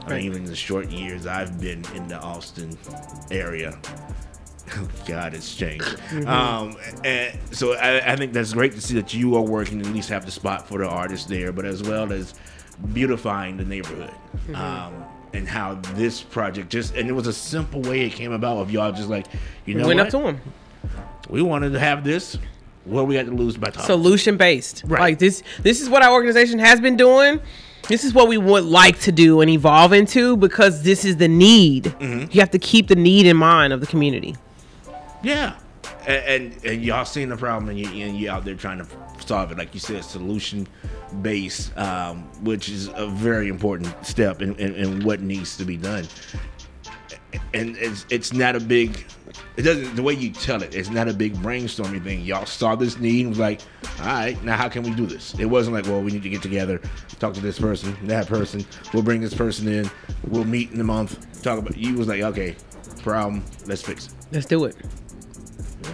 I 0.06 0.10
Right. 0.10 0.16
mean, 0.16 0.26
even 0.26 0.42
in 0.42 0.48
the 0.48 0.56
short 0.56 0.90
years 0.90 1.26
I've 1.26 1.60
been 1.60 1.84
in 1.94 2.08
the 2.08 2.18
Austin 2.18 2.76
area. 3.30 3.78
God, 5.06 5.34
it's 5.34 5.54
changed. 5.54 5.84
Mm-hmm. 5.84 6.28
Um, 6.28 6.76
and 7.04 7.38
so 7.52 7.74
I, 7.74 8.12
I 8.12 8.16
think 8.16 8.32
that's 8.32 8.52
great 8.52 8.72
to 8.72 8.80
see 8.80 8.94
that 8.94 9.14
you 9.14 9.36
are 9.36 9.42
working 9.42 9.80
at 9.80 9.86
least 9.88 10.08
have 10.08 10.24
the 10.24 10.32
spot 10.32 10.68
for 10.68 10.78
the 10.78 10.88
artists 10.88 11.26
there, 11.26 11.52
but 11.52 11.64
as 11.64 11.82
well 11.82 12.12
as 12.12 12.34
beautifying 12.92 13.56
the 13.56 13.64
neighborhood. 13.64 14.14
Mm-hmm. 14.48 14.54
Um, 14.56 15.04
and 15.32 15.46
how 15.46 15.74
this 15.94 16.22
project 16.22 16.70
just 16.70 16.94
and 16.94 17.08
it 17.08 17.12
was 17.12 17.26
a 17.26 17.32
simple 17.32 17.82
way 17.82 18.06
it 18.06 18.12
came 18.12 18.32
about 18.32 18.56
of 18.56 18.70
y'all 18.70 18.90
just 18.92 19.10
like 19.10 19.26
you 19.66 19.74
know 19.74 19.86
Went 19.86 19.98
what 19.98 20.06
up 20.06 20.12
to 20.12 20.26
them. 20.26 20.40
we 21.28 21.42
wanted 21.42 21.70
to 21.70 21.78
have 21.78 22.04
this 22.04 22.38
what 22.84 23.06
we 23.06 23.16
got 23.16 23.26
to 23.26 23.32
lose 23.32 23.56
by 23.56 23.68
talking 23.68 23.84
solution 23.86 24.36
based. 24.36 24.84
Right. 24.86 25.00
Like 25.00 25.18
this 25.18 25.42
this 25.60 25.80
is 25.80 25.90
what 25.90 26.02
our 26.02 26.12
organization 26.12 26.58
has 26.58 26.80
been 26.80 26.96
doing. 26.96 27.40
This 27.88 28.02
is 28.02 28.14
what 28.14 28.28
we 28.28 28.38
would 28.38 28.64
like 28.64 28.98
to 29.00 29.12
do 29.12 29.40
and 29.40 29.50
evolve 29.50 29.92
into 29.92 30.36
because 30.36 30.82
this 30.82 31.04
is 31.04 31.18
the 31.18 31.28
need. 31.28 31.84
Mm-hmm. 31.84 32.30
You 32.32 32.40
have 32.40 32.50
to 32.50 32.58
keep 32.58 32.88
the 32.88 32.96
need 32.96 33.26
in 33.26 33.36
mind 33.36 33.72
of 33.72 33.80
the 33.80 33.86
community. 33.86 34.36
Yeah, 35.22 35.56
and 36.06 36.52
and, 36.52 36.64
and 36.64 36.82
y'all 36.82 37.04
seen 37.04 37.28
the 37.28 37.36
problem, 37.36 37.68
and 37.70 37.78
you 37.78 37.88
and 37.88 38.16
you 38.16 38.30
out 38.30 38.44
there 38.44 38.54
trying 38.54 38.78
to 38.78 38.86
solve 39.26 39.52
it, 39.52 39.58
like 39.58 39.74
you 39.74 39.80
said, 39.80 40.04
solution 40.04 40.66
based, 41.22 41.76
um, 41.76 42.22
which 42.42 42.68
is 42.68 42.88
a 42.94 43.06
very 43.06 43.48
important 43.48 43.94
step 44.04 44.42
in, 44.42 44.54
in, 44.56 44.74
in 44.74 45.04
what 45.04 45.20
needs 45.20 45.56
to 45.56 45.64
be 45.64 45.76
done. 45.76 46.06
And 47.54 47.76
it's 47.76 48.06
it's 48.10 48.32
not 48.32 48.56
a 48.56 48.60
big. 48.60 49.04
It 49.56 49.62
doesn't 49.62 49.96
the 49.96 50.02
way 50.02 50.14
you 50.14 50.30
tell 50.30 50.62
it. 50.62 50.74
It's 50.74 50.90
not 50.90 51.08
a 51.08 51.14
big 51.14 51.34
brainstorming 51.36 52.02
thing. 52.02 52.22
Y'all 52.22 52.46
saw 52.46 52.74
this 52.76 52.98
need 52.98 53.20
and 53.22 53.30
was 53.30 53.38
like, 53.38 53.60
all 54.00 54.06
right, 54.06 54.42
now 54.44 54.56
how 54.56 54.68
can 54.68 54.82
we 54.82 54.90
do 54.90 55.06
this? 55.06 55.34
It 55.38 55.46
wasn't 55.46 55.74
like, 55.74 55.86
well, 55.86 56.02
we 56.02 56.12
need 56.12 56.22
to 56.22 56.28
get 56.28 56.42
together, 56.42 56.80
talk 57.18 57.34
to 57.34 57.40
this 57.40 57.58
person, 57.58 57.96
that 58.06 58.26
person. 58.26 58.64
We'll 58.92 59.02
bring 59.02 59.20
this 59.20 59.34
person 59.34 59.68
in. 59.68 59.90
We'll 60.28 60.44
meet 60.44 60.72
in 60.72 60.80
a 60.80 60.84
month. 60.84 61.42
Talk 61.42 61.58
about. 61.58 61.76
You 61.76 61.94
was 61.94 62.08
like, 62.08 62.22
okay, 62.22 62.56
problem. 63.02 63.44
Let's 63.66 63.82
fix 63.82 64.08
it. 64.08 64.14
Let's 64.32 64.46
do 64.46 64.64
it. 64.64 64.76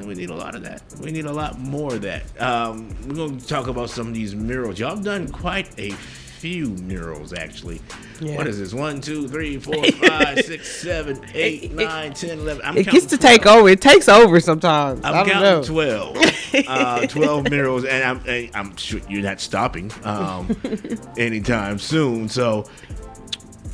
We 0.04 0.14
need 0.14 0.30
a 0.30 0.34
lot 0.34 0.54
of 0.54 0.62
that. 0.64 0.82
We 1.00 1.10
need 1.12 1.26
a 1.26 1.32
lot 1.32 1.58
more 1.58 1.94
of 1.94 2.02
that. 2.02 2.22
Um, 2.40 2.88
we're 3.06 3.14
going 3.14 3.38
to 3.38 3.46
talk 3.46 3.66
about 3.68 3.90
some 3.90 4.08
of 4.08 4.14
these 4.14 4.34
murals. 4.34 4.78
Y'all 4.78 4.90
have 4.94 5.04
done 5.04 5.28
quite 5.28 5.68
a 5.78 5.90
few 5.92 6.70
murals, 6.70 7.32
actually. 7.32 7.80
Yeah. 8.20 8.36
What 8.36 8.48
is 8.48 8.58
this? 8.58 8.74
One, 8.74 9.00
two, 9.00 9.28
three, 9.28 9.58
four, 9.58 9.82
five, 10.06 10.40
six, 10.40 10.68
seven, 10.82 11.20
eight, 11.34 11.64
It- 11.64 11.72
nine, 11.72 12.12
ten, 12.14 12.40
eleven. 12.40 12.62
I'm 12.64 12.76
It 12.76 12.88
gets 12.88 13.06
to 13.06 13.18
counting 13.18 13.38
take 13.38 13.46
over. 13.46 13.68
It 13.68 13.80
takes 13.80 14.08
over 14.08 14.40
sometimes. 14.40 15.00
I'm 15.04 15.14
I 15.14 15.16
don't 15.18 15.28
counting 15.28 15.42
know. 15.42 15.62
12. 15.64 16.16
Uh, 16.68 17.06
12 17.06 17.48
murals, 17.48 17.86
and 17.86 18.04
I'm, 18.04 18.50
I'm 18.52 18.76
sure 18.76 19.00
you're 19.08 19.22
not 19.22 19.40
stopping 19.40 19.90
um, 20.04 20.54
anytime 21.16 21.78
soon. 21.78 22.28
So 22.28 22.66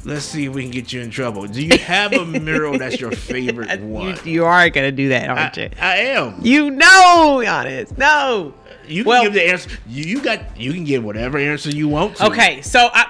let's 0.05 0.25
see 0.25 0.47
if 0.47 0.53
we 0.55 0.63
can 0.63 0.71
get 0.71 0.93
you 0.93 1.01
in 1.01 1.11
trouble. 1.11 1.47
Do 1.47 1.63
you 1.65 1.79
have 1.79 2.13
a 2.13 2.25
mural 2.25 2.79
that's 2.79 3.01
your 3.01 3.11
favorite 3.33 3.81
one? 3.81 4.17
You, 4.25 4.33
you 4.33 4.45
are 4.45 4.69
gonna 4.71 4.93
do 4.93 5.09
that, 5.11 5.29
aren't 5.31 5.57
you? 5.57 5.69
I, 5.81 5.93
I 5.93 5.97
am. 5.97 6.35
You 6.43 6.71
know, 6.71 7.43
honest. 7.47 7.97
No. 7.99 8.55
You 8.87 9.03
can 9.05 9.09
Well- 9.11 9.23
give 9.25 9.33
the 9.35 9.49
answer. 9.51 9.71
You, 9.87 10.05
you 10.05 10.21
got. 10.23 10.57
You 10.59 10.73
can 10.73 10.85
give 10.85 11.05
whatever 11.05 11.37
answer 11.39 11.71
you 11.71 11.89
want 11.89 12.17
to. 12.17 12.27
Okay, 12.27 12.63
so 12.63 12.89
I 12.93 13.07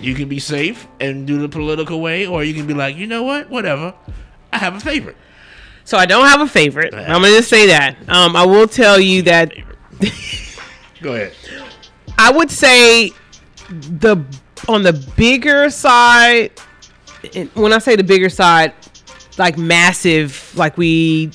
You 0.00 0.14
can 0.14 0.28
be 0.28 0.38
safe 0.40 0.86
and 0.98 1.26
do 1.26 1.38
the 1.38 1.48
political 1.48 2.00
way, 2.00 2.26
or 2.26 2.42
you 2.42 2.52
can 2.54 2.66
be 2.66 2.74
like, 2.74 2.96
you 2.96 3.06
know 3.06 3.22
what, 3.22 3.48
whatever. 3.48 3.94
I 4.52 4.58
have 4.58 4.74
a 4.74 4.80
favorite. 4.80 5.16
so 5.84 5.96
I 5.96 6.06
don't 6.06 6.26
have 6.26 6.40
a 6.40 6.48
favorite. 6.48 6.92
I'm 6.94 7.22
gonna 7.22 7.28
just 7.28 7.48
say 7.48 7.66
that. 7.68 7.96
Um, 8.08 8.34
I 8.34 8.44
will 8.44 8.66
tell 8.66 8.98
you 8.98 9.22
that 9.22 9.52
Go 11.00 11.14
ahead. 11.14 11.32
I 12.18 12.30
would 12.32 12.50
say 12.50 13.12
the 13.70 14.16
on 14.68 14.82
the 14.82 14.92
bigger 15.16 15.70
side. 15.70 16.52
When 17.54 17.72
I 17.72 17.78
say 17.78 17.96
the 17.96 18.04
bigger 18.04 18.28
side, 18.28 18.72
like 19.38 19.58
massive, 19.58 20.52
like 20.56 20.76
we 20.76 21.30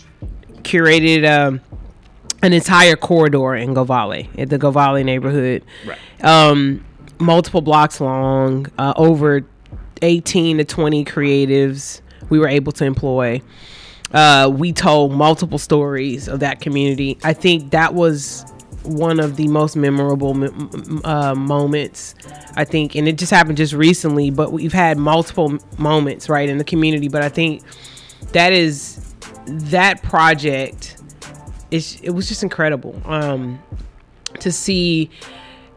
curated 0.64 1.30
um, 1.30 1.62
an 2.42 2.54
entire 2.54 2.96
corridor 2.96 3.56
in 3.56 3.74
Govalle, 3.74 4.28
at 4.40 4.50
the 4.50 4.58
Govalle 4.58 5.04
neighborhood. 5.04 5.64
Right. 5.86 6.24
Um, 6.24 6.84
multiple 7.20 7.62
blocks 7.62 8.02
long, 8.02 8.68
uh, 8.78 8.94
over 8.98 9.46
18 10.02 10.58
to 10.58 10.66
20 10.66 11.06
creatives 11.06 12.02
we 12.30 12.40
were 12.40 12.48
able 12.48 12.72
to 12.74 12.86
employ. 12.86 13.42
Uh, 14.12 14.52
we 14.54 14.72
told 14.72 15.12
multiple 15.12 15.58
stories 15.58 16.28
of 16.28 16.40
that 16.40 16.62
community. 16.62 17.18
I 17.24 17.34
think 17.34 17.72
that 17.72 17.94
was 17.94 18.46
one 18.86 19.20
of 19.20 19.36
the 19.36 19.48
most 19.48 19.76
memorable 19.76 20.32
uh, 21.06 21.36
moments. 21.36 22.16
I 22.56 22.64
think, 22.64 22.96
and 22.96 23.08
it 23.08 23.18
just 23.18 23.32
happened 23.32 23.58
just 23.58 23.74
recently, 23.74 24.30
but 24.30 24.52
we've 24.52 24.74
had 24.74 24.98
multiple 24.98 25.58
moments 25.78 26.30
right 26.30 26.48
in 26.48 26.58
the 26.58 26.64
community. 26.64 27.10
But 27.10 27.22
I 27.22 27.30
think 27.30 27.64
that 28.32 28.54
is 28.54 29.14
that 29.46 30.04
project. 30.04 30.98
Is 31.72 32.00
it 32.02 32.12
was 32.12 32.28
just 32.28 32.44
incredible 32.44 33.02
um, 33.06 33.62
to 34.40 34.52
see. 34.52 35.10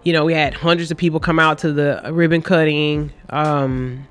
You 0.04 0.12
know, 0.12 0.24
we 0.24 0.32
had 0.32 0.54
hundreds 0.54 0.90
of 0.90 0.96
people 0.96 1.20
come 1.20 1.38
out 1.38 1.58
to 1.58 1.72
the 1.72 2.00
ribbon 2.12 2.40
cutting 2.40 3.12
um, 3.30 4.06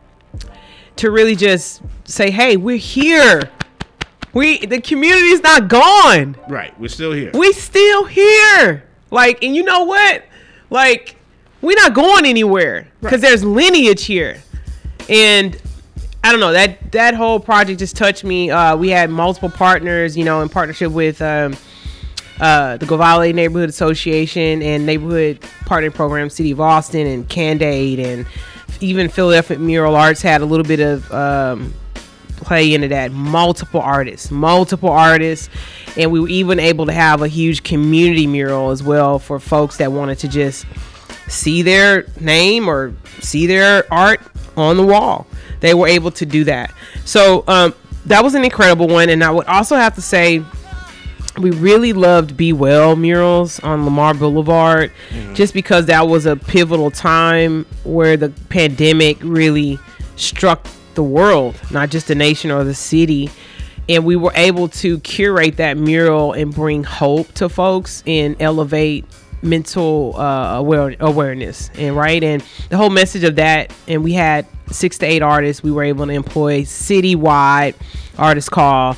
to 0.98 1.12
really 1.12 1.36
just 1.36 1.82
say, 2.04 2.30
"Hey, 2.30 2.58
we're 2.58 2.78
here. 2.78 3.50
We 4.34 4.66
the 4.66 4.82
community 4.82 5.30
is 5.30 5.42
not 5.42 5.70
gone." 5.70 6.36
Right. 6.50 6.78
We're 6.80 6.90
still 6.90 7.14
here. 7.14 7.32
we 7.34 7.54
still 7.54 8.06
here. 8.06 8.87
Like, 9.12 9.44
and 9.44 9.56
you 9.56 9.64
know 9.64 9.84
what? 9.84 10.24
Like, 10.70 11.16
we're 11.62 11.78
not 11.78 11.94
going 11.94 12.26
anywhere 12.26 12.88
because 13.02 13.22
there's 13.22 13.44
lineage 13.44 14.06
here. 14.06 14.42
And 15.10 15.60
I 16.24 16.32
don't 16.32 16.40
know 16.42 16.52
that 16.52 16.92
that 16.92 17.14
whole 17.14 17.40
project 17.40 17.80
just 17.80 17.96
touched 17.96 18.24
me. 18.24 18.52
Uh, 18.52 18.76
we 18.76 18.90
had 18.90 19.10
multiple 19.10 19.50
partners, 19.50 20.18
you 20.18 20.26
know, 20.26 20.42
in 20.42 20.50
partnership 20.50 20.92
with 20.92 21.22
um, 21.22 21.56
uh, 22.40 22.78
the 22.78 22.86
Govalle 22.86 23.34
Neighborhood 23.34 23.70
Association 23.70 24.62
and 24.62 24.86
Neighborhood 24.86 25.40
Partner 25.66 25.90
Program, 25.92 26.30
City 26.30 26.52
of 26.52 26.60
Austin, 26.60 27.08
and 27.08 27.28
Candade, 27.30 28.00
and 28.00 28.26
even 28.82 29.10
Philadelphia 29.10 29.58
Mural 29.58 29.96
Arts 29.96 30.22
had 30.22 30.42
a 30.42 30.46
little 30.46 30.66
bit 30.66 30.80
of 30.80 31.12
um, 31.14 31.74
play 32.38 32.74
into 32.74 32.88
that. 32.90 33.12
Multiple 33.12 33.82
artists, 33.82 34.32
multiple 34.32 34.90
artists, 34.90 35.50
and 35.98 36.12
we 36.12 36.20
were 36.20 36.30
even 36.30 36.60
able 36.60 36.86
to 36.86 36.94
have 36.94 37.22
a 37.22 37.28
huge 37.28 37.64
community 37.64 38.28
mural 38.28 38.72
as 38.72 38.84
well 38.84 39.20
for 39.20 39.40
folks 39.40 39.78
that 39.78 39.92
wanted 39.92 40.20
to 40.20 40.28
just 40.28 40.66
see 41.28 41.62
their 41.62 42.06
name 42.20 42.70
or 42.70 42.94
see 43.20 43.48
their 43.48 43.92
art 43.92 44.22
on 44.56 44.78
the 44.78 44.86
wall. 44.86 45.28
They 45.60 45.74
were 45.74 45.88
able 45.88 46.12
to 46.12 46.26
do 46.26 46.44
that. 46.46 46.74
So 47.06 47.44
um, 47.48 47.74
that 48.06 48.24
was 48.24 48.36
an 48.36 48.44
incredible 48.44 48.88
one, 48.88 49.10
and 49.10 49.24
I 49.24 49.32
would 49.32 49.48
also 49.48 49.76
have 49.76 49.96
to 49.96 50.02
say 50.02 50.44
we 51.38 51.52
really 51.52 51.94
loved 51.94 52.36
Be 52.36 52.54
Well 52.54 52.96
murals 52.96 53.60
on 53.60 53.86
Lamar 53.86 54.14
Boulevard 54.14 54.92
mm-hmm. 55.10 55.34
just 55.34 55.54
because 55.54 55.86
that 55.86 56.08
was 56.08 56.26
a 56.26 56.36
pivotal 56.36 56.92
time 56.92 57.66
where 57.84 58.18
the 58.18 58.30
pandemic 58.50 59.18
really 59.22 59.78
struck 60.16 60.66
the 60.98 61.04
world, 61.04 61.56
not 61.72 61.90
just 61.90 62.08
the 62.08 62.16
nation 62.16 62.52
or 62.52 62.66
the 62.66 62.74
city. 62.74 63.30
And 63.88 64.04
we 64.04 64.18
were 64.18 64.34
able 64.36 64.68
to 64.70 65.00
curate 65.00 65.56
that 65.58 65.78
mural 65.78 66.34
and 66.34 66.54
bring 66.54 66.84
hope 66.84 67.32
to 67.36 67.48
folks 67.48 68.04
and 68.06 68.36
elevate 68.42 69.06
mental 69.42 70.20
uh, 70.20 70.58
aware- 70.58 70.98
awareness. 71.00 71.70
And 71.76 71.96
right, 71.96 72.22
and 72.22 72.44
the 72.70 72.76
whole 72.76 72.90
message 72.90 73.24
of 73.24 73.38
that, 73.38 73.74
and 73.88 74.04
we 74.04 74.12
had 74.12 74.46
six 74.72 74.98
to 74.98 75.06
eight 75.06 75.22
artists. 75.22 75.64
We 75.64 75.72
were 75.72 75.84
able 75.84 76.06
to 76.08 76.12
employ 76.12 76.64
citywide 76.64 77.76
artist 78.18 78.52
call. 78.52 78.98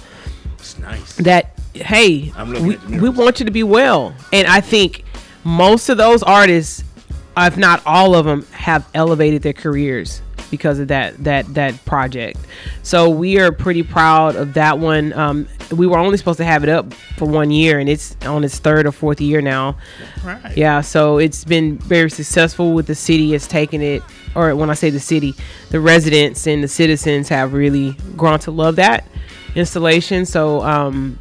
It's 0.58 0.80
nice. 0.80 1.16
That 1.18 1.60
hey, 1.74 2.34
we, 2.45 2.78
we 2.78 3.10
want 3.10 3.39
you 3.39 3.45
to 3.45 3.52
be 3.52 3.64
well. 3.64 4.16
And 4.34 4.47
I 4.47 4.62
think 4.62 5.04
most 5.43 5.89
of 5.89 5.97
those 5.97 6.24
artists, 6.24 6.84
if 7.38 7.58
not 7.58 7.84
all 7.86 8.16
of 8.16 8.26
them, 8.26 8.45
have 8.52 8.89
elevated 8.95 9.43
their 9.43 9.54
careers 9.54 10.22
because 10.50 10.80
of 10.80 10.88
that 10.89 11.18
that 11.24 11.54
that 11.54 11.84
project. 11.86 12.39
So 12.84 13.10
we 13.10 13.39
are 13.39 13.52
pretty 13.52 13.84
proud 13.84 14.36
of 14.36 14.54
that 14.56 14.80
one. 14.80 15.14
Um, 15.14 15.47
we 15.72 15.88
were 15.88 15.97
only 15.97 16.18
supposed 16.18 16.38
to 16.38 16.45
have 16.45 16.64
it 16.64 16.70
up 16.70 16.93
for 16.93 17.26
one 17.26 17.52
year, 17.52 17.80
and 17.80 17.89
it's 17.89 18.16
on 18.26 18.43
its 18.43 18.60
third 18.60 18.86
or 18.86 18.91
fourth 18.91 19.22
year 19.22 19.41
now. 19.41 19.78
Right. 20.24 20.58
Yeah. 20.58 20.82
So 20.82 21.18
it's 21.18 21.43
been 21.43 21.78
very 21.78 22.10
successful. 22.10 22.74
With 22.74 22.88
the 22.88 22.95
city 22.95 23.32
has 23.32 23.47
taken 23.47 23.82
it, 23.82 24.04
or 24.36 24.56
when 24.56 24.70
I 24.70 24.74
say 24.74 24.89
the 24.89 25.00
city, 25.00 25.36
the 25.70 25.80
residents 25.80 26.47
and 26.47 26.64
the 26.64 26.68
citizens 26.68 27.30
have 27.30 27.54
really 27.54 27.95
grown 28.16 28.39
to 28.39 28.52
love 28.52 28.76
that 28.78 29.06
installation. 29.56 30.26
So 30.26 30.62
um, 30.64 31.20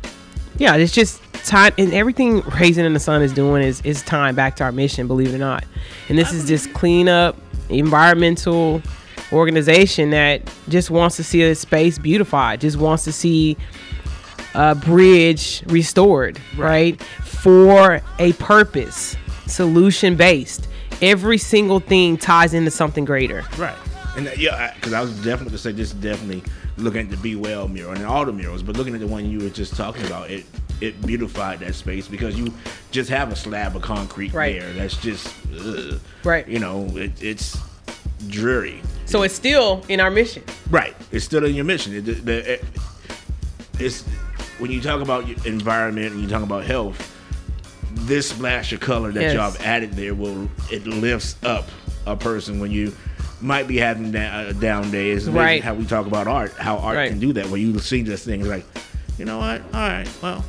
yeah, 0.56 0.76
it's 0.76 0.92
just 0.92 1.22
time 1.44 1.72
and 1.78 1.92
everything 1.92 2.42
Raasin 2.42 2.84
in 2.84 2.92
the 2.92 3.00
Sun 3.00 3.22
is 3.22 3.32
doing 3.32 3.62
is 3.62 3.80
is 3.82 4.02
time 4.02 4.34
back 4.34 4.56
to 4.56 4.64
our 4.64 4.72
mission, 4.72 5.06
believe 5.06 5.32
it 5.32 5.34
or 5.34 5.38
not. 5.38 5.64
And 6.08 6.18
this 6.18 6.32
is 6.32 6.46
just 6.46 6.72
clean 6.72 7.08
up 7.08 7.36
environmental 7.68 8.82
organization 9.32 10.10
that 10.10 10.42
just 10.68 10.90
wants 10.90 11.16
to 11.16 11.24
see 11.24 11.42
a 11.42 11.54
space 11.54 11.98
beautified, 11.98 12.60
just 12.60 12.78
wants 12.78 13.04
to 13.04 13.12
see 13.12 13.56
a 14.54 14.74
bridge 14.74 15.62
restored, 15.66 16.40
right? 16.56 17.00
right? 17.00 17.02
For 17.02 18.00
a 18.18 18.32
purpose, 18.34 19.16
solution 19.46 20.16
based. 20.16 20.68
Every 21.00 21.38
single 21.38 21.80
thing 21.80 22.16
ties 22.16 22.54
into 22.54 22.70
something 22.70 23.04
greater. 23.04 23.44
Right. 23.56 23.76
And 24.16 24.28
uh, 24.28 24.32
yeah, 24.36 24.74
because 24.74 24.92
I 24.92 25.00
was 25.00 25.12
definitely 25.16 25.44
going 25.44 25.50
to 25.50 25.58
say 25.58 25.72
this 25.72 25.88
is 25.88 25.94
definitely 25.94 26.42
looking 26.76 27.02
at 27.02 27.10
the 27.10 27.16
Be 27.18 27.36
Well 27.36 27.68
mural 27.68 27.92
and 27.92 28.04
all 28.04 28.24
the 28.24 28.32
murals, 28.32 28.62
but 28.62 28.76
looking 28.76 28.94
at 28.94 29.00
the 29.00 29.06
one 29.06 29.30
you 29.30 29.38
were 29.40 29.50
just 29.50 29.76
talking 29.76 30.04
about, 30.06 30.30
it 30.30 30.44
it 30.80 31.00
beautified 31.04 31.58
that 31.60 31.74
space 31.74 32.06
because 32.06 32.38
you 32.38 32.52
just 32.92 33.10
have 33.10 33.32
a 33.32 33.36
slab 33.36 33.74
of 33.74 33.82
concrete 33.82 34.32
right. 34.32 34.60
there. 34.60 34.72
That's 34.72 34.96
just 34.96 35.34
ugh. 35.60 36.00
right. 36.24 36.46
You 36.48 36.58
know, 36.58 36.86
it, 36.96 37.20
it's 37.22 37.58
dreary. 38.28 38.80
So 39.08 39.22
it's 39.22 39.34
still 39.34 39.82
in 39.88 40.00
our 40.00 40.10
mission. 40.10 40.42
Right. 40.68 40.94
It's 41.12 41.24
still 41.24 41.46
in 41.46 41.54
your 41.54 41.64
mission. 41.64 41.94
It, 41.94 42.26
the, 42.26 42.52
it, 42.52 42.64
it's 43.78 44.02
when 44.58 44.70
you 44.70 44.82
talk 44.82 45.00
about 45.00 45.26
environment 45.46 46.12
and 46.12 46.20
you 46.20 46.28
talk 46.28 46.42
about 46.42 46.64
health. 46.64 47.14
This 47.90 48.28
splash 48.28 48.74
of 48.74 48.80
color 48.80 49.10
that 49.12 49.20
yes. 49.20 49.34
y'all 49.34 49.50
have 49.50 49.62
added 49.62 49.94
there 49.94 50.14
will 50.14 50.48
it 50.70 50.86
lifts 50.86 51.36
up 51.42 51.68
a 52.06 52.16
person 52.16 52.60
when 52.60 52.70
you 52.70 52.94
might 53.40 53.66
be 53.66 53.78
having 53.78 54.14
a 54.14 54.52
down 54.52 54.90
day. 54.90 55.08
Is 55.08 55.28
right. 55.28 55.64
how 55.64 55.72
we 55.72 55.86
talk 55.86 56.06
about 56.06 56.28
art, 56.28 56.52
how 56.52 56.76
art 56.76 56.96
right. 56.96 57.08
can 57.10 57.18
do 57.18 57.32
that, 57.32 57.46
where 57.46 57.58
you 57.58 57.78
see 57.78 58.02
this 58.02 58.24
thing 58.26 58.46
like, 58.46 58.66
you 59.16 59.24
know 59.24 59.38
what? 59.38 59.62
All 59.72 59.88
right, 59.88 60.08
well, 60.22 60.44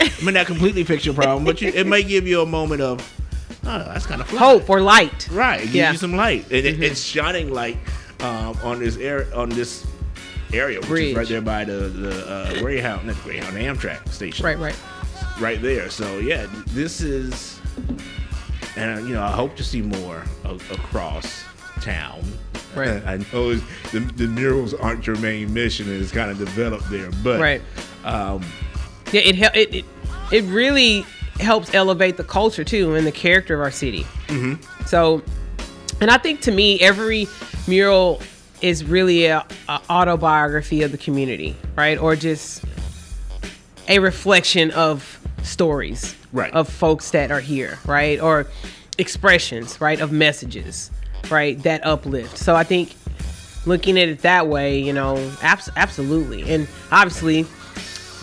I 0.00 0.12
mean 0.24 0.34
that 0.34 0.46
completely 0.46 0.82
fix 0.82 1.06
your 1.06 1.14
problem, 1.14 1.44
but 1.44 1.62
you, 1.62 1.68
it 1.68 1.86
may 1.86 2.02
give 2.02 2.26
you 2.26 2.42
a 2.42 2.46
moment 2.46 2.80
of, 2.82 3.00
oh, 3.64 3.78
that's 3.78 4.06
kind 4.06 4.20
of 4.20 4.28
hope 4.30 4.68
or 4.68 4.80
light. 4.80 5.28
Right, 5.30 5.60
it 5.60 5.64
gives 5.64 5.74
yeah. 5.74 5.92
you 5.92 5.98
some 5.98 6.16
light, 6.16 6.42
and 6.50 6.64
mm-hmm. 6.64 6.82
it, 6.82 6.90
it's 6.90 7.00
shining 7.00 7.52
light 7.52 7.78
um, 8.22 8.56
on 8.62 8.78
this 8.78 8.96
air 8.96 9.26
on 9.34 9.48
this 9.48 9.86
area, 10.52 10.80
which 10.80 10.88
Bridge. 10.88 11.10
is 11.10 11.16
right 11.16 11.28
there 11.28 11.40
by 11.40 11.64
the 11.64 11.72
the 11.72 12.28
uh, 12.28 12.58
Greyhound, 12.60 13.06
not 13.06 13.16
Greyhound, 13.22 13.56
the 13.56 13.60
Amtrak 13.60 14.08
station. 14.08 14.44
Right, 14.44 14.58
right, 14.58 14.76
right 15.38 15.60
there. 15.60 15.90
So 15.90 16.18
yeah, 16.18 16.46
this 16.68 17.00
is, 17.00 17.60
and 18.76 19.06
you 19.08 19.14
know, 19.14 19.22
I 19.22 19.30
hope 19.30 19.56
to 19.56 19.64
see 19.64 19.82
more 19.82 20.24
across 20.44 21.44
town. 21.80 22.22
Right. 22.74 23.04
I 23.04 23.16
know 23.32 23.54
the, 23.54 24.00
the 24.14 24.28
murals 24.28 24.74
aren't 24.74 25.06
your 25.06 25.16
main 25.16 25.52
mission, 25.52 25.88
and 25.90 26.00
it's 26.00 26.12
kind 26.12 26.30
of 26.30 26.38
developed 26.38 26.88
there, 26.90 27.10
but 27.24 27.40
right. 27.40 27.62
Um, 28.04 28.44
yeah, 29.12 29.22
it, 29.22 29.38
it 29.38 29.74
it 29.74 29.84
it 30.30 30.44
really 30.44 31.04
helps 31.40 31.74
elevate 31.74 32.16
the 32.16 32.24
culture 32.24 32.62
too 32.64 32.94
and 32.94 33.06
the 33.06 33.12
character 33.12 33.54
of 33.54 33.60
our 33.60 33.70
city. 33.70 34.04
Mm-hmm. 34.28 34.86
So, 34.86 35.22
and 36.00 36.10
I 36.10 36.18
think 36.18 36.40
to 36.42 36.50
me, 36.52 36.80
every 36.80 37.26
mural 37.66 38.20
is 38.60 38.84
really 38.84 39.26
a, 39.26 39.46
a 39.68 39.80
autobiography 39.88 40.82
of 40.82 40.92
the 40.92 40.98
community, 40.98 41.56
right? 41.76 41.98
Or 41.98 42.16
just 42.16 42.64
a 43.88 43.98
reflection 43.98 44.70
of 44.72 45.18
stories, 45.42 46.14
right, 46.32 46.52
of 46.52 46.68
folks 46.68 47.10
that 47.12 47.30
are 47.30 47.40
here, 47.40 47.78
right, 47.86 48.20
or 48.20 48.46
expressions, 48.98 49.80
right, 49.80 50.00
of 50.00 50.12
messages 50.12 50.90
right? 51.28 51.62
That 51.62 51.84
uplift. 51.84 52.38
So 52.38 52.54
I 52.54 52.64
think 52.64 52.94
looking 53.66 53.98
at 53.98 54.08
it 54.08 54.20
that 54.20 54.48
way, 54.48 54.78
you 54.78 54.92
know, 54.92 55.16
abs- 55.42 55.70
absolutely. 55.76 56.50
And 56.52 56.68
obviously, 56.90 57.46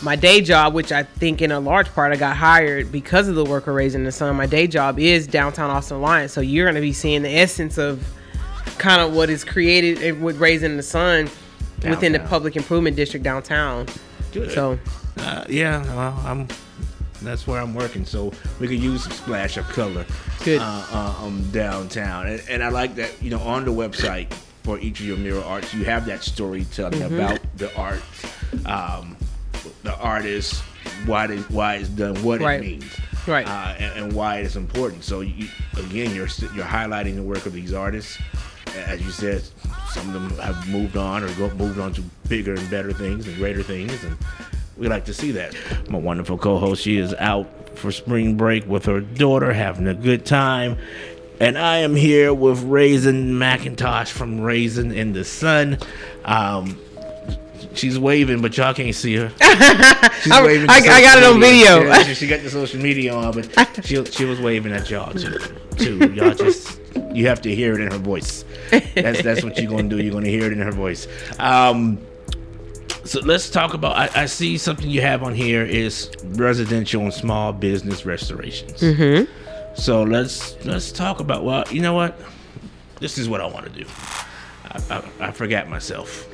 my 0.03 0.15
day 0.15 0.41
job, 0.41 0.73
which 0.73 0.91
I 0.91 1.03
think 1.03 1.41
in 1.41 1.51
a 1.51 1.59
large 1.59 1.87
part 1.93 2.13
I 2.13 2.15
got 2.15 2.35
hired 2.37 2.91
because 2.91 3.27
of 3.27 3.35
the 3.35 3.45
work 3.45 3.67
of 3.67 3.75
Raasin 3.75 4.03
the 4.03 4.11
Sun, 4.11 4.35
my 4.35 4.45
day 4.45 4.67
job 4.67 4.99
is 4.99 5.27
downtown 5.27 5.69
Austin 5.69 5.97
Alliance. 5.97 6.33
So 6.33 6.41
you're 6.41 6.65
going 6.65 6.75
to 6.75 6.81
be 6.81 6.93
seeing 6.93 7.23
the 7.23 7.35
essence 7.35 7.77
of 7.77 8.05
kind 8.77 9.01
of 9.01 9.13
what 9.13 9.29
is 9.29 9.43
created 9.43 10.21
with 10.21 10.39
Raasin 10.39 10.77
the 10.77 10.83
Sun 10.83 11.25
downtown. 11.25 11.91
within 11.91 12.11
the 12.13 12.19
public 12.19 12.55
improvement 12.55 12.95
district 12.95 13.23
downtown. 13.23 13.87
Good. 14.31 14.51
So, 14.51 14.77
uh, 15.17 15.45
yeah, 15.49 15.83
well, 15.95 16.21
I'm 16.25 16.47
that's 17.21 17.47
where 17.47 17.59
I'm 17.59 17.73
working, 17.73 18.05
so 18.05 18.31
we 18.59 18.67
could 18.67 18.79
use 18.79 19.03
some 19.03 19.11
splash 19.11 19.57
of 19.57 19.67
color. 19.69 20.05
Good. 20.43 20.61
Uh, 20.61 20.85
uh, 20.91 21.15
um, 21.23 21.49
downtown, 21.51 22.27
and, 22.27 22.43
and 22.49 22.63
I 22.63 22.69
like 22.69 22.95
that. 22.95 23.11
You 23.21 23.31
know, 23.31 23.39
on 23.39 23.65
the 23.65 23.71
website 23.71 24.31
for 24.63 24.79
each 24.79 24.99
of 24.99 25.05
your 25.07 25.17
mural 25.17 25.43
arts, 25.43 25.73
you 25.73 25.85
have 25.85 26.05
that 26.05 26.23
storytelling 26.23 26.99
mm-hmm. 26.99 27.15
about 27.15 27.39
the 27.57 27.75
art, 27.75 28.01
um, 28.65 29.17
the 29.83 29.97
artist, 29.97 30.61
why 31.05 31.27
they, 31.27 31.37
why 31.37 31.75
it's 31.75 31.89
done, 31.89 32.15
what 32.23 32.41
right. 32.41 32.59
it 32.59 32.65
means, 32.65 32.99
right, 33.27 33.47
uh, 33.47 33.75
and, 33.77 34.03
and, 34.03 34.13
why 34.13 34.39
it's 34.39 34.55
important. 34.55 35.03
So 35.03 35.21
you, 35.21 35.47
again, 35.77 36.15
you're 36.15 36.27
you're 36.55 36.65
highlighting 36.65 37.15
the 37.15 37.23
work 37.23 37.45
of 37.45 37.53
these 37.53 37.73
artists. 37.73 38.17
As 38.75 39.01
you 39.01 39.11
said, 39.11 39.43
some 39.89 40.07
of 40.07 40.13
them 40.13 40.37
have 40.39 40.67
moved 40.67 40.97
on 40.97 41.23
or 41.23 41.33
go, 41.35 41.49
moved 41.55 41.79
on 41.79 41.93
to 41.93 42.01
bigger 42.27 42.53
and 42.53 42.69
better 42.69 42.93
things 42.93 43.27
and 43.27 43.35
greater 43.37 43.63
things, 43.63 44.03
and 44.03 44.17
we 44.77 44.87
like 44.87 45.05
to 45.05 45.13
see 45.13 45.31
that. 45.31 45.55
My 45.89 45.97
wonderful 45.97 46.37
co 46.37 46.57
host, 46.57 46.83
she 46.83 46.97
is 46.97 47.13
out 47.15 47.47
for 47.77 47.91
spring 47.91 48.37
break 48.37 48.67
with 48.67 48.85
her 48.85 49.01
daughter, 49.01 49.53
having 49.53 49.87
a 49.87 49.93
good 49.93 50.25
time. 50.25 50.77
And 51.39 51.57
I 51.57 51.77
am 51.77 51.95
here 51.95 52.33
with 52.33 52.63
Raasin 52.63 53.33
McIntosh 53.33 54.09
from 54.09 54.39
Raasin 54.39 54.95
in 54.95 55.13
the 55.13 55.23
Sun. 55.23 55.77
Um, 56.25 56.79
she's 57.73 57.97
waving, 57.99 58.41
but 58.41 58.57
y'all 58.57 58.73
can't 58.73 58.93
see 58.93 59.15
her. 59.15 59.29
She's 60.21 60.33
waving. 60.33 60.69
I, 60.69 60.75
I, 60.75 61.01
got 61.01 61.17
it 61.19 61.23
on 61.23 61.39
video. 61.39 61.83
Yeah, 61.83 62.03
she, 62.03 62.13
she, 62.15 62.27
got 62.27 62.41
the 62.41 62.49
social 62.49 62.79
media 62.81 63.13
on, 63.13 63.33
but 63.33 63.85
she 63.85 64.03
she 64.05 64.25
was 64.25 64.39
waving 64.39 64.71
at 64.73 64.89
y'all 64.89 65.13
too. 65.13 65.37
Too. 65.77 66.11
Y'all 66.13 66.33
just 66.33 66.79
you 67.13 67.27
have 67.27 67.41
to 67.41 67.53
hear 67.53 67.73
it 67.73 67.81
in 67.81 67.91
her 67.91 67.97
voice. 67.97 68.43
That's 68.71 69.21
that's 69.21 69.43
what 69.43 69.57
you're 69.57 69.69
gonna 69.69 69.89
do. 69.89 70.01
You're 70.01 70.13
gonna 70.13 70.27
hear 70.27 70.45
it 70.45 70.53
in 70.53 70.59
her 70.59 70.71
voice. 70.71 71.07
Um, 71.39 71.99
so 73.03 73.21
let's 73.21 73.49
talk 73.49 73.73
about. 73.73 73.95
I, 73.95 74.23
I, 74.23 74.25
see 74.25 74.57
something 74.57 74.89
you 74.89 75.01
have 75.01 75.23
on 75.23 75.33
here 75.33 75.63
is 75.63 76.11
residential 76.23 77.03
and 77.03 77.13
small 77.13 77.53
business 77.53 78.05
restorations. 78.05 78.81
Mm-hmm. 78.81 79.31
So 79.75 80.03
let's 80.03 80.63
let's 80.65 80.91
talk 80.91 81.19
about. 81.19 81.43
Well, 81.43 81.63
you 81.71 81.81
know 81.81 81.93
what? 81.93 82.19
This 82.99 83.17
is 83.17 83.29
what 83.29 83.41
I 83.41 83.45
want 83.45 83.65
to 83.65 83.83
do. 83.83 83.89
I, 84.65 84.81
I, 84.89 85.27
I 85.27 85.31
forgot 85.31 85.69
myself. 85.69 86.27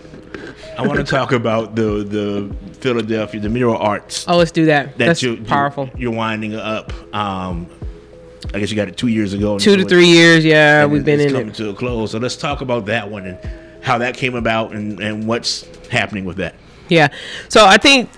I 0.78 0.86
want 0.88 1.00
to 1.06 1.06
talk 1.06 1.32
about 1.32 1.76
the 1.76 2.04
the 2.04 2.56
Philadelphia 2.80 3.40
the 3.40 3.50
mural 3.50 3.78
arts. 3.78 4.26
Oh, 4.28 4.38
let's 4.38 4.52
do 4.52 4.66
that. 4.66 4.98
that 4.98 5.06
That's 5.06 5.24
you, 5.24 5.44
powerful. 5.44 5.90
You, 5.96 6.12
are 6.12 6.16
winding 6.16 6.56
up. 6.56 6.92
Um, 7.14 7.70
I 8.54 8.60
guess 8.60 8.70
you 8.70 8.76
got 8.76 8.88
it 8.88 8.98
two 8.98 9.08
years 9.08 9.34
ago. 9.34 9.58
Two 9.58 9.78
to 9.78 9.86
three 9.86 10.08
years. 10.08 10.44
Yeah, 10.44 10.86
we've 10.86 11.06
been 11.06 11.20
in 11.20 11.32
coming 11.32 11.48
it. 11.50 11.56
to 11.56 11.70
a 11.70 11.74
close. 11.74 12.12
So 12.12 12.20
let's 12.20 12.36
talk 12.36 12.62
about 12.62 12.86
that 12.88 13.10
one 13.10 13.26
and 13.26 13.40
how 13.84 13.98
that 13.98 14.16
came 14.16 14.36
about 14.36 14.74
and, 14.74 15.00
and 15.00 15.28
what's 15.28 15.66
happening 15.88 16.26
with 16.26 16.38
that. 16.38 16.56
Yeah. 16.90 17.10
So 17.50 17.66
I 17.66 17.78
think 17.78 18.10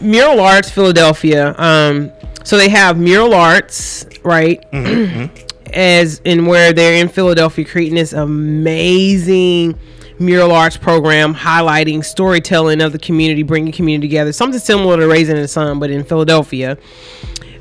Mural 0.00 0.40
Arts 0.40 0.70
Philadelphia. 0.70 1.54
Um, 1.58 2.12
so 2.44 2.56
they 2.56 2.68
have 2.68 2.98
Mural 2.98 3.34
Arts, 3.34 4.06
right? 4.22 4.64
As 5.72 6.20
in 6.24 6.44
where 6.46 6.72
they're 6.72 7.00
in 7.00 7.08
Philadelphia, 7.08 7.64
creating 7.64 7.94
this 7.94 8.12
amazing 8.12 9.78
mural 10.22 10.52
arts 10.52 10.76
program 10.76 11.34
highlighting 11.34 12.04
storytelling 12.04 12.80
of 12.80 12.92
the 12.92 12.98
community, 12.98 13.42
bringing 13.42 13.72
community 13.72 14.08
together. 14.08 14.32
Something 14.32 14.60
similar 14.60 14.96
to 14.96 15.02
Raasin 15.04 15.34
the 15.34 15.48
Sun, 15.48 15.78
but 15.78 15.90
in 15.90 16.04
Philadelphia. 16.04 16.78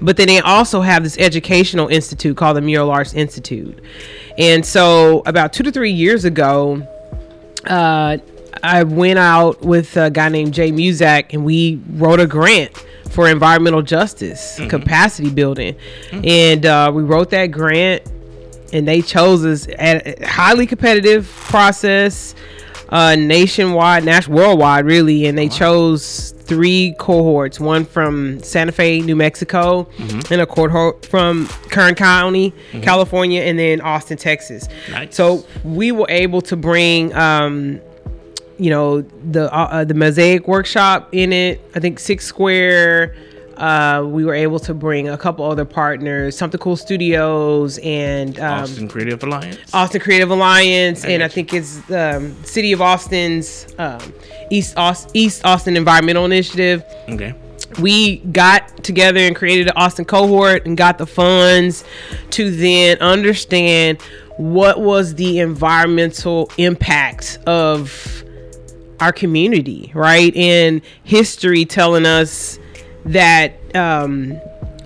But 0.02 0.18
then 0.18 0.28
they 0.28 0.40
also 0.40 0.82
have 0.82 1.04
this 1.04 1.18
educational 1.18 1.88
institute 1.88 2.36
called 2.38 2.58
the 2.58 2.62
Mural 2.62 2.90
Arts 2.90 3.14
Institute. 3.14 3.80
And 4.38 4.66
so 4.66 5.22
about 5.26 5.54
two 5.54 5.64
to 5.64 5.72
three 5.72 5.92
years 5.92 6.26
ago, 6.26 6.88
uh, 7.66 8.18
I 8.64 8.84
went 8.84 9.20
out 9.20 9.62
with 9.62 9.98
a 9.98 10.10
guy 10.10 10.30
named 10.30 10.54
Jay 10.54 10.72
Muzak 10.72 11.34
and 11.34 11.46
we 11.46 11.82
wrote 11.92 12.20
a 12.20 12.28
grant 12.28 12.76
for 13.12 13.28
environmental 13.30 13.82
justice 13.82 14.60
capacity 14.70 15.30
building. 15.30 15.76
And 16.12 16.66
uh, 16.66 16.92
we 16.94 17.04
wrote 17.04 17.30
that 17.32 17.48
grant 17.48 18.04
and 18.74 18.88
they 18.88 19.02
chose 19.02 19.46
us 19.46 19.68
at 19.78 20.22
a 20.22 20.28
highly 20.28 20.66
competitive 20.66 21.28
process 21.28 22.36
uh, 22.92 23.16
nationwide, 23.16 24.04
national, 24.04 24.38
worldwide, 24.38 24.86
really. 24.86 25.26
And 25.26 25.38
they 25.38 25.48
chose 25.48 26.32
three 26.32 26.94
cohorts: 27.00 27.60
one 27.60 27.86
from 27.86 28.44
Santa 28.44 28.72
Fe, 28.72 29.00
New 29.00 29.16
Mexico, 29.16 29.88
and 30.30 30.42
a 30.42 30.46
cohort 30.46 31.06
from 31.06 31.48
Kern 31.70 31.96
County, 31.96 32.54
California, 32.82 33.42
and 33.42 33.58
then 33.58 33.82
Austin, 33.82 34.18
Texas. 34.18 34.68
Nice. 34.90 35.16
So 35.16 35.46
we 35.64 35.92
were 35.92 36.08
able 36.10 36.42
to 36.42 36.56
bring. 36.56 37.14
Um, 37.16 37.82
you 38.58 38.70
know 38.70 39.02
the 39.02 39.52
uh, 39.52 39.68
uh, 39.72 39.84
the 39.86 39.96
mosaic 39.96 40.48
workshop 40.48 41.10
in 41.14 41.34
it. 41.34 41.62
I 41.74 41.80
think 41.80 41.98
Six 41.98 42.26
Square. 42.26 43.16
Uh, 43.62 44.04
we 44.04 44.26
were 44.26 44.34
able 44.34 44.58
to 44.60 44.74
bring 44.74 45.08
a 45.08 45.18
couple 45.18 45.46
other 45.46 45.66
partners, 45.66 46.36
Something 46.36 46.60
Cool 46.60 46.76
Studios, 46.76 47.78
and 47.84 48.40
um, 48.40 48.64
Austin 48.64 48.88
Creative 48.88 49.22
Alliance. 49.22 49.74
Austin 49.74 50.02
Creative 50.02 50.32
Alliance, 50.32 51.06
and 51.06 51.22
I 51.22 51.28
think 51.28 51.54
it's 51.54 51.78
um, 51.92 52.36
City 52.44 52.72
of 52.72 52.82
Austin's 52.82 53.68
um, 53.78 54.02
East 54.50 54.76
Aus- 54.78 55.08
East 55.14 55.46
Austin 55.46 55.78
Environmental 55.78 56.26
Initiative 56.26 56.84
Okay. 57.08 57.36
we 57.80 58.18
got 58.18 58.84
together 58.84 59.20
and 59.20 59.36
created 59.36 59.68
an 59.68 59.74
Austin 59.76 60.06
cohort 60.06 60.66
and 60.66 60.76
got 60.76 60.98
the 60.98 61.06
funds 61.06 61.84
to 62.32 62.50
then 62.50 62.98
understand 62.98 64.02
what 64.38 64.82
was 64.82 65.14
the 65.16 65.38
environmental 65.40 66.50
impact 66.58 67.38
of 67.46 68.24
our 69.00 69.12
community, 69.14 69.92
right? 69.94 70.36
And 70.36 70.82
history 71.04 71.64
telling 71.66 72.08
us 72.08 72.58
that 73.06 73.76
um, 73.76 74.40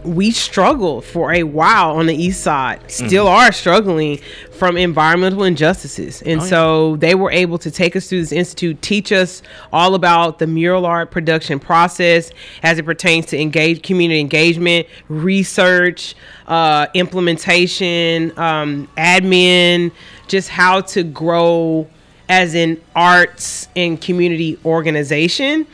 we 0.06 0.32
struggled 0.32 1.04
for 1.04 1.34
a 1.34 1.44
while 1.44 1.98
on 1.98 2.06
the 2.06 2.16
east 2.16 2.42
side, 2.42 2.80
still 2.90 3.28
are 3.28 3.52
struggling 3.52 4.20
from 4.52 4.78
environmental 4.78 5.44
injustices. 5.44 6.22
And 6.22 6.42
so 6.42 6.96
they 6.98 7.16
were 7.16 7.32
able 7.32 7.58
to 7.60 7.72
take 7.72 7.96
us 7.96 8.08
through 8.08 8.22
this 8.22 8.32
institute, 8.32 8.82
teach 8.82 9.12
us 9.12 9.42
all 9.74 9.96
about 9.96 10.40
the 10.40 10.48
mural 10.48 10.86
art 10.86 11.12
production 11.12 11.60
process 11.60 12.32
as 12.64 12.78
it 12.78 12.84
pertains 12.86 13.26
to 13.28 13.40
engage 13.40 13.82
community 13.82 14.20
engagement, 14.20 14.88
research, 15.10 16.16
uh, 16.48 16.88
implementation, 16.94 18.38
um, 18.38 18.88
admin, 18.98 19.92
just 20.28 20.50
how 20.50 20.82
to 20.82 21.04
grow 21.04 21.88
as 22.30 22.56
an 22.56 22.82
arts 22.96 23.68
and 23.76 24.02
community 24.02 24.58
organization 24.66 25.68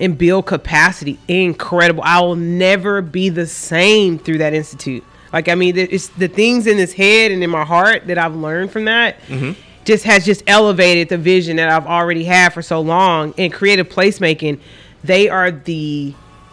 and 0.00 0.16
build 0.16 0.46
capacity. 0.46 1.18
Incredible. 1.28 2.02
I 2.04 2.20
will 2.20 2.36
never 2.36 3.02
be 3.02 3.28
the 3.28 3.46
same 3.46 4.18
through 4.18 4.38
that 4.38 4.54
institute. 4.54 5.04
Like 5.32 5.48
I 5.48 5.54
mean, 5.54 5.76
it's 5.76 6.08
the 6.08 6.28
things 6.28 6.66
in 6.66 6.76
this 6.76 6.92
head 6.92 7.30
and 7.30 7.42
in 7.42 7.50
my 7.50 7.64
heart 7.64 8.06
that 8.06 8.18
I've 8.18 8.34
learned 8.34 8.70
from 8.70 8.86
that. 8.86 9.20
Mm-hmm. 9.22 9.60
Just 9.84 10.04
has 10.04 10.24
just 10.24 10.42
elevated 10.48 11.08
the 11.08 11.18
vision 11.18 11.56
that 11.56 11.68
I've 11.68 11.86
already 11.86 12.24
had 12.24 12.52
for 12.52 12.62
so 12.62 12.80
long. 12.80 13.34
And 13.38 13.52
creative 13.52 13.88
placemaking, 13.88 14.58
they 15.04 15.28
are 15.28 15.52
the 15.52 16.12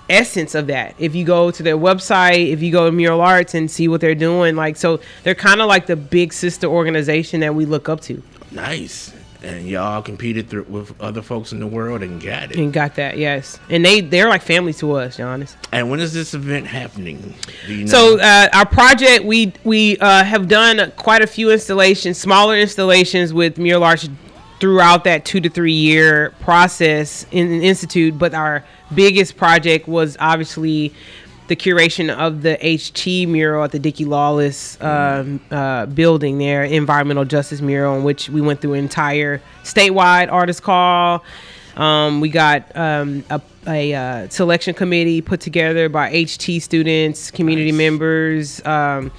essence 0.10 0.54
of 0.54 0.68
that. 0.68 0.96
If 1.00 1.16
you 1.16 1.26
go 1.26 1.50
to 1.50 1.64
their 1.64 1.78
website, 1.78 2.52
if 2.52 2.62
you 2.62 2.72
go 2.72 2.86
to 2.86 2.92
Mural 2.92 3.22
Arts 3.22 3.56
and 3.56 3.70
see 3.72 3.88
what 3.88 4.02
they're 4.02 4.16
doing, 4.16 4.56
like 4.56 4.76
so, 4.78 5.00
they're 5.24 5.34
kind 5.34 5.62
of 5.62 5.68
like 5.68 5.88
the 5.88 5.96
big 5.96 6.34
sister 6.34 6.68
organization 6.68 7.40
that 7.40 7.56
we 7.56 7.66
look 7.66 7.90
up 7.90 8.02
to. 8.02 8.22
Nice. 8.52 9.14
And 9.44 9.68
y'all 9.68 10.02
competed 10.02 10.50
through, 10.50 10.64
with 10.64 11.00
other 11.02 11.22
folks 11.22 11.52
in 11.52 11.60
the 11.60 11.68
world 11.68 12.02
and 12.02 12.22
got 12.22 12.52
it. 12.52 12.58
And 12.58 12.72
got 12.72 12.96
that, 12.96 13.18
yes. 13.18 13.60
And 13.70 13.84
they 13.84 14.00
they're 14.00 14.30
like 14.30 14.42
family 14.42 14.74
to 14.76 14.94
us, 14.94 15.18
Giannis. 15.18 15.56
And 15.72 15.90
when 15.90 16.00
is 16.00 16.14
this 16.14 16.34
event 16.34 16.66
happening? 16.66 17.36
You 17.68 17.82
know? 17.82 17.86
So 17.88 18.20
uh, 18.20 18.50
our 18.54 18.66
project, 18.66 19.26
we 19.26 19.54
we 19.64 19.98
uh, 19.98 20.24
have 20.24 20.48
done 20.48 20.92
quite 20.96 21.22
a 21.22 21.28
few 21.28 21.52
installations, 21.52 22.18
smaller 22.18 22.58
installations 22.58 23.34
with 23.34 23.58
mural 23.58 23.84
arts 23.84 24.08
throughout 24.60 25.04
that 25.04 25.26
two 25.26 25.42
to 25.42 25.50
three 25.50 25.74
year 25.74 26.30
process 26.40 27.26
in 27.32 27.50
the 27.50 27.68
institute. 27.68 28.18
But 28.18 28.34
our 28.34 28.64
biggest 28.96 29.36
project 29.36 29.90
was 29.90 30.16
obviously 30.22 30.94
the 31.48 31.56
curation 31.56 32.10
of 32.10 32.42
the 32.42 32.58
HT 32.62 33.28
mural 33.28 33.64
at 33.64 33.72
the 33.72 33.80
Dickie 33.80 34.06
Lawless 34.06 34.82
um, 34.82 35.42
uh, 35.52 35.86
building 35.88 36.38
there, 36.38 36.64
environmental 36.64 37.26
justice 37.26 37.62
mural, 37.62 37.96
in 37.98 38.04
which 38.04 38.30
we 38.30 38.42
went 38.42 38.62
through 38.62 38.74
an 38.74 38.80
entire 38.80 39.42
statewide 39.64 40.32
artist 40.32 40.64
call. 40.64 41.24
Um, 41.76 42.22
we 42.22 42.30
got 42.30 42.76
um, 42.76 43.24
a, 43.30 43.42
a 43.68 43.94
uh, 43.94 44.30
selection 44.30 44.74
committee 44.74 45.22
put 45.22 45.42
together 45.42 45.90
by 45.90 46.12
HT 46.14 46.62
students, 46.62 47.32
community 47.32 47.72
Nice. 47.72 47.78
members, 47.78 48.66
um, 48.66 49.12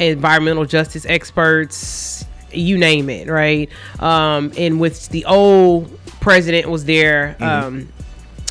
environmental 0.00 0.64
justice 0.64 1.04
experts, 1.06 2.24
you 2.52 2.78
name 2.78 3.10
it, 3.10 3.28
right? 3.28 3.68
Um, 4.00 4.52
and 4.56 4.80
with 4.80 5.08
the 5.10 5.24
old 5.26 5.98
president 6.20 6.68
was 6.68 6.84
there. 6.84 7.36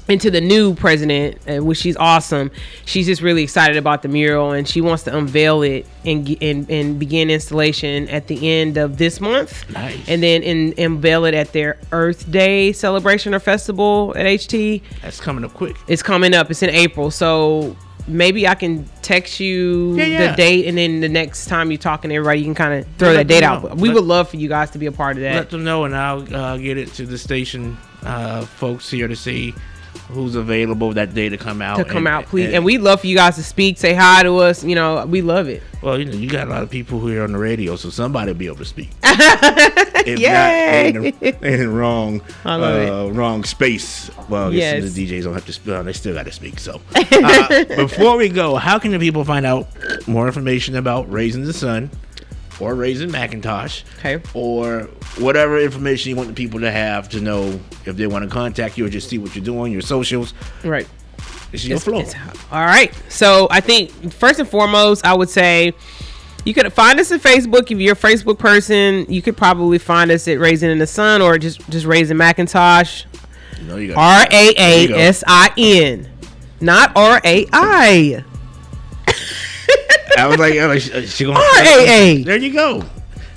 Into 0.09 0.29
the 0.29 0.41
new 0.41 0.75
president, 0.75 1.37
uh, 1.49 1.63
which 1.63 1.77
she's 1.77 1.95
awesome. 1.95 2.51
She's 2.83 3.05
just 3.05 3.21
really 3.21 3.41
excited 3.41 3.77
about 3.77 4.01
the 4.01 4.09
mural, 4.09 4.51
and 4.51 4.67
she 4.67 4.81
wants 4.81 5.03
to 5.03 5.15
unveil 5.17 5.61
it 5.61 5.85
and 6.03 6.27
and, 6.41 6.69
and 6.69 6.99
begin 6.99 7.29
installation 7.29 8.09
at 8.09 8.27
the 8.27 8.49
end 8.51 8.75
of 8.75 8.97
this 8.97 9.21
month. 9.21 9.63
Nice. 9.71 9.97
And 10.09 10.21
then 10.21 10.43
in, 10.43 10.73
unveil 10.77 11.23
it 11.23 11.33
at 11.33 11.53
their 11.53 11.77
Earth 11.93 12.29
Day 12.29 12.73
celebration 12.73 13.33
or 13.33 13.39
festival 13.39 14.13
at 14.17 14.25
HT. 14.25 14.81
That's 15.01 15.21
coming 15.21 15.45
up 15.45 15.53
quick. 15.53 15.77
It's 15.87 16.03
coming 16.03 16.33
up. 16.33 16.51
It's 16.51 16.61
in 16.63 16.69
April, 16.69 17.09
so 17.09 17.73
maybe 18.05 18.45
I 18.45 18.55
can 18.55 18.85
text 19.03 19.39
you 19.39 19.95
Yeah, 19.95 20.03
yeah. 20.05 20.31
the 20.31 20.35
date, 20.35 20.67
and 20.67 20.77
then 20.77 20.99
the 20.99 21.07
next 21.07 21.45
time 21.45 21.71
you're 21.71 21.77
talking 21.77 22.09
to 22.09 22.15
everybody, 22.15 22.39
you 22.39 22.45
can 22.45 22.55
kind 22.55 22.73
of 22.83 22.87
throw 22.97 23.09
Let 23.13 23.15
that 23.15 23.27
date 23.27 23.39
them 23.39 23.51
out. 23.53 23.63
know. 23.63 23.75
We 23.75 23.87
Let- 23.87 23.95
would 23.95 24.03
love 24.03 24.27
for 24.27 24.35
you 24.35 24.49
guys 24.49 24.69
to 24.71 24.79
be 24.79 24.87
a 24.87 24.91
part 24.91 25.15
of 25.15 25.21
that. 25.23 25.35
Let 25.35 25.49
them 25.49 25.63
know, 25.63 25.85
and 25.85 25.95
I'll 25.95 26.35
uh, 26.35 26.57
get 26.57 26.77
it 26.77 26.91
to 26.95 27.05
the 27.05 27.17
station 27.17 27.77
uh, 28.03 28.41
folks 28.45 28.89
here 28.91 29.07
to 29.07 29.15
see 29.15 29.53
who's 30.09 30.35
available 30.35 30.93
that 30.93 31.13
day 31.13 31.29
to 31.29 31.37
come 31.37 31.61
out. 31.61 31.77
to 31.77 31.85
come 31.85 32.07
and- 32.07 32.15
out, 32.15 32.25
please. 32.25 32.53
And, 32.53 32.63
we'd 32.65 32.79
love 32.79 33.01
for 33.01 33.07
you 33.07 33.15
guys 33.15 33.35
to 33.35 33.43
speak, 33.43 33.77
say 33.77 33.93
hi 33.93 34.23
to 34.23 34.37
us. 34.37 34.63
You 34.63 34.75
know, 34.75 35.05
we 35.05 35.21
love 35.21 35.47
it. 35.47 35.63
Well, 35.81 35.99
you 35.99 36.05
know, 36.05 36.13
you 36.13 36.29
got 36.29 36.47
a 36.47 36.49
lot 36.49 36.63
of 36.63 36.69
people 36.69 36.99
who 36.99 37.17
are 37.17 37.23
on 37.23 37.33
the 37.33 37.37
radio, 37.37 37.75
so 37.75 37.89
somebody 37.89 38.31
will 38.31 38.37
be 38.39 38.45
able 38.45 38.57
to 38.57 38.65
speak. 38.65 38.89
if 39.03 40.19
Yay! 40.19 40.91
not, 40.93 41.05
in 41.05 41.13
the, 41.19 41.45
in 41.53 41.59
the 41.59 41.69
wrong, 41.69 42.21
uh, 42.45 43.09
wrong 43.11 43.43
space. 43.43 44.09
Well, 44.29 44.47
I 44.49 44.51
guess 44.53 44.83
Yes. 44.83 44.93
the 44.93 45.07
DJs 45.07 45.23
don't 45.23 45.33
have 45.33 45.45
to. 45.45 45.75
Uh, 45.75 45.83
they 45.83 45.93
still 45.93 46.13
got 46.13 46.25
to 46.25 46.31
speak. 46.31 46.59
So, 46.59 46.79
uh, 46.95 47.63
before 47.75 48.17
we 48.17 48.29
go, 48.29 48.55
how 48.55 48.79
can 48.79 48.91
the 48.91 48.99
people 48.99 49.23
find 49.25 49.45
out 49.45 49.67
more 50.07 50.27
information 50.27 50.75
about 50.75 51.09
Raasin 51.09 51.45
the 51.45 51.53
Sun 51.53 51.89
or 52.59 52.75
Raasin 52.75 53.09
McIntosh? 53.11 53.83
Okay. 53.99 54.21
Or 54.33 54.89
whatever 55.17 55.59
information 55.59 56.09
you 56.09 56.15
want 56.15 56.29
the 56.29 56.35
people 56.35 56.59
to 56.61 56.71
have 56.71 57.09
to 57.09 57.21
know 57.21 57.59
if 57.85 57.95
they 57.97 58.07
want 58.07 58.23
to 58.23 58.29
contact 58.29 58.77
you 58.77 58.85
or 58.85 58.89
just 58.89 59.09
see 59.09 59.17
what 59.17 59.35
you're 59.35 59.45
doing, 59.45 59.71
your 59.71 59.81
socials. 59.81 60.33
Right. 60.63 60.87
It's 61.51 61.65
your 61.65 61.79
flow. 61.79 62.03
all 62.51 62.65
right. 62.65 62.93
So 63.09 63.47
I 63.51 63.59
think 63.61 64.11
first 64.13 64.39
and 64.39 64.49
foremost, 64.49 65.05
I 65.05 65.13
would 65.13 65.29
say 65.29 65.73
you 66.45 66.53
could 66.53 66.71
find 66.73 66.99
us 66.99 67.11
at 67.11 67.21
Facebook. 67.21 67.71
If 67.71 67.79
you're 67.79 67.93
a 67.93 67.95
Facebook 67.95 68.39
person, 68.39 69.05
you 69.07 69.21
could 69.21 69.37
probably 69.37 69.77
find 69.77 70.11
us 70.11 70.27
at 70.27 70.39
Raasin 70.39 70.69
in 70.71 70.79
the 70.79 70.87
Sun 70.87 71.21
or 71.21 71.37
just 71.37 71.67
just 71.69 71.85
Raasin 71.85 72.17
McIntosh. 72.17 73.05
You 73.61 73.67
know, 73.67 73.77
you 73.77 73.93
got 73.93 73.97
R 73.97 74.27
A 74.31 74.53
A. 74.57 74.93
S 74.93 75.23
I 75.27 75.51
N, 75.57 76.09
not 76.59 76.91
R 76.95 77.21
A 77.23 77.45
I. 77.53 78.23
I 80.17 80.27
was 80.27 80.37
like, 80.37 80.55
oh, 80.55 80.77
she, 80.77 81.07
she 81.07 81.25
gonna 81.25 81.39
R-A-A. 81.39 82.23
There 82.23 82.37
you 82.37 82.53
go. 82.53 82.83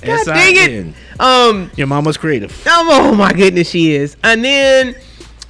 God 0.01 0.25
dang 0.25 0.53
it. 0.55 0.95
Um. 1.19 1.71
Your 1.75 1.87
mama's 1.87 2.17
creative. 2.17 2.63
Oh, 2.67 3.11
oh 3.11 3.15
my 3.15 3.33
goodness, 3.33 3.69
she 3.69 3.93
is. 3.95 4.15
And 4.23 4.43
then 4.43 4.95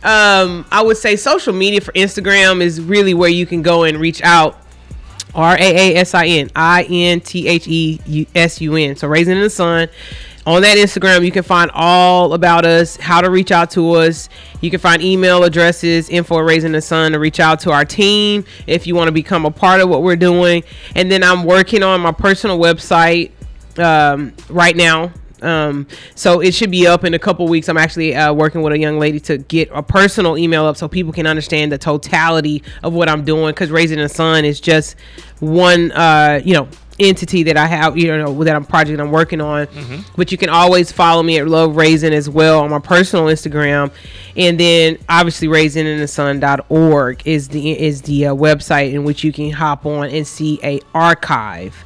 um, 0.03 0.65
I 0.71 0.81
would 0.83 0.97
say 0.97 1.15
social 1.15 1.53
media 1.53 1.81
for 1.81 1.91
Instagram 1.93 2.61
is 2.61 2.79
really 2.79 3.13
where 3.13 3.29
you 3.29 3.45
can 3.45 3.61
go 3.61 3.83
and 3.83 3.99
reach 3.99 4.21
out. 4.21 4.57
R 5.35 5.55
A 5.55 5.59
A 5.59 5.95
S 5.97 6.13
I 6.13 6.25
N 6.27 6.49
I 6.55 6.83
N 6.89 7.19
T 7.19 7.47
H 7.47 7.67
E 7.67 8.27
S 8.33 8.61
U 8.61 8.75
N. 8.75 8.95
So 8.95 9.07
Raasin 9.07 9.27
in 9.27 9.41
the 9.41 9.49
Sun 9.49 9.89
on 10.47 10.61
that 10.61 10.77
Instagram, 10.77 11.25
you 11.25 11.31
can 11.31 11.43
find 11.43 11.69
all 11.73 12.33
about 12.33 12.65
us, 12.65 12.95
how 12.95 13.19
to 13.19 13.29
reach 13.29 13.51
out 13.51 13.69
to 13.71 13.91
us. 13.91 14.29
You 14.61 14.71
can 14.71 14.79
find 14.79 15.01
email 15.01 15.43
addresses, 15.43 16.09
info 16.09 16.37
Raasin 16.37 16.71
the 16.71 16.81
Sun 16.81 17.11
to 17.11 17.19
reach 17.19 17.41
out 17.41 17.59
to 17.61 17.71
our 17.71 17.83
team 17.83 18.45
if 18.65 18.87
you 18.87 18.95
want 18.95 19.09
to 19.09 19.11
become 19.11 19.45
a 19.45 19.51
part 19.51 19.81
of 19.81 19.89
what 19.89 20.03
we're 20.03 20.15
doing. 20.15 20.63
And 20.95 21.11
then 21.11 21.21
I'm 21.21 21.43
working 21.43 21.83
on 21.83 21.99
my 21.99 22.13
personal 22.13 22.57
website 22.57 23.31
um, 23.77 24.33
right 24.47 24.75
now. 24.75 25.11
Um, 25.41 25.87
so 26.15 26.39
it 26.39 26.53
should 26.53 26.71
be 26.71 26.87
up 26.87 27.03
in 27.03 27.13
a 27.13 27.19
couple 27.19 27.47
weeks. 27.47 27.69
I'm 27.69 27.77
actually 27.77 28.15
uh, 28.15 28.33
working 28.33 28.61
with 28.61 28.73
a 28.73 28.79
young 28.79 28.99
lady 28.99 29.19
to 29.21 29.37
get 29.37 29.69
a 29.71 29.83
personal 29.83 30.37
email 30.37 30.65
up 30.65 30.77
so 30.77 30.87
people 30.87 31.13
can 31.13 31.27
understand 31.27 31.71
the 31.71 31.77
totality 31.77 32.63
of 32.83 32.93
what 32.93 33.09
I'm 33.09 33.23
doing. 33.23 33.47
Because 33.47 33.69
Raasin 33.69 33.97
the 33.97 34.09
Sun 34.09 34.45
is 34.45 34.59
just 34.59 34.95
one, 35.39 35.91
uh, 35.91 36.41
you 36.43 36.53
know, 36.53 36.67
entity 36.99 37.43
that 37.43 37.57
I 37.57 37.67
have, 37.67 37.97
you 37.97 38.07
know, 38.07 38.43
that 38.43 38.55
I'm 38.55 38.65
project 38.65 38.99
I'm 38.99 39.11
working 39.11 39.41
on. 39.41 39.67
Mm-hmm. 39.67 40.13
But 40.15 40.31
you 40.31 40.37
can 40.37 40.49
always 40.49 40.91
follow 40.91 41.23
me 41.23 41.37
at 41.37 41.47
Love 41.47 41.71
Raasin 41.71 42.11
as 42.11 42.29
well 42.29 42.61
on 42.61 42.69
my 42.69 42.79
personal 42.79 43.25
Instagram, 43.25 43.91
and 44.35 44.59
then 44.59 44.97
obviously 45.07 45.47
raasininthesun.org 45.47 47.21
is 47.25 47.49
the 47.49 47.79
is 47.79 48.01
the 48.03 48.27
uh, 48.27 48.35
website 48.35 48.93
in 48.93 49.03
which 49.03 49.23
you 49.23 49.31
can 49.31 49.51
hop 49.51 49.85
on 49.85 50.09
and 50.09 50.25
see 50.25 50.59
a 50.63 50.79
archive 50.93 51.85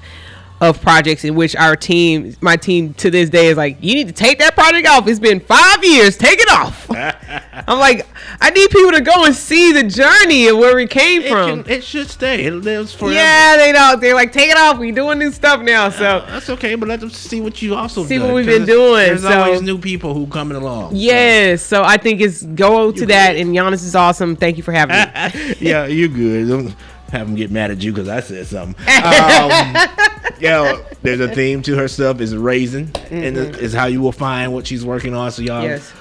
of 0.61 0.79
projects 0.79 1.25
in 1.25 1.33
which 1.33 1.55
our 1.55 1.75
team, 1.75 2.35
my 2.39 2.55
team 2.55 2.93
to 2.93 3.09
this 3.09 3.31
day 3.31 3.47
is 3.47 3.57
like, 3.57 3.77
you 3.81 3.95
need 3.95 4.07
to 4.07 4.13
take 4.13 4.37
that 4.37 4.53
project 4.53 4.87
off. 4.87 5.07
It's 5.07 5.19
been 5.19 5.39
five 5.39 5.83
years. 5.83 6.17
Take 6.17 6.39
it 6.39 6.51
off. 6.51 6.87
I'm 7.67 7.79
like, 7.79 8.07
I 8.39 8.51
need 8.51 8.69
people 8.69 8.91
to 8.91 9.01
go 9.01 9.25
and 9.25 9.33
see 9.35 9.71
the 9.71 9.83
journey 9.83 10.47
of 10.47 10.57
where 10.59 10.75
we 10.75 10.85
came 10.85 11.23
it 11.23 11.29
from. 11.29 11.63
Can, 11.63 11.73
it 11.73 11.83
should 11.83 12.09
stay. 12.09 12.45
It 12.45 12.51
lives 12.51 12.93
forever. 12.93 13.15
Yeah, 13.15 13.57
they 13.57 13.71
don't. 13.71 13.99
They're 13.99 14.13
like, 14.13 14.31
take 14.31 14.51
it 14.51 14.57
off. 14.57 14.77
We 14.77 14.91
doing 14.91 15.17
new 15.17 15.31
stuff 15.31 15.61
now. 15.61 15.89
So 15.89 16.05
uh, 16.05 16.25
that's 16.27 16.49
okay, 16.51 16.75
but 16.75 16.87
let 16.87 16.99
them 16.99 17.09
see 17.09 17.41
what 17.41 17.59
you 17.63 17.73
also 17.73 18.05
see 18.05 18.19
done, 18.19 18.27
what 18.27 18.35
we've 18.35 18.45
been 18.45 18.65
doing. 18.65 19.07
There's 19.07 19.23
so, 19.23 19.41
always 19.41 19.63
new 19.63 19.79
people 19.79 20.13
who 20.13 20.27
coming 20.27 20.57
along. 20.57 20.91
Yes. 20.95 21.63
So. 21.63 21.77
so 21.77 21.83
I 21.83 21.97
think 21.97 22.21
it's 22.21 22.43
go 22.43 22.91
to 22.91 23.05
that. 23.07 23.35
And 23.35 23.55
Giannis 23.55 23.83
is 23.83 23.95
awesome. 23.95 24.35
Thank 24.35 24.57
you 24.57 24.63
for 24.63 24.73
having 24.73 24.95
me. 24.95 25.55
yeah, 25.59 25.87
you're 25.87 26.07
good 26.07 26.75
have 27.11 27.27
them 27.27 27.35
get 27.35 27.51
mad 27.51 27.71
at 27.71 27.83
you 27.83 27.91
because 27.91 28.07
I 28.07 28.21
said 28.21 28.47
something. 28.47 28.75
Um, 29.01 29.49
yeah, 30.39 30.81
there's 31.01 31.19
a 31.19 31.27
theme 31.27 31.61
to 31.63 31.75
her 31.75 31.87
stuff. 31.87 32.21
Is 32.21 32.33
Raasin, 32.33 32.87
mm-hmm. 32.87 33.15
and 33.15 33.37
is 33.37 33.73
how 33.73 33.85
you 33.85 34.01
will 34.01 34.11
find 34.11 34.53
what 34.53 34.67
she's 34.67 34.85
working 34.85 35.13
on. 35.15 35.31
So 35.31 35.41
y'all 35.41 35.63
yes. 35.63 35.91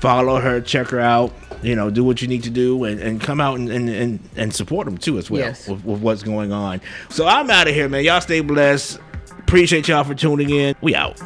follow 0.00 0.40
her, 0.40 0.60
check 0.60 0.88
her 0.88 1.00
out. 1.00 1.32
You 1.62 1.74
know, 1.74 1.90
do 1.90 2.04
what 2.04 2.22
you 2.22 2.28
need 2.28 2.44
to 2.44 2.50
do, 2.50 2.84
and, 2.84 3.00
and 3.00 3.20
come 3.20 3.40
out 3.40 3.58
and, 3.58 3.68
and, 3.70 3.88
and, 3.88 4.20
and 4.36 4.54
support 4.54 4.84
them 4.84 4.96
too 4.98 5.18
as 5.18 5.30
well 5.30 5.40
yes. 5.40 5.68
with, 5.68 5.84
with 5.84 6.00
what's 6.00 6.22
going 6.22 6.52
on. 6.52 6.80
So 7.10 7.26
I'm 7.26 7.50
out 7.50 7.68
of 7.68 7.74
here, 7.74 7.88
man. 7.88 8.04
Y'all 8.04 8.20
stay 8.20 8.40
blessed. 8.40 8.98
Appreciate 9.38 9.88
y'all 9.88 10.04
for 10.04 10.14
tuning 10.14 10.50
in. 10.50 10.74
We 10.80 10.94
out. 10.94 11.20